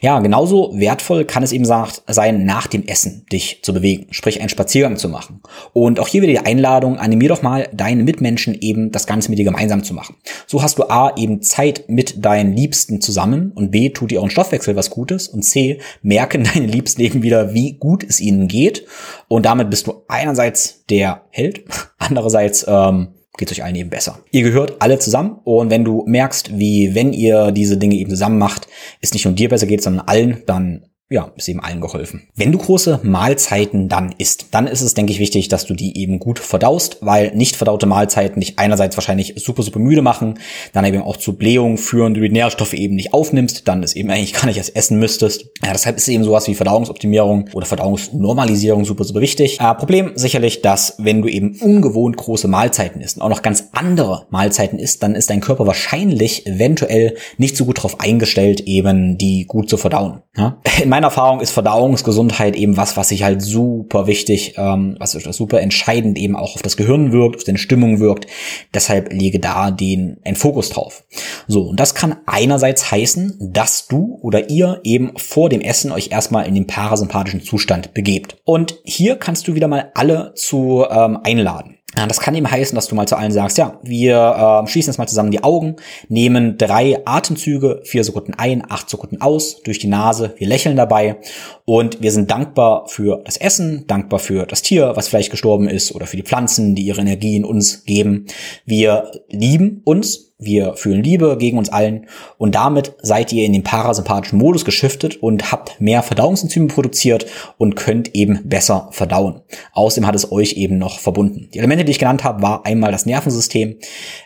Ja, 0.00 0.18
genauso 0.20 0.72
wertvoll 0.74 1.24
kann 1.24 1.42
es 1.42 1.52
eben 1.52 1.64
sein, 1.64 2.44
nach 2.44 2.66
dem 2.66 2.86
Essen 2.86 3.26
dich 3.32 3.60
zu 3.62 3.72
bewegen, 3.72 4.06
sprich 4.10 4.40
einen 4.40 4.48
Spaziergang 4.48 4.96
zu 4.96 5.08
machen. 5.08 5.40
Und 5.72 6.00
auch 6.00 6.08
hier 6.08 6.22
wieder 6.22 6.32
die 6.32 6.46
Einladung, 6.46 6.98
animier 6.98 7.28
doch 7.28 7.42
mal 7.42 7.68
deine 7.72 8.04
Mitmenschen 8.04 8.54
eben 8.60 8.92
das 8.92 9.06
Ganze 9.06 9.30
mit 9.30 9.38
dir 9.38 9.44
gemeinsam 9.44 9.84
zu 9.84 9.94
machen. 9.94 10.16
So 10.46 10.62
hast 10.62 10.78
du 10.78 10.84
A 10.84 11.16
eben 11.16 11.42
Zeit 11.42 11.88
mit 11.88 12.24
deinen 12.24 12.52
Liebsten 12.52 13.00
zusammen 13.00 13.52
und 13.54 13.70
B 13.70 13.90
tut 13.90 14.10
dir 14.10 14.20
auch 14.20 14.24
ein 14.24 14.30
Stoffwechsel 14.30 14.76
was 14.76 14.90
Gutes 14.90 15.28
und 15.28 15.42
C 15.42 15.80
merken 16.02 16.44
deine 16.54 16.66
Liebsten 16.66 17.00
eben 17.02 17.22
wieder, 17.22 17.54
wie 17.54 17.74
gut 17.74 18.04
es 18.04 18.20
ihnen 18.20 18.48
geht. 18.48 18.86
Und 19.28 19.46
damit 19.46 19.70
bist 19.70 19.86
du 19.86 20.02
einerseits 20.08 20.84
der 20.88 21.22
Held, 21.30 21.64
andererseits 21.98 22.64
ähm, 22.68 23.08
geht 23.36 23.50
es 23.50 23.58
euch 23.58 23.64
allen 23.64 23.76
eben 23.76 23.90
besser. 23.90 24.18
Ihr 24.30 24.42
gehört 24.42 24.76
alle 24.80 24.98
zusammen 24.98 25.38
und 25.44 25.70
wenn 25.70 25.84
du 25.84 26.04
merkst, 26.06 26.58
wie 26.58 26.94
wenn 26.94 27.12
ihr 27.12 27.52
diese 27.52 27.76
Dinge 27.76 27.96
eben 27.96 28.10
zusammen 28.10 28.38
macht, 28.38 28.68
es 29.00 29.12
nicht 29.12 29.24
nur 29.24 29.34
dir 29.34 29.48
besser 29.48 29.66
geht, 29.66 29.82
sondern 29.82 30.06
allen, 30.06 30.42
dann 30.46 30.86
ja, 31.08 31.30
ist 31.36 31.48
eben 31.48 31.60
allen 31.60 31.80
geholfen. 31.80 32.26
Wenn 32.34 32.50
du 32.50 32.58
große 32.58 32.98
Mahlzeiten 33.04 33.88
dann 33.88 34.12
isst, 34.18 34.46
dann 34.50 34.66
ist 34.66 34.82
es, 34.82 34.94
denke 34.94 35.12
ich, 35.12 35.20
wichtig, 35.20 35.46
dass 35.46 35.64
du 35.64 35.74
die 35.74 35.96
eben 35.98 36.18
gut 36.18 36.40
verdaust, 36.40 36.98
weil 37.00 37.32
nicht 37.32 37.54
verdaute 37.54 37.86
Mahlzeiten 37.86 38.40
dich 38.40 38.58
einerseits 38.58 38.96
wahrscheinlich 38.96 39.34
super, 39.36 39.62
super 39.62 39.78
müde 39.78 40.02
machen, 40.02 40.40
dann 40.72 40.84
eben 40.84 41.02
auch 41.02 41.16
zu 41.16 41.34
Blähungen 41.34 41.78
führen, 41.78 42.14
du 42.14 42.20
die 42.20 42.28
Nährstoffe 42.28 42.72
eben 42.72 42.96
nicht 42.96 43.14
aufnimmst, 43.14 43.68
dann 43.68 43.84
ist 43.84 43.94
eben 43.94 44.10
eigentlich 44.10 44.32
gar 44.34 44.46
nicht 44.46 44.56
erst 44.56 44.74
essen 44.74 44.98
müsstest. 44.98 45.44
Ja, 45.62 45.72
deshalb 45.72 45.96
ist 45.96 46.08
eben 46.08 46.24
sowas 46.24 46.48
wie 46.48 46.56
Verdauungsoptimierung 46.56 47.50
oder 47.52 47.66
Verdauungsnormalisierung 47.66 48.84
super, 48.84 49.04
super 49.04 49.20
wichtig. 49.20 49.60
Äh, 49.60 49.74
Problem 49.74 50.10
sicherlich, 50.16 50.60
dass 50.62 50.96
wenn 50.98 51.22
du 51.22 51.28
eben 51.28 51.56
ungewohnt 51.60 52.16
große 52.16 52.48
Mahlzeiten 52.48 53.00
isst 53.00 53.18
und 53.18 53.22
auch 53.22 53.28
noch 53.28 53.42
ganz 53.42 53.68
andere 53.72 54.26
Mahlzeiten 54.30 54.80
isst, 54.80 55.04
dann 55.04 55.14
ist 55.14 55.30
dein 55.30 55.40
Körper 55.40 55.68
wahrscheinlich 55.68 56.48
eventuell 56.48 57.14
nicht 57.38 57.56
so 57.56 57.64
gut 57.64 57.78
darauf 57.78 58.00
eingestellt, 58.00 58.62
eben 58.62 59.18
die 59.18 59.44
gut 59.44 59.70
zu 59.70 59.76
verdauen. 59.76 60.22
Ja? 60.36 60.60
meiner 60.96 61.08
Erfahrung 61.08 61.40
ist 61.40 61.50
Verdauungsgesundheit 61.50 62.56
eben 62.56 62.78
was, 62.78 62.96
was 62.96 63.10
sich 63.10 63.22
halt 63.22 63.42
super 63.42 64.06
wichtig, 64.06 64.54
ähm, 64.56 64.96
was 64.98 65.12
super 65.12 65.60
entscheidend 65.60 66.16
eben 66.16 66.34
auch 66.34 66.54
auf 66.54 66.62
das 66.62 66.78
Gehirn 66.78 67.12
wirkt, 67.12 67.36
auf 67.36 67.44
deine 67.44 67.58
Stimmung 67.58 68.00
wirkt. 68.00 68.26
Deshalb 68.72 69.12
lege 69.12 69.38
da 69.38 69.70
den 69.70 70.16
ein 70.24 70.36
Fokus 70.36 70.70
drauf. 70.70 71.04
So, 71.48 71.64
und 71.64 71.78
das 71.78 71.94
kann 71.94 72.16
einerseits 72.24 72.90
heißen, 72.90 73.36
dass 73.52 73.88
du 73.88 74.18
oder 74.22 74.48
ihr 74.48 74.80
eben 74.84 75.12
vor 75.18 75.50
dem 75.50 75.60
Essen 75.60 75.92
euch 75.92 76.12
erstmal 76.12 76.46
in 76.46 76.54
den 76.54 76.66
parasympathischen 76.66 77.42
Zustand 77.42 77.92
begebt. 77.92 78.38
Und 78.44 78.76
hier 78.82 79.16
kannst 79.16 79.48
du 79.48 79.54
wieder 79.54 79.68
mal 79.68 79.90
alle 79.92 80.32
zu 80.34 80.86
ähm, 80.88 81.18
einladen. 81.22 81.75
Das 82.04 82.20
kann 82.20 82.34
eben 82.34 82.50
heißen, 82.50 82.76
dass 82.76 82.88
du 82.88 82.94
mal 82.94 83.08
zu 83.08 83.16
allen 83.16 83.32
sagst, 83.32 83.56
ja, 83.56 83.80
wir 83.82 84.62
äh, 84.64 84.68
schließen 84.68 84.90
jetzt 84.90 84.98
mal 84.98 85.06
zusammen 85.06 85.30
die 85.30 85.42
Augen, 85.42 85.76
nehmen 86.08 86.58
drei 86.58 87.00
Atemzüge, 87.06 87.80
vier 87.84 88.04
Sekunden 88.04 88.34
ein, 88.34 88.62
acht 88.68 88.90
Sekunden 88.90 89.22
aus, 89.22 89.62
durch 89.62 89.78
die 89.78 89.86
Nase, 89.86 90.34
wir 90.36 90.46
lächeln 90.46 90.76
dabei 90.76 91.16
und 91.64 92.02
wir 92.02 92.12
sind 92.12 92.30
dankbar 92.30 92.86
für 92.88 93.22
das 93.24 93.38
Essen, 93.38 93.86
dankbar 93.86 94.18
für 94.18 94.44
das 94.44 94.60
Tier, 94.60 94.92
was 94.94 95.08
vielleicht 95.08 95.30
gestorben 95.30 95.68
ist 95.68 95.94
oder 95.94 96.06
für 96.06 96.18
die 96.18 96.22
Pflanzen, 96.22 96.74
die 96.74 96.82
ihre 96.82 97.00
Energie 97.00 97.36
in 97.36 97.46
uns 97.46 97.84
geben. 97.84 98.26
Wir 98.66 99.10
lieben 99.30 99.80
uns, 99.84 100.25
wir 100.38 100.74
fühlen 100.74 101.02
Liebe 101.02 101.38
gegen 101.38 101.56
uns 101.56 101.70
allen 101.70 102.08
und 102.36 102.54
damit 102.54 102.92
seid 103.00 103.32
ihr 103.32 103.46
in 103.46 103.54
den 103.54 103.62
parasympathischen 103.62 104.38
Modus 104.38 104.66
geschiftet 104.66 105.16
und 105.16 105.50
habt 105.50 105.80
mehr 105.80 106.02
Verdauungsenzyme 106.02 106.66
produziert 106.66 107.24
und 107.56 107.74
könnt 107.74 108.14
eben 108.14 108.40
besser 108.44 108.88
verdauen. 108.92 109.40
Außerdem 109.72 110.06
hat 110.06 110.14
es 110.14 110.30
euch 110.30 110.52
eben 110.52 110.76
noch 110.76 110.98
verbunden. 110.98 111.48
Die 111.54 111.58
Elemente, 111.58 111.86
die 111.86 111.92
ich 111.92 111.98
genannt 111.98 112.22
habe, 112.22 112.42
war 112.42 112.66
einmal 112.66 112.92
das 112.92 113.06
Nervensystem 113.06 113.76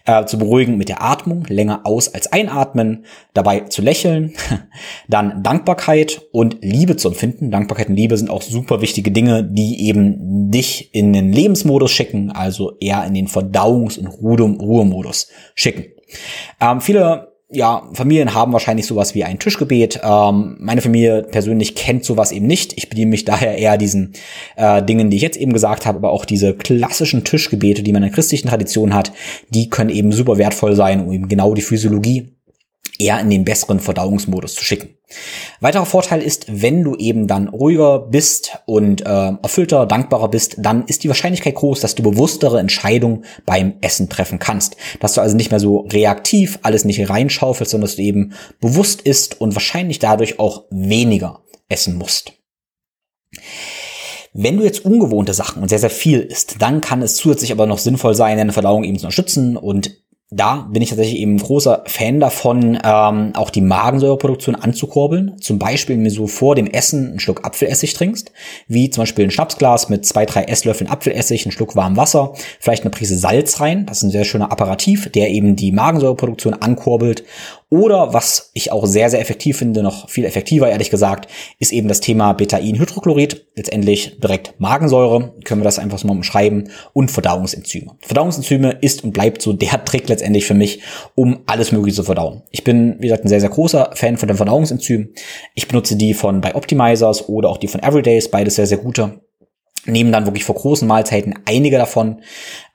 äh, 0.05 0.25
zu 0.25 0.37
beruhigen 0.37 0.77
mit 0.77 0.89
der 0.89 1.01
Atmung, 1.01 1.45
länger 1.45 1.83
aus 1.85 2.13
als 2.13 2.33
einatmen, 2.33 3.05
dabei 3.33 3.61
zu 3.61 3.81
lächeln, 3.81 4.35
dann 5.09 5.45
Dankbarkeit 5.45 6.23
und 6.33 6.57
Liebe 6.61 6.97
zu 6.97 7.07
empfinden. 7.07 7.53
Dankbarkeit 7.53 7.89
und 7.89 7.95
Liebe 7.95 8.17
sind 8.17 8.31
auch 8.31 8.43
super 8.43 8.81
wichtige 8.81 9.13
Dinge, 9.13 9.45
die 9.45 9.87
eben 9.87 10.51
dich 10.51 10.93
in 10.93 11.13
den 11.13 11.33
Lebensmodus 11.33 11.93
schicken, 11.93 12.33
also 12.33 12.77
eher 12.81 13.05
in 13.05 13.15
den 13.15 13.29
Verdauungs- 13.29 13.97
und 13.97 14.09
Ruhemodus 14.09 15.29
schicken. 15.55 15.85
Ähm, 16.61 16.81
viele 16.81 17.31
ja, 17.53 17.83
Familien 17.95 18.33
haben 18.33 18.53
wahrscheinlich 18.53 18.87
sowas 18.87 19.15
wie 19.15 19.25
ein 19.25 19.41
Tischgebet. 19.41 20.01
Ähm, 20.05 20.57
meine 20.61 20.81
Familie 20.81 21.23
persönlich 21.25 21.75
kennt 21.75 22.05
sowas 22.05 22.31
eben 22.31 22.47
nicht. 22.47 22.75
Ich 22.77 22.89
bediene 22.89 23.11
mich 23.11 23.25
daher 23.25 23.59
eher 23.59 23.77
diesen 23.77 24.13
äh, 24.57 24.83
Dingen, 24.83 25.11
die 25.11 25.17
ich 25.17 25.23
jetzt 25.23 25.37
eben 25.37 25.53
gesagt 25.53 25.85
habe, 25.85 25.99
aber 25.99 26.13
auch 26.13 26.25
diese 26.25 26.55
klassischen 26.55 27.25
Tischgebete, 27.25 27.83
die 27.83 27.93
man 27.93 28.03
in 28.03 28.09
der 28.09 28.15
christlichen 28.15 28.49
Tradition 28.49 28.95
hat, 28.95 29.13
die 29.49 29.69
können 29.69 29.91
eben 29.91 30.13
super 30.13 30.39
wertvoll 30.39 30.77
sein, 30.77 31.05
um 31.05 31.13
eben 31.13 31.29
genau 31.29 31.55
die 31.55 31.63
Physiologie 31.63 32.37
eher 33.01 33.19
in 33.19 33.31
den 33.31 33.45
besseren 33.45 33.81
Verdauungsmodus 33.81 34.55
zu 34.55 34.65
schicken. 34.65 34.97
Weiterer 35.61 35.87
Vorteil 35.87 36.23
ist, 36.23 36.47
wenn 36.49 36.85
du 36.85 36.95
eben 36.97 37.27
dann 37.27 37.49
ruhiger 37.49 37.99
bist 37.99 38.59
und 38.67 39.01
äh, 39.01 39.33
erfüllter, 39.43 39.87
dankbarer 39.87 40.29
bist, 40.29 40.57
dann 40.59 40.85
ist 40.85 41.03
die 41.03 41.09
Wahrscheinlichkeit 41.09 41.55
groß, 41.57 41.81
dass 41.81 41.95
du 41.95 42.03
bewusstere 42.03 42.61
Entscheidungen 42.61 43.25
beim 43.47 43.75
Essen 43.81 44.09
treffen 44.09 44.39
kannst. 44.39 44.77
Dass 45.01 45.15
du 45.15 45.21
also 45.21 45.37
nicht 45.37 45.51
mehr 45.51 45.61
so 45.61 45.89
reaktiv 45.91 46.59
alles 46.63 46.85
nicht 46.85 47.09
reinschaufelst, 47.09 47.73
sondern 47.73 47.89
dass 47.89 47.97
du 47.97 48.03
eben 48.03 48.35
bewusst 48.61 49.03
isst 49.03 49.41
und 49.41 49.55
wahrscheinlich 49.55 49.99
dadurch 49.99 50.39
auch 50.39 50.65
weniger 50.71 51.41
essen 51.69 51.97
musst. 51.97 52.35
Wenn 54.33 54.59
du 54.59 54.65
jetzt 54.65 54.85
ungewohnte 54.85 55.35
Sachen 55.35 55.61
und 55.61 55.69
sehr, 55.69 55.81
sehr 55.81 55.91
viel 55.91 56.21
isst, 56.21 56.57
dann 56.61 56.81
kann 56.81 57.03
es 57.03 57.17
zusätzlich 57.17 57.51
aber 57.51 57.67
noch 57.67 57.79
sinnvoll 57.79 58.15
sein, 58.15 58.39
deine 58.39 58.53
Verdauung 58.53 58.85
eben 58.85 58.99
zu 58.99 59.07
unterstützen 59.07 59.57
und 59.57 60.00
da 60.33 60.69
bin 60.71 60.81
ich 60.81 60.91
tatsächlich 60.91 61.19
eben 61.19 61.39
großer 61.39 61.83
Fan 61.87 62.21
davon, 62.21 62.79
ähm, 62.85 63.33
auch 63.35 63.51
die 63.51 63.61
Magensäureproduktion 63.61 64.55
anzukurbeln. 64.55 65.41
Zum 65.41 65.59
Beispiel, 65.59 65.97
wenn 65.97 66.05
du 66.05 66.11
so 66.11 66.29
vor 66.29 66.55
dem 66.55 66.69
Essen 66.69 67.09
einen 67.09 67.21
Schluck 67.21 67.45
Apfelessig 67.45 67.95
trinkst, 67.95 68.31
wie 68.69 68.91
zum 68.91 69.03
Beispiel 69.03 69.25
ein 69.25 69.33
Schnapsglas 69.33 69.89
mit 69.89 70.07
zwei, 70.07 70.27
drei 70.27 70.45
Esslöffeln 70.45 70.89
Apfelessig, 70.89 71.45
einen 71.45 71.53
Schluck 71.53 71.75
warmem 71.75 71.97
Wasser, 71.97 72.35
vielleicht 72.61 72.85
eine 72.85 72.91
Prise 72.91 73.19
Salz 73.19 73.61
rein. 73.61 73.87
Das 73.87 73.99
ist 73.99 74.05
ein 74.05 74.11
sehr 74.13 74.25
schöner 74.25 74.53
Apparativ, 74.53 75.11
der 75.11 75.31
eben 75.31 75.57
die 75.57 75.73
Magensäureproduktion 75.73 76.55
ankurbelt 76.55 77.25
oder 77.71 78.13
was 78.13 78.51
ich 78.53 78.73
auch 78.73 78.85
sehr, 78.85 79.11
sehr 79.11 79.21
effektiv 79.21 79.59
finde, 79.59 79.85
noch 79.85 80.09
viel 80.09 80.25
effektiver, 80.25 80.69
ehrlich 80.69 80.91
gesagt, 80.91 81.31
ist 81.61 81.73
eben 81.73 81.87
das 81.87 82.01
Thema 82.01 82.33
Betainhydrochlorid. 82.33 83.47
Letztendlich 83.55 84.19
direkt 84.19 84.59
Magensäure, 84.59 85.35
können 85.45 85.61
wir 85.61 85.65
das 85.65 85.79
einfach 85.79 85.99
so 85.99 86.09
mal 86.09 86.15
umschreiben, 86.15 86.71
und 86.93 87.13
Verdauungsenzyme. 87.13 87.93
Verdauungsenzyme 88.01 88.79
ist 88.81 89.05
und 89.05 89.13
bleibt 89.13 89.41
so 89.41 89.53
der 89.53 89.85
Trick 89.85 90.09
letztendlich 90.21 90.47
für 90.47 90.55
mich, 90.55 90.81
um 91.15 91.41
alles 91.47 91.73
Mögliche 91.73 91.97
zu 91.97 92.03
verdauen. 92.05 92.43
Ich 92.51 92.63
bin, 92.63 92.97
wie 92.99 93.09
gesagt, 93.09 93.25
ein 93.25 93.29
sehr, 93.29 93.41
sehr 93.41 93.51
großer 93.51 93.91
Fan 93.95 94.19
von 94.19 94.29
den 94.29 94.37
Verdauungsenzymen. 94.37 95.15
Ich 95.55 95.67
benutze 95.67 95.97
die 95.97 96.15
von 96.15 96.41
bei 96.41 96.55
Optimizers 96.55 97.29
oder 97.29 97.49
auch 97.49 97.57
die 97.57 97.69
von 97.69 97.83
Everydays, 97.83 98.31
beides 98.31 98.57
sehr, 98.57 98.67
sehr 98.67 98.79
gute 98.79 99.21
nehmen 99.87 100.13
dann 100.13 100.27
wirklich 100.27 100.45
vor 100.45 100.57
großen 100.57 100.87
Mahlzeiten 100.87 101.39
einige 101.47 101.79
davon, 101.79 102.21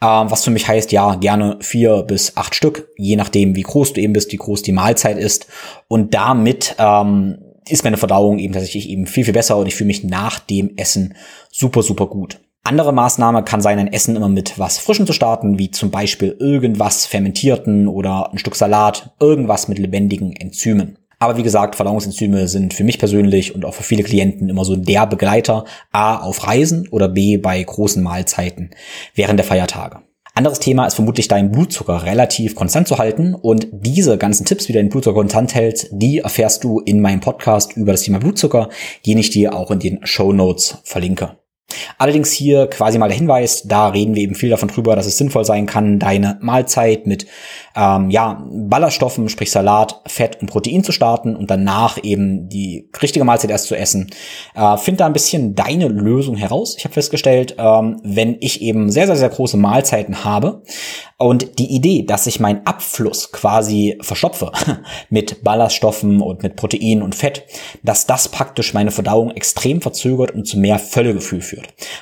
ähm, 0.01 0.31
was 0.31 0.43
für 0.43 0.49
mich 0.49 0.67
heißt, 0.67 0.91
ja, 0.91 1.13
gerne 1.13 1.57
vier 1.61 2.01
bis 2.01 2.35
acht 2.35 2.55
Stück, 2.55 2.89
je 2.97 3.15
nachdem, 3.15 3.55
wie 3.55 3.61
groß 3.61 3.93
du 3.93 4.01
eben 4.01 4.13
bist, 4.13 4.31
wie 4.31 4.37
groß 4.37 4.63
die 4.63 4.71
Mahlzeit 4.71 5.19
ist. 5.19 5.45
Und 5.87 6.15
damit 6.15 6.75
ähm, 6.79 7.37
ist 7.69 7.83
meine 7.83 7.97
Verdauung 7.97 8.39
eben 8.39 8.53
tatsächlich 8.53 8.89
eben 8.89 9.05
viel, 9.05 9.23
viel 9.23 9.33
besser 9.33 9.57
und 9.57 9.67
ich 9.67 9.75
fühle 9.75 9.87
mich 9.87 10.03
nach 10.03 10.39
dem 10.39 10.75
Essen 10.77 11.15
super, 11.51 11.83
super 11.83 12.07
gut. 12.07 12.39
Andere 12.67 12.93
Maßnahme 12.93 13.43
kann 13.43 13.61
sein, 13.61 13.77
ein 13.77 13.93
Essen 13.93 14.15
immer 14.15 14.27
mit 14.27 14.57
was 14.57 14.79
Frischem 14.79 15.05
zu 15.05 15.13
starten, 15.13 15.59
wie 15.59 15.69
zum 15.69 15.91
Beispiel 15.91 16.35
irgendwas 16.39 17.05
Fermentierten 17.05 17.87
oder 17.87 18.31
ein 18.31 18.39
Stück 18.39 18.55
Salat, 18.55 19.13
irgendwas 19.19 19.67
mit 19.67 19.77
lebendigen 19.77 20.35
Enzymen. 20.35 20.97
Aber 21.19 21.37
wie 21.37 21.43
gesagt, 21.43 21.75
Verdauungsenzyme 21.75 22.47
sind 22.47 22.73
für 22.73 22.83
mich 22.83 22.97
persönlich 22.97 23.53
und 23.53 23.65
auch 23.65 23.75
für 23.75 23.83
viele 23.83 24.01
Klienten 24.01 24.49
immer 24.49 24.65
so 24.65 24.75
der 24.75 25.05
Begleiter 25.05 25.65
A 25.91 26.17
auf 26.17 26.47
Reisen 26.47 26.87
oder 26.89 27.07
B 27.07 27.37
bei 27.37 27.61
großen 27.61 28.01
Mahlzeiten 28.01 28.71
während 29.13 29.37
der 29.37 29.45
Feiertage. 29.45 29.99
Anderes 30.33 30.57
Thema 30.57 30.87
ist 30.87 30.95
vermutlich 30.95 31.27
deinen 31.27 31.51
Blutzucker 31.51 32.03
relativ 32.03 32.55
konstant 32.55 32.87
zu 32.87 32.97
halten 32.97 33.35
und 33.35 33.67
diese 33.71 34.17
ganzen 34.17 34.43
Tipps, 34.43 34.67
wie 34.67 34.73
du 34.73 34.79
deinen 34.79 34.89
Blutzucker 34.89 35.19
konstant 35.19 35.53
hältst, 35.53 35.89
die 35.91 36.17
erfährst 36.17 36.63
du 36.63 36.79
in 36.79 36.99
meinem 36.99 37.19
Podcast 37.19 37.77
über 37.77 37.91
das 37.91 38.01
Thema 38.01 38.17
Blutzucker, 38.17 38.69
den 39.05 39.19
ich 39.19 39.29
dir 39.29 39.55
auch 39.55 39.69
in 39.69 39.77
den 39.77 39.99
Show 40.03 40.33
Notes 40.33 40.79
verlinke. 40.83 41.37
Allerdings 41.97 42.31
hier 42.31 42.67
quasi 42.67 42.97
mal 42.97 43.07
der 43.07 43.17
Hinweis, 43.17 43.63
da 43.63 43.87
reden 43.87 44.15
wir 44.15 44.21
eben 44.21 44.35
viel 44.35 44.49
davon 44.49 44.69
drüber, 44.69 44.95
dass 44.95 45.05
es 45.05 45.17
sinnvoll 45.17 45.45
sein 45.45 45.65
kann, 45.65 45.99
deine 45.99 46.37
Mahlzeit 46.41 47.07
mit 47.07 47.25
ähm, 47.75 48.09
ja, 48.09 48.43
Ballaststoffen, 48.49 49.29
sprich 49.29 49.51
Salat, 49.51 50.01
Fett 50.05 50.41
und 50.41 50.49
Protein 50.49 50.83
zu 50.83 50.91
starten 50.91 51.35
und 51.35 51.49
danach 51.49 51.97
eben 52.03 52.49
die 52.49 52.89
richtige 53.01 53.25
Mahlzeit 53.25 53.51
erst 53.51 53.67
zu 53.67 53.75
essen. 53.75 54.09
Äh, 54.55 54.77
find 54.77 54.99
da 54.99 55.05
ein 55.05 55.13
bisschen 55.13 55.55
deine 55.55 55.87
Lösung 55.87 56.35
heraus. 56.35 56.75
Ich 56.77 56.85
habe 56.85 56.93
festgestellt, 56.93 57.55
ähm, 57.57 57.99
wenn 58.03 58.37
ich 58.39 58.61
eben 58.61 58.91
sehr, 58.91 59.07
sehr, 59.07 59.17
sehr 59.17 59.29
große 59.29 59.57
Mahlzeiten 59.57 60.23
habe 60.23 60.63
und 61.17 61.59
die 61.59 61.73
Idee, 61.73 62.03
dass 62.05 62.27
ich 62.27 62.39
meinen 62.39 62.65
Abfluss 62.65 63.31
quasi 63.31 63.97
verstopfe 64.01 64.51
mit 65.09 65.43
Ballaststoffen 65.43 66.21
und 66.21 66.43
mit 66.43 66.55
Protein 66.55 67.01
und 67.01 67.15
Fett, 67.15 67.45
dass 67.83 68.05
das 68.05 68.27
praktisch 68.27 68.73
meine 68.73 68.91
Verdauung 68.91 69.31
extrem 69.31 69.81
verzögert 69.81 70.31
und 70.31 70.45
zu 70.45 70.59
mehr 70.59 70.77
Völlegefühl 70.77 71.41
führt. 71.41 71.54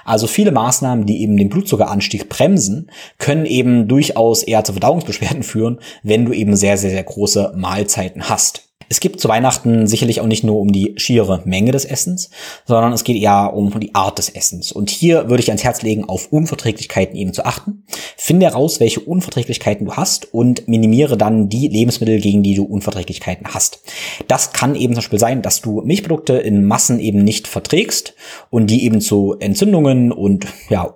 Also 0.05 0.27
viele 0.27 0.51
Maßnahmen, 0.51 1.05
die 1.05 1.21
eben 1.21 1.37
den 1.37 1.49
Blutzuckeranstieg 1.49 2.29
bremsen, 2.29 2.91
können 3.17 3.45
eben 3.45 3.87
durchaus 3.87 4.43
eher 4.43 4.63
zu 4.63 4.73
Verdauungsbeschwerden 4.73 5.43
führen 5.43 5.63
führen, 5.63 5.79
wenn 6.03 6.25
du 6.25 6.33
eben 6.33 6.55
sehr, 6.55 6.77
sehr, 6.77 6.89
sehr 6.89 7.03
große 7.03 7.53
Mahlzeiten 7.55 8.29
hast. 8.29 8.72
Es 8.93 8.99
gibt 8.99 9.19
zu 9.19 9.27
Weihnachten 9.27 9.87
sicherlich 9.87 10.21
auch 10.21 10.27
nicht 10.27 10.43
nur 10.43 10.59
um 10.59 10.71
die 10.71 10.93
schiere 10.97 11.41
Menge 11.45 11.71
des 11.71 11.83
Essens, 11.83 12.29
sondern 12.67 12.93
es 12.93 13.03
geht 13.03 13.19
eher 13.19 13.55
um 13.55 13.79
die 13.79 13.95
Art 13.95 14.19
des 14.19 14.29
Essens. 14.29 14.71
Und 14.71 14.91
hier 14.91 15.29
würde 15.29 15.41
ich 15.41 15.49
ans 15.49 15.63
Herz 15.63 15.81
legen, 15.81 16.07
auf 16.07 16.31
Unverträglichkeiten 16.31 17.15
eben 17.15 17.33
zu 17.33 17.43
achten. 17.43 17.85
Finde 18.17 18.45
heraus, 18.45 18.79
welche 18.79 18.99
Unverträglichkeiten 18.99 19.87
du 19.87 19.93
hast 19.93 20.31
und 20.31 20.67
minimiere 20.67 21.17
dann 21.17 21.49
die 21.49 21.69
Lebensmittel, 21.69 22.21
gegen 22.21 22.43
die 22.43 22.53
du 22.53 22.65
Unverträglichkeiten 22.65 23.47
hast. 23.51 23.79
Das 24.27 24.53
kann 24.53 24.75
eben 24.75 24.93
zum 24.93 25.01
Beispiel 25.01 25.17
sein, 25.17 25.41
dass 25.41 25.61
du 25.61 25.81
Milchprodukte 25.81 26.33
in 26.33 26.63
Massen 26.63 26.99
eben 26.99 27.23
nicht 27.23 27.47
verträgst 27.47 28.13
und 28.51 28.67
die 28.67 28.85
eben 28.85 29.01
zu 29.01 29.37
Entzündungen 29.39 30.11
und 30.11 30.45
ja, 30.69 30.93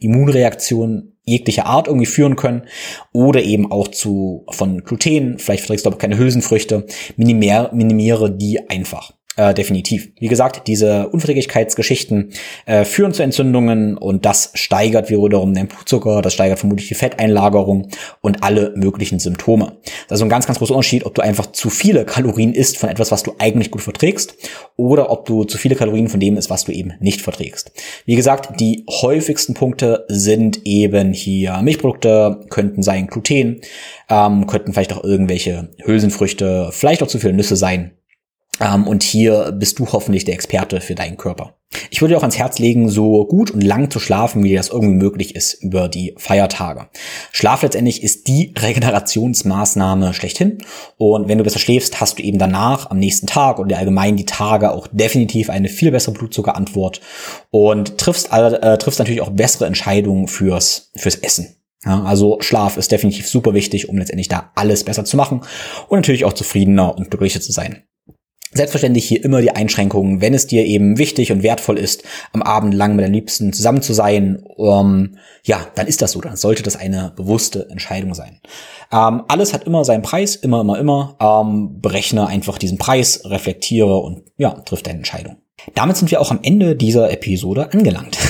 Immunreaktionen 0.00 1.16
jeglicher 1.24 1.66
Art 1.66 1.86
irgendwie 1.86 2.06
führen 2.06 2.36
können 2.36 2.62
oder 3.12 3.42
eben 3.42 3.70
auch 3.70 3.88
zu 3.88 4.44
von 4.50 4.82
Gluten, 4.84 5.38
vielleicht 5.38 5.60
verträgst 5.60 5.86
du 5.86 5.90
aber 5.90 5.98
keine 5.98 6.18
Hülsenfrüchte, 6.18 6.86
minimiere, 7.16 7.70
minimiere 7.74 8.30
die 8.30 8.68
einfach. 8.70 9.17
Äh, 9.38 9.54
definitiv. 9.54 10.10
Wie 10.18 10.26
gesagt, 10.26 10.66
diese 10.66 11.10
Unverträglichkeitsgeschichten 11.10 12.32
äh, 12.66 12.84
führen 12.84 13.12
zu 13.12 13.22
Entzündungen 13.22 13.96
und 13.96 14.26
das 14.26 14.50
steigert 14.54 15.10
wiederum 15.10 15.54
den 15.54 15.68
Blutzucker, 15.68 16.22
das 16.22 16.34
steigert 16.34 16.58
vermutlich 16.58 16.88
die 16.88 16.96
Fetteinlagerung 16.96 17.86
und 18.20 18.42
alle 18.42 18.72
möglichen 18.74 19.20
Symptome. 19.20 19.76
Das 19.84 19.92
ist 19.92 20.10
also 20.10 20.24
ein 20.24 20.28
ganz, 20.28 20.46
ganz 20.46 20.58
großer 20.58 20.74
Unterschied, 20.74 21.06
ob 21.06 21.14
du 21.14 21.22
einfach 21.22 21.52
zu 21.52 21.70
viele 21.70 22.04
Kalorien 22.04 22.52
isst 22.52 22.78
von 22.78 22.88
etwas, 22.88 23.12
was 23.12 23.22
du 23.22 23.36
eigentlich 23.38 23.70
gut 23.70 23.82
verträgst 23.82 24.34
oder 24.74 25.08
ob 25.12 25.24
du 25.24 25.44
zu 25.44 25.56
viele 25.56 25.76
Kalorien 25.76 26.08
von 26.08 26.18
dem 26.18 26.36
isst, 26.36 26.50
was 26.50 26.64
du 26.64 26.72
eben 26.72 26.94
nicht 26.98 27.20
verträgst. 27.20 27.70
Wie 28.06 28.16
gesagt, 28.16 28.58
die 28.58 28.86
häufigsten 28.90 29.54
Punkte 29.54 30.04
sind 30.08 30.66
eben 30.66 31.12
hier 31.12 31.62
Milchprodukte, 31.62 32.40
könnten 32.50 32.82
sein 32.82 33.06
Gluten, 33.06 33.60
ähm, 34.10 34.48
könnten 34.48 34.72
vielleicht 34.72 34.94
auch 34.94 35.04
irgendwelche 35.04 35.68
Hülsenfrüchte, 35.84 36.70
vielleicht 36.72 37.04
auch 37.04 37.08
zu 37.08 37.20
viele 37.20 37.34
Nüsse 37.34 37.54
sein 37.54 37.92
ähm, 38.60 38.86
und 38.86 39.02
hier 39.02 39.52
bist 39.52 39.78
du 39.78 39.86
hoffentlich 39.86 40.24
der 40.24 40.34
Experte 40.34 40.80
für 40.80 40.94
deinen 40.94 41.16
Körper. 41.16 41.54
Ich 41.90 42.00
würde 42.00 42.14
dir 42.14 42.18
auch 42.18 42.22
ans 42.22 42.38
Herz 42.38 42.58
legen, 42.58 42.88
so 42.88 43.26
gut 43.26 43.50
und 43.50 43.62
lang 43.62 43.90
zu 43.90 44.00
schlafen, 44.00 44.42
wie 44.42 44.54
das 44.54 44.70
irgendwie 44.70 44.94
möglich 44.94 45.36
ist 45.36 45.54
über 45.62 45.88
die 45.88 46.14
Feiertage. 46.16 46.88
Schlaf 47.30 47.62
letztendlich 47.62 48.02
ist 48.02 48.26
die 48.26 48.54
Regenerationsmaßnahme 48.58 50.14
schlechthin. 50.14 50.58
Und 50.96 51.28
wenn 51.28 51.38
du 51.38 51.44
besser 51.44 51.58
schläfst, 51.58 52.00
hast 52.00 52.18
du 52.18 52.22
eben 52.22 52.38
danach, 52.38 52.90
am 52.90 52.98
nächsten 52.98 53.26
Tag 53.26 53.58
oder 53.58 53.78
allgemein 53.78 54.16
die 54.16 54.24
Tage 54.24 54.72
auch 54.72 54.86
definitiv 54.90 55.50
eine 55.50 55.68
viel 55.68 55.90
bessere 55.90 56.14
Blutzuckerantwort 56.14 57.00
und 57.50 57.98
triffst, 57.98 58.32
äh, 58.32 58.78
triffst 58.78 58.98
natürlich 58.98 59.20
auch 59.20 59.30
bessere 59.30 59.66
Entscheidungen 59.66 60.26
fürs, 60.26 60.90
fürs 60.96 61.16
Essen. 61.16 61.54
Ja, 61.84 62.02
also 62.02 62.38
Schlaf 62.40 62.76
ist 62.76 62.90
definitiv 62.90 63.28
super 63.28 63.54
wichtig, 63.54 63.88
um 63.88 63.98
letztendlich 63.98 64.28
da 64.28 64.50
alles 64.56 64.84
besser 64.84 65.04
zu 65.04 65.16
machen 65.16 65.42
und 65.88 65.98
natürlich 65.98 66.24
auch 66.24 66.32
zufriedener 66.32 66.96
und 66.96 67.10
glücklicher 67.10 67.40
zu 67.40 67.52
sein. 67.52 67.84
Selbstverständlich 68.58 69.06
hier 69.06 69.24
immer 69.24 69.40
die 69.40 69.52
Einschränkungen, 69.52 70.20
wenn 70.20 70.34
es 70.34 70.48
dir 70.48 70.66
eben 70.66 70.98
wichtig 70.98 71.30
und 71.30 71.44
wertvoll 71.44 71.78
ist, 71.78 72.02
am 72.32 72.42
Abend 72.42 72.74
lang 72.74 72.96
mit 72.96 73.04
deinen 73.04 73.14
Liebsten 73.14 73.52
zusammen 73.52 73.82
zu 73.82 73.92
sein, 73.92 74.42
ähm, 74.58 75.16
ja, 75.44 75.64
dann 75.76 75.86
ist 75.86 76.02
das 76.02 76.10
so, 76.10 76.20
dann 76.20 76.34
sollte 76.34 76.64
das 76.64 76.74
eine 76.74 77.12
bewusste 77.14 77.68
Entscheidung 77.70 78.14
sein. 78.14 78.40
Ähm, 78.90 79.22
alles 79.28 79.54
hat 79.54 79.62
immer 79.62 79.84
seinen 79.84 80.02
Preis, 80.02 80.34
immer, 80.34 80.62
immer, 80.62 80.76
immer. 80.76 81.16
Ähm, 81.20 81.80
berechne 81.80 82.26
einfach 82.26 82.58
diesen 82.58 82.78
Preis, 82.78 83.22
reflektiere 83.26 83.96
und 83.98 84.24
ja, 84.38 84.50
triff 84.50 84.82
deine 84.82 84.98
Entscheidung. 84.98 85.36
Damit 85.76 85.96
sind 85.96 86.10
wir 86.10 86.20
auch 86.20 86.32
am 86.32 86.40
Ende 86.42 86.74
dieser 86.74 87.12
Episode 87.12 87.72
angelangt. 87.72 88.18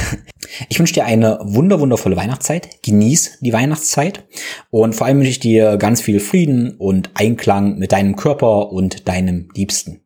Ich 0.69 0.79
wünsche 0.81 0.95
dir 0.95 1.05
eine 1.05 1.39
wunder 1.43 1.79
wundervolle 1.79 2.17
Weihnachtszeit. 2.17 2.83
Genieß 2.83 3.39
die 3.43 3.53
Weihnachtszeit 3.53 4.25
und 4.71 4.95
vor 4.95 5.07
allem 5.07 5.19
wünsche 5.19 5.31
ich 5.31 5.39
dir 5.39 5.77
ganz 5.77 6.01
viel 6.01 6.19
Frieden 6.19 6.75
und 6.79 7.11
Einklang 7.15 7.79
mit 7.79 7.93
deinem 7.93 8.17
Körper 8.17 8.73
und 8.73 9.07
deinem 9.07 9.51
Liebsten. 9.55 10.01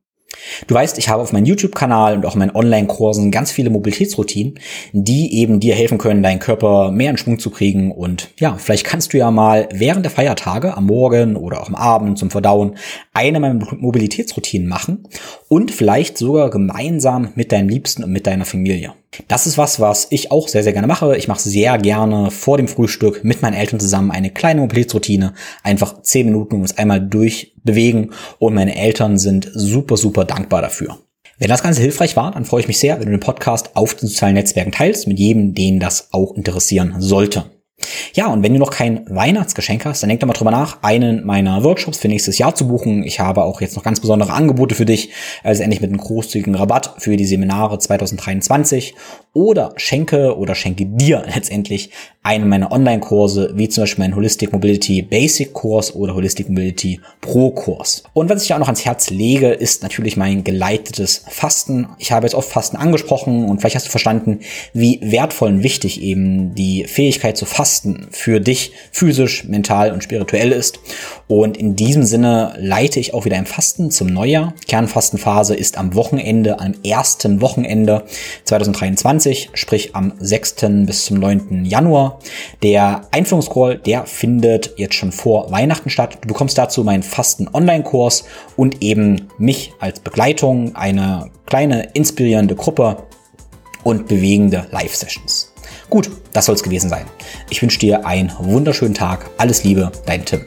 Du 0.66 0.74
weißt, 0.74 0.98
ich 0.98 1.08
habe 1.08 1.22
auf 1.22 1.32
meinem 1.32 1.44
YouTube-Kanal 1.44 2.16
und 2.16 2.26
auch 2.26 2.34
in 2.34 2.40
meinen 2.40 2.54
Online-Kursen 2.54 3.30
ganz 3.30 3.50
viele 3.50 3.70
Mobilitätsroutinen, 3.70 4.58
die 4.92 5.40
eben 5.40 5.60
dir 5.60 5.74
helfen 5.74 5.98
können, 5.98 6.22
deinen 6.22 6.38
Körper 6.38 6.90
mehr 6.90 7.10
in 7.10 7.16
Schwung 7.16 7.38
zu 7.38 7.50
kriegen. 7.50 7.92
Und 7.92 8.30
ja, 8.38 8.56
vielleicht 8.56 8.84
kannst 8.84 9.12
du 9.12 9.18
ja 9.18 9.30
mal 9.30 9.68
während 9.72 10.04
der 10.04 10.12
Feiertage, 10.12 10.76
am 10.76 10.86
Morgen 10.86 11.36
oder 11.36 11.60
auch 11.60 11.68
am 11.68 11.74
Abend 11.74 12.18
zum 12.18 12.30
Verdauen, 12.30 12.76
eine 13.12 13.40
meiner 13.40 13.64
Mobilitätsroutinen 13.76 14.68
machen 14.68 15.04
und 15.48 15.70
vielleicht 15.70 16.18
sogar 16.18 16.50
gemeinsam 16.50 17.32
mit 17.34 17.52
deinem 17.52 17.68
Liebsten 17.68 18.04
und 18.04 18.12
mit 18.12 18.26
deiner 18.26 18.44
Familie. 18.44 18.94
Das 19.28 19.46
ist 19.46 19.58
was, 19.58 19.78
was 19.78 20.06
ich 20.10 20.30
auch 20.30 20.48
sehr, 20.48 20.62
sehr 20.62 20.72
gerne 20.72 20.86
mache. 20.86 21.16
Ich 21.16 21.28
mache 21.28 21.40
sehr 21.40 21.76
gerne 21.78 22.30
vor 22.30 22.56
dem 22.56 22.68
Frühstück 22.68 23.24
mit 23.24 23.42
meinen 23.42 23.54
Eltern 23.54 23.78
zusammen 23.78 24.10
eine 24.10 24.30
kleine 24.30 24.60
Mobilitätsroutine. 24.62 25.34
Einfach 25.62 26.02
zehn 26.02 26.26
Minuten 26.26 26.56
uns 26.56 26.78
einmal 26.78 27.00
durchbewegen 27.00 28.12
und 28.38 28.54
meine 28.54 28.76
Eltern 28.76 29.18
sind 29.18 29.50
super, 29.52 29.96
super 29.96 30.24
dankbar 30.24 30.62
dafür. 30.62 30.98
Wenn 31.38 31.48
das 31.48 31.62
Ganze 31.62 31.82
hilfreich 31.82 32.16
war, 32.16 32.30
dann 32.30 32.44
freue 32.44 32.60
ich 32.60 32.68
mich 32.68 32.78
sehr, 32.78 32.98
wenn 32.98 33.06
du 33.06 33.10
den 33.10 33.20
Podcast 33.20 33.74
auf 33.74 33.94
den 33.94 34.08
sozialen 34.08 34.34
Netzwerken 34.34 34.72
teilst, 34.72 35.08
mit 35.08 35.18
jedem, 35.18 35.54
den 35.54 35.80
das 35.80 36.08
auch 36.12 36.34
interessieren 36.34 36.94
sollte. 36.98 37.44
Ja, 38.14 38.26
und 38.26 38.42
wenn 38.42 38.52
du 38.52 38.58
noch 38.58 38.70
kein 38.70 39.04
Weihnachtsgeschenk 39.08 39.84
hast, 39.84 40.02
dann 40.02 40.08
denk 40.08 40.20
doch 40.20 40.26
mal 40.26 40.34
drüber 40.34 40.50
nach, 40.50 40.82
einen 40.82 41.24
meiner 41.24 41.64
Workshops 41.64 41.98
für 41.98 42.08
nächstes 42.08 42.38
Jahr 42.38 42.54
zu 42.54 42.68
buchen. 42.68 43.04
Ich 43.04 43.20
habe 43.20 43.42
auch 43.42 43.60
jetzt 43.60 43.76
noch 43.76 43.82
ganz 43.82 44.00
besondere 44.00 44.32
Angebote 44.32 44.74
für 44.74 44.84
dich, 44.84 45.10
also 45.42 45.62
endlich 45.62 45.80
mit 45.80 45.90
einem 45.90 46.00
großzügigen 46.00 46.54
Rabatt 46.54 46.94
für 46.98 47.16
die 47.16 47.24
Seminare 47.24 47.78
2023 47.78 48.94
oder 49.32 49.72
schenke 49.76 50.36
oder 50.36 50.54
schenke 50.54 50.84
dir 50.84 51.24
letztendlich 51.34 51.90
einen 52.22 52.48
meiner 52.48 52.70
Online-Kurse, 52.70 53.52
wie 53.56 53.68
zum 53.68 53.82
Beispiel 53.82 54.04
meinen 54.04 54.14
Holistic 54.14 54.52
Mobility 54.52 55.02
Basic 55.02 55.52
Kurs 55.52 55.94
oder 55.94 56.14
Holistic 56.14 56.48
Mobility 56.48 57.00
Pro 57.20 57.50
Kurs. 57.50 58.04
Und 58.12 58.28
was 58.28 58.42
ich 58.42 58.48
dir 58.48 58.54
auch 58.54 58.60
noch 58.60 58.68
ans 58.68 58.84
Herz 58.84 59.10
lege, 59.10 59.48
ist 59.48 59.82
natürlich 59.82 60.16
mein 60.16 60.44
geleitetes 60.44 61.24
Fasten. 61.28 61.88
Ich 61.98 62.12
habe 62.12 62.26
jetzt 62.26 62.34
oft 62.34 62.48
Fasten 62.48 62.76
angesprochen 62.76 63.46
und 63.46 63.60
vielleicht 63.60 63.76
hast 63.76 63.86
du 63.86 63.90
verstanden, 63.90 64.40
wie 64.72 65.00
wertvoll 65.02 65.48
und 65.48 65.62
wichtig 65.62 66.00
eben 66.00 66.54
die 66.54 66.84
Fähigkeit 66.84 67.36
zu 67.36 67.46
fasten 67.46 67.71
für 68.10 68.40
dich 68.40 68.72
physisch, 68.90 69.44
mental 69.44 69.92
und 69.92 70.02
spirituell 70.02 70.52
ist. 70.52 70.80
Und 71.28 71.56
in 71.56 71.76
diesem 71.76 72.02
Sinne 72.02 72.54
leite 72.58 73.00
ich 73.00 73.14
auch 73.14 73.24
wieder 73.24 73.36
ein 73.36 73.46
Fasten 73.46 73.90
zum 73.90 74.08
Neujahr. 74.08 74.54
Kernfastenphase 74.68 75.54
ist 75.54 75.78
am 75.78 75.94
Wochenende, 75.94 76.60
am 76.60 76.74
ersten 76.84 77.40
Wochenende 77.40 78.04
2023, 78.44 79.50
sprich 79.54 79.94
am 79.94 80.12
6. 80.18 80.56
bis 80.86 81.06
zum 81.06 81.18
9. 81.18 81.64
Januar. 81.64 82.18
Der 82.62 83.02
Einführungscall, 83.10 83.78
der 83.78 84.06
findet 84.06 84.74
jetzt 84.76 84.94
schon 84.94 85.12
vor 85.12 85.50
Weihnachten 85.50 85.90
statt. 85.90 86.18
Du 86.20 86.28
bekommst 86.28 86.58
dazu 86.58 86.84
meinen 86.84 87.02
Fasten-Online-Kurs 87.02 88.24
und 88.56 88.82
eben 88.82 89.28
mich 89.38 89.72
als 89.80 90.00
Begleitung, 90.00 90.76
eine 90.76 91.30
kleine 91.46 91.90
inspirierende 91.94 92.54
Gruppe 92.54 93.04
und 93.84 94.08
bewegende 94.08 94.66
Live-Sessions. 94.70 95.51
Gut, 95.92 96.10
das 96.32 96.46
soll 96.46 96.54
es 96.54 96.62
gewesen 96.62 96.88
sein. 96.88 97.04
Ich 97.50 97.60
wünsche 97.60 97.78
dir 97.78 98.06
einen 98.06 98.32
wunderschönen 98.38 98.94
Tag. 98.94 99.28
Alles 99.36 99.62
Liebe, 99.62 99.92
dein 100.06 100.24
Tim. 100.24 100.40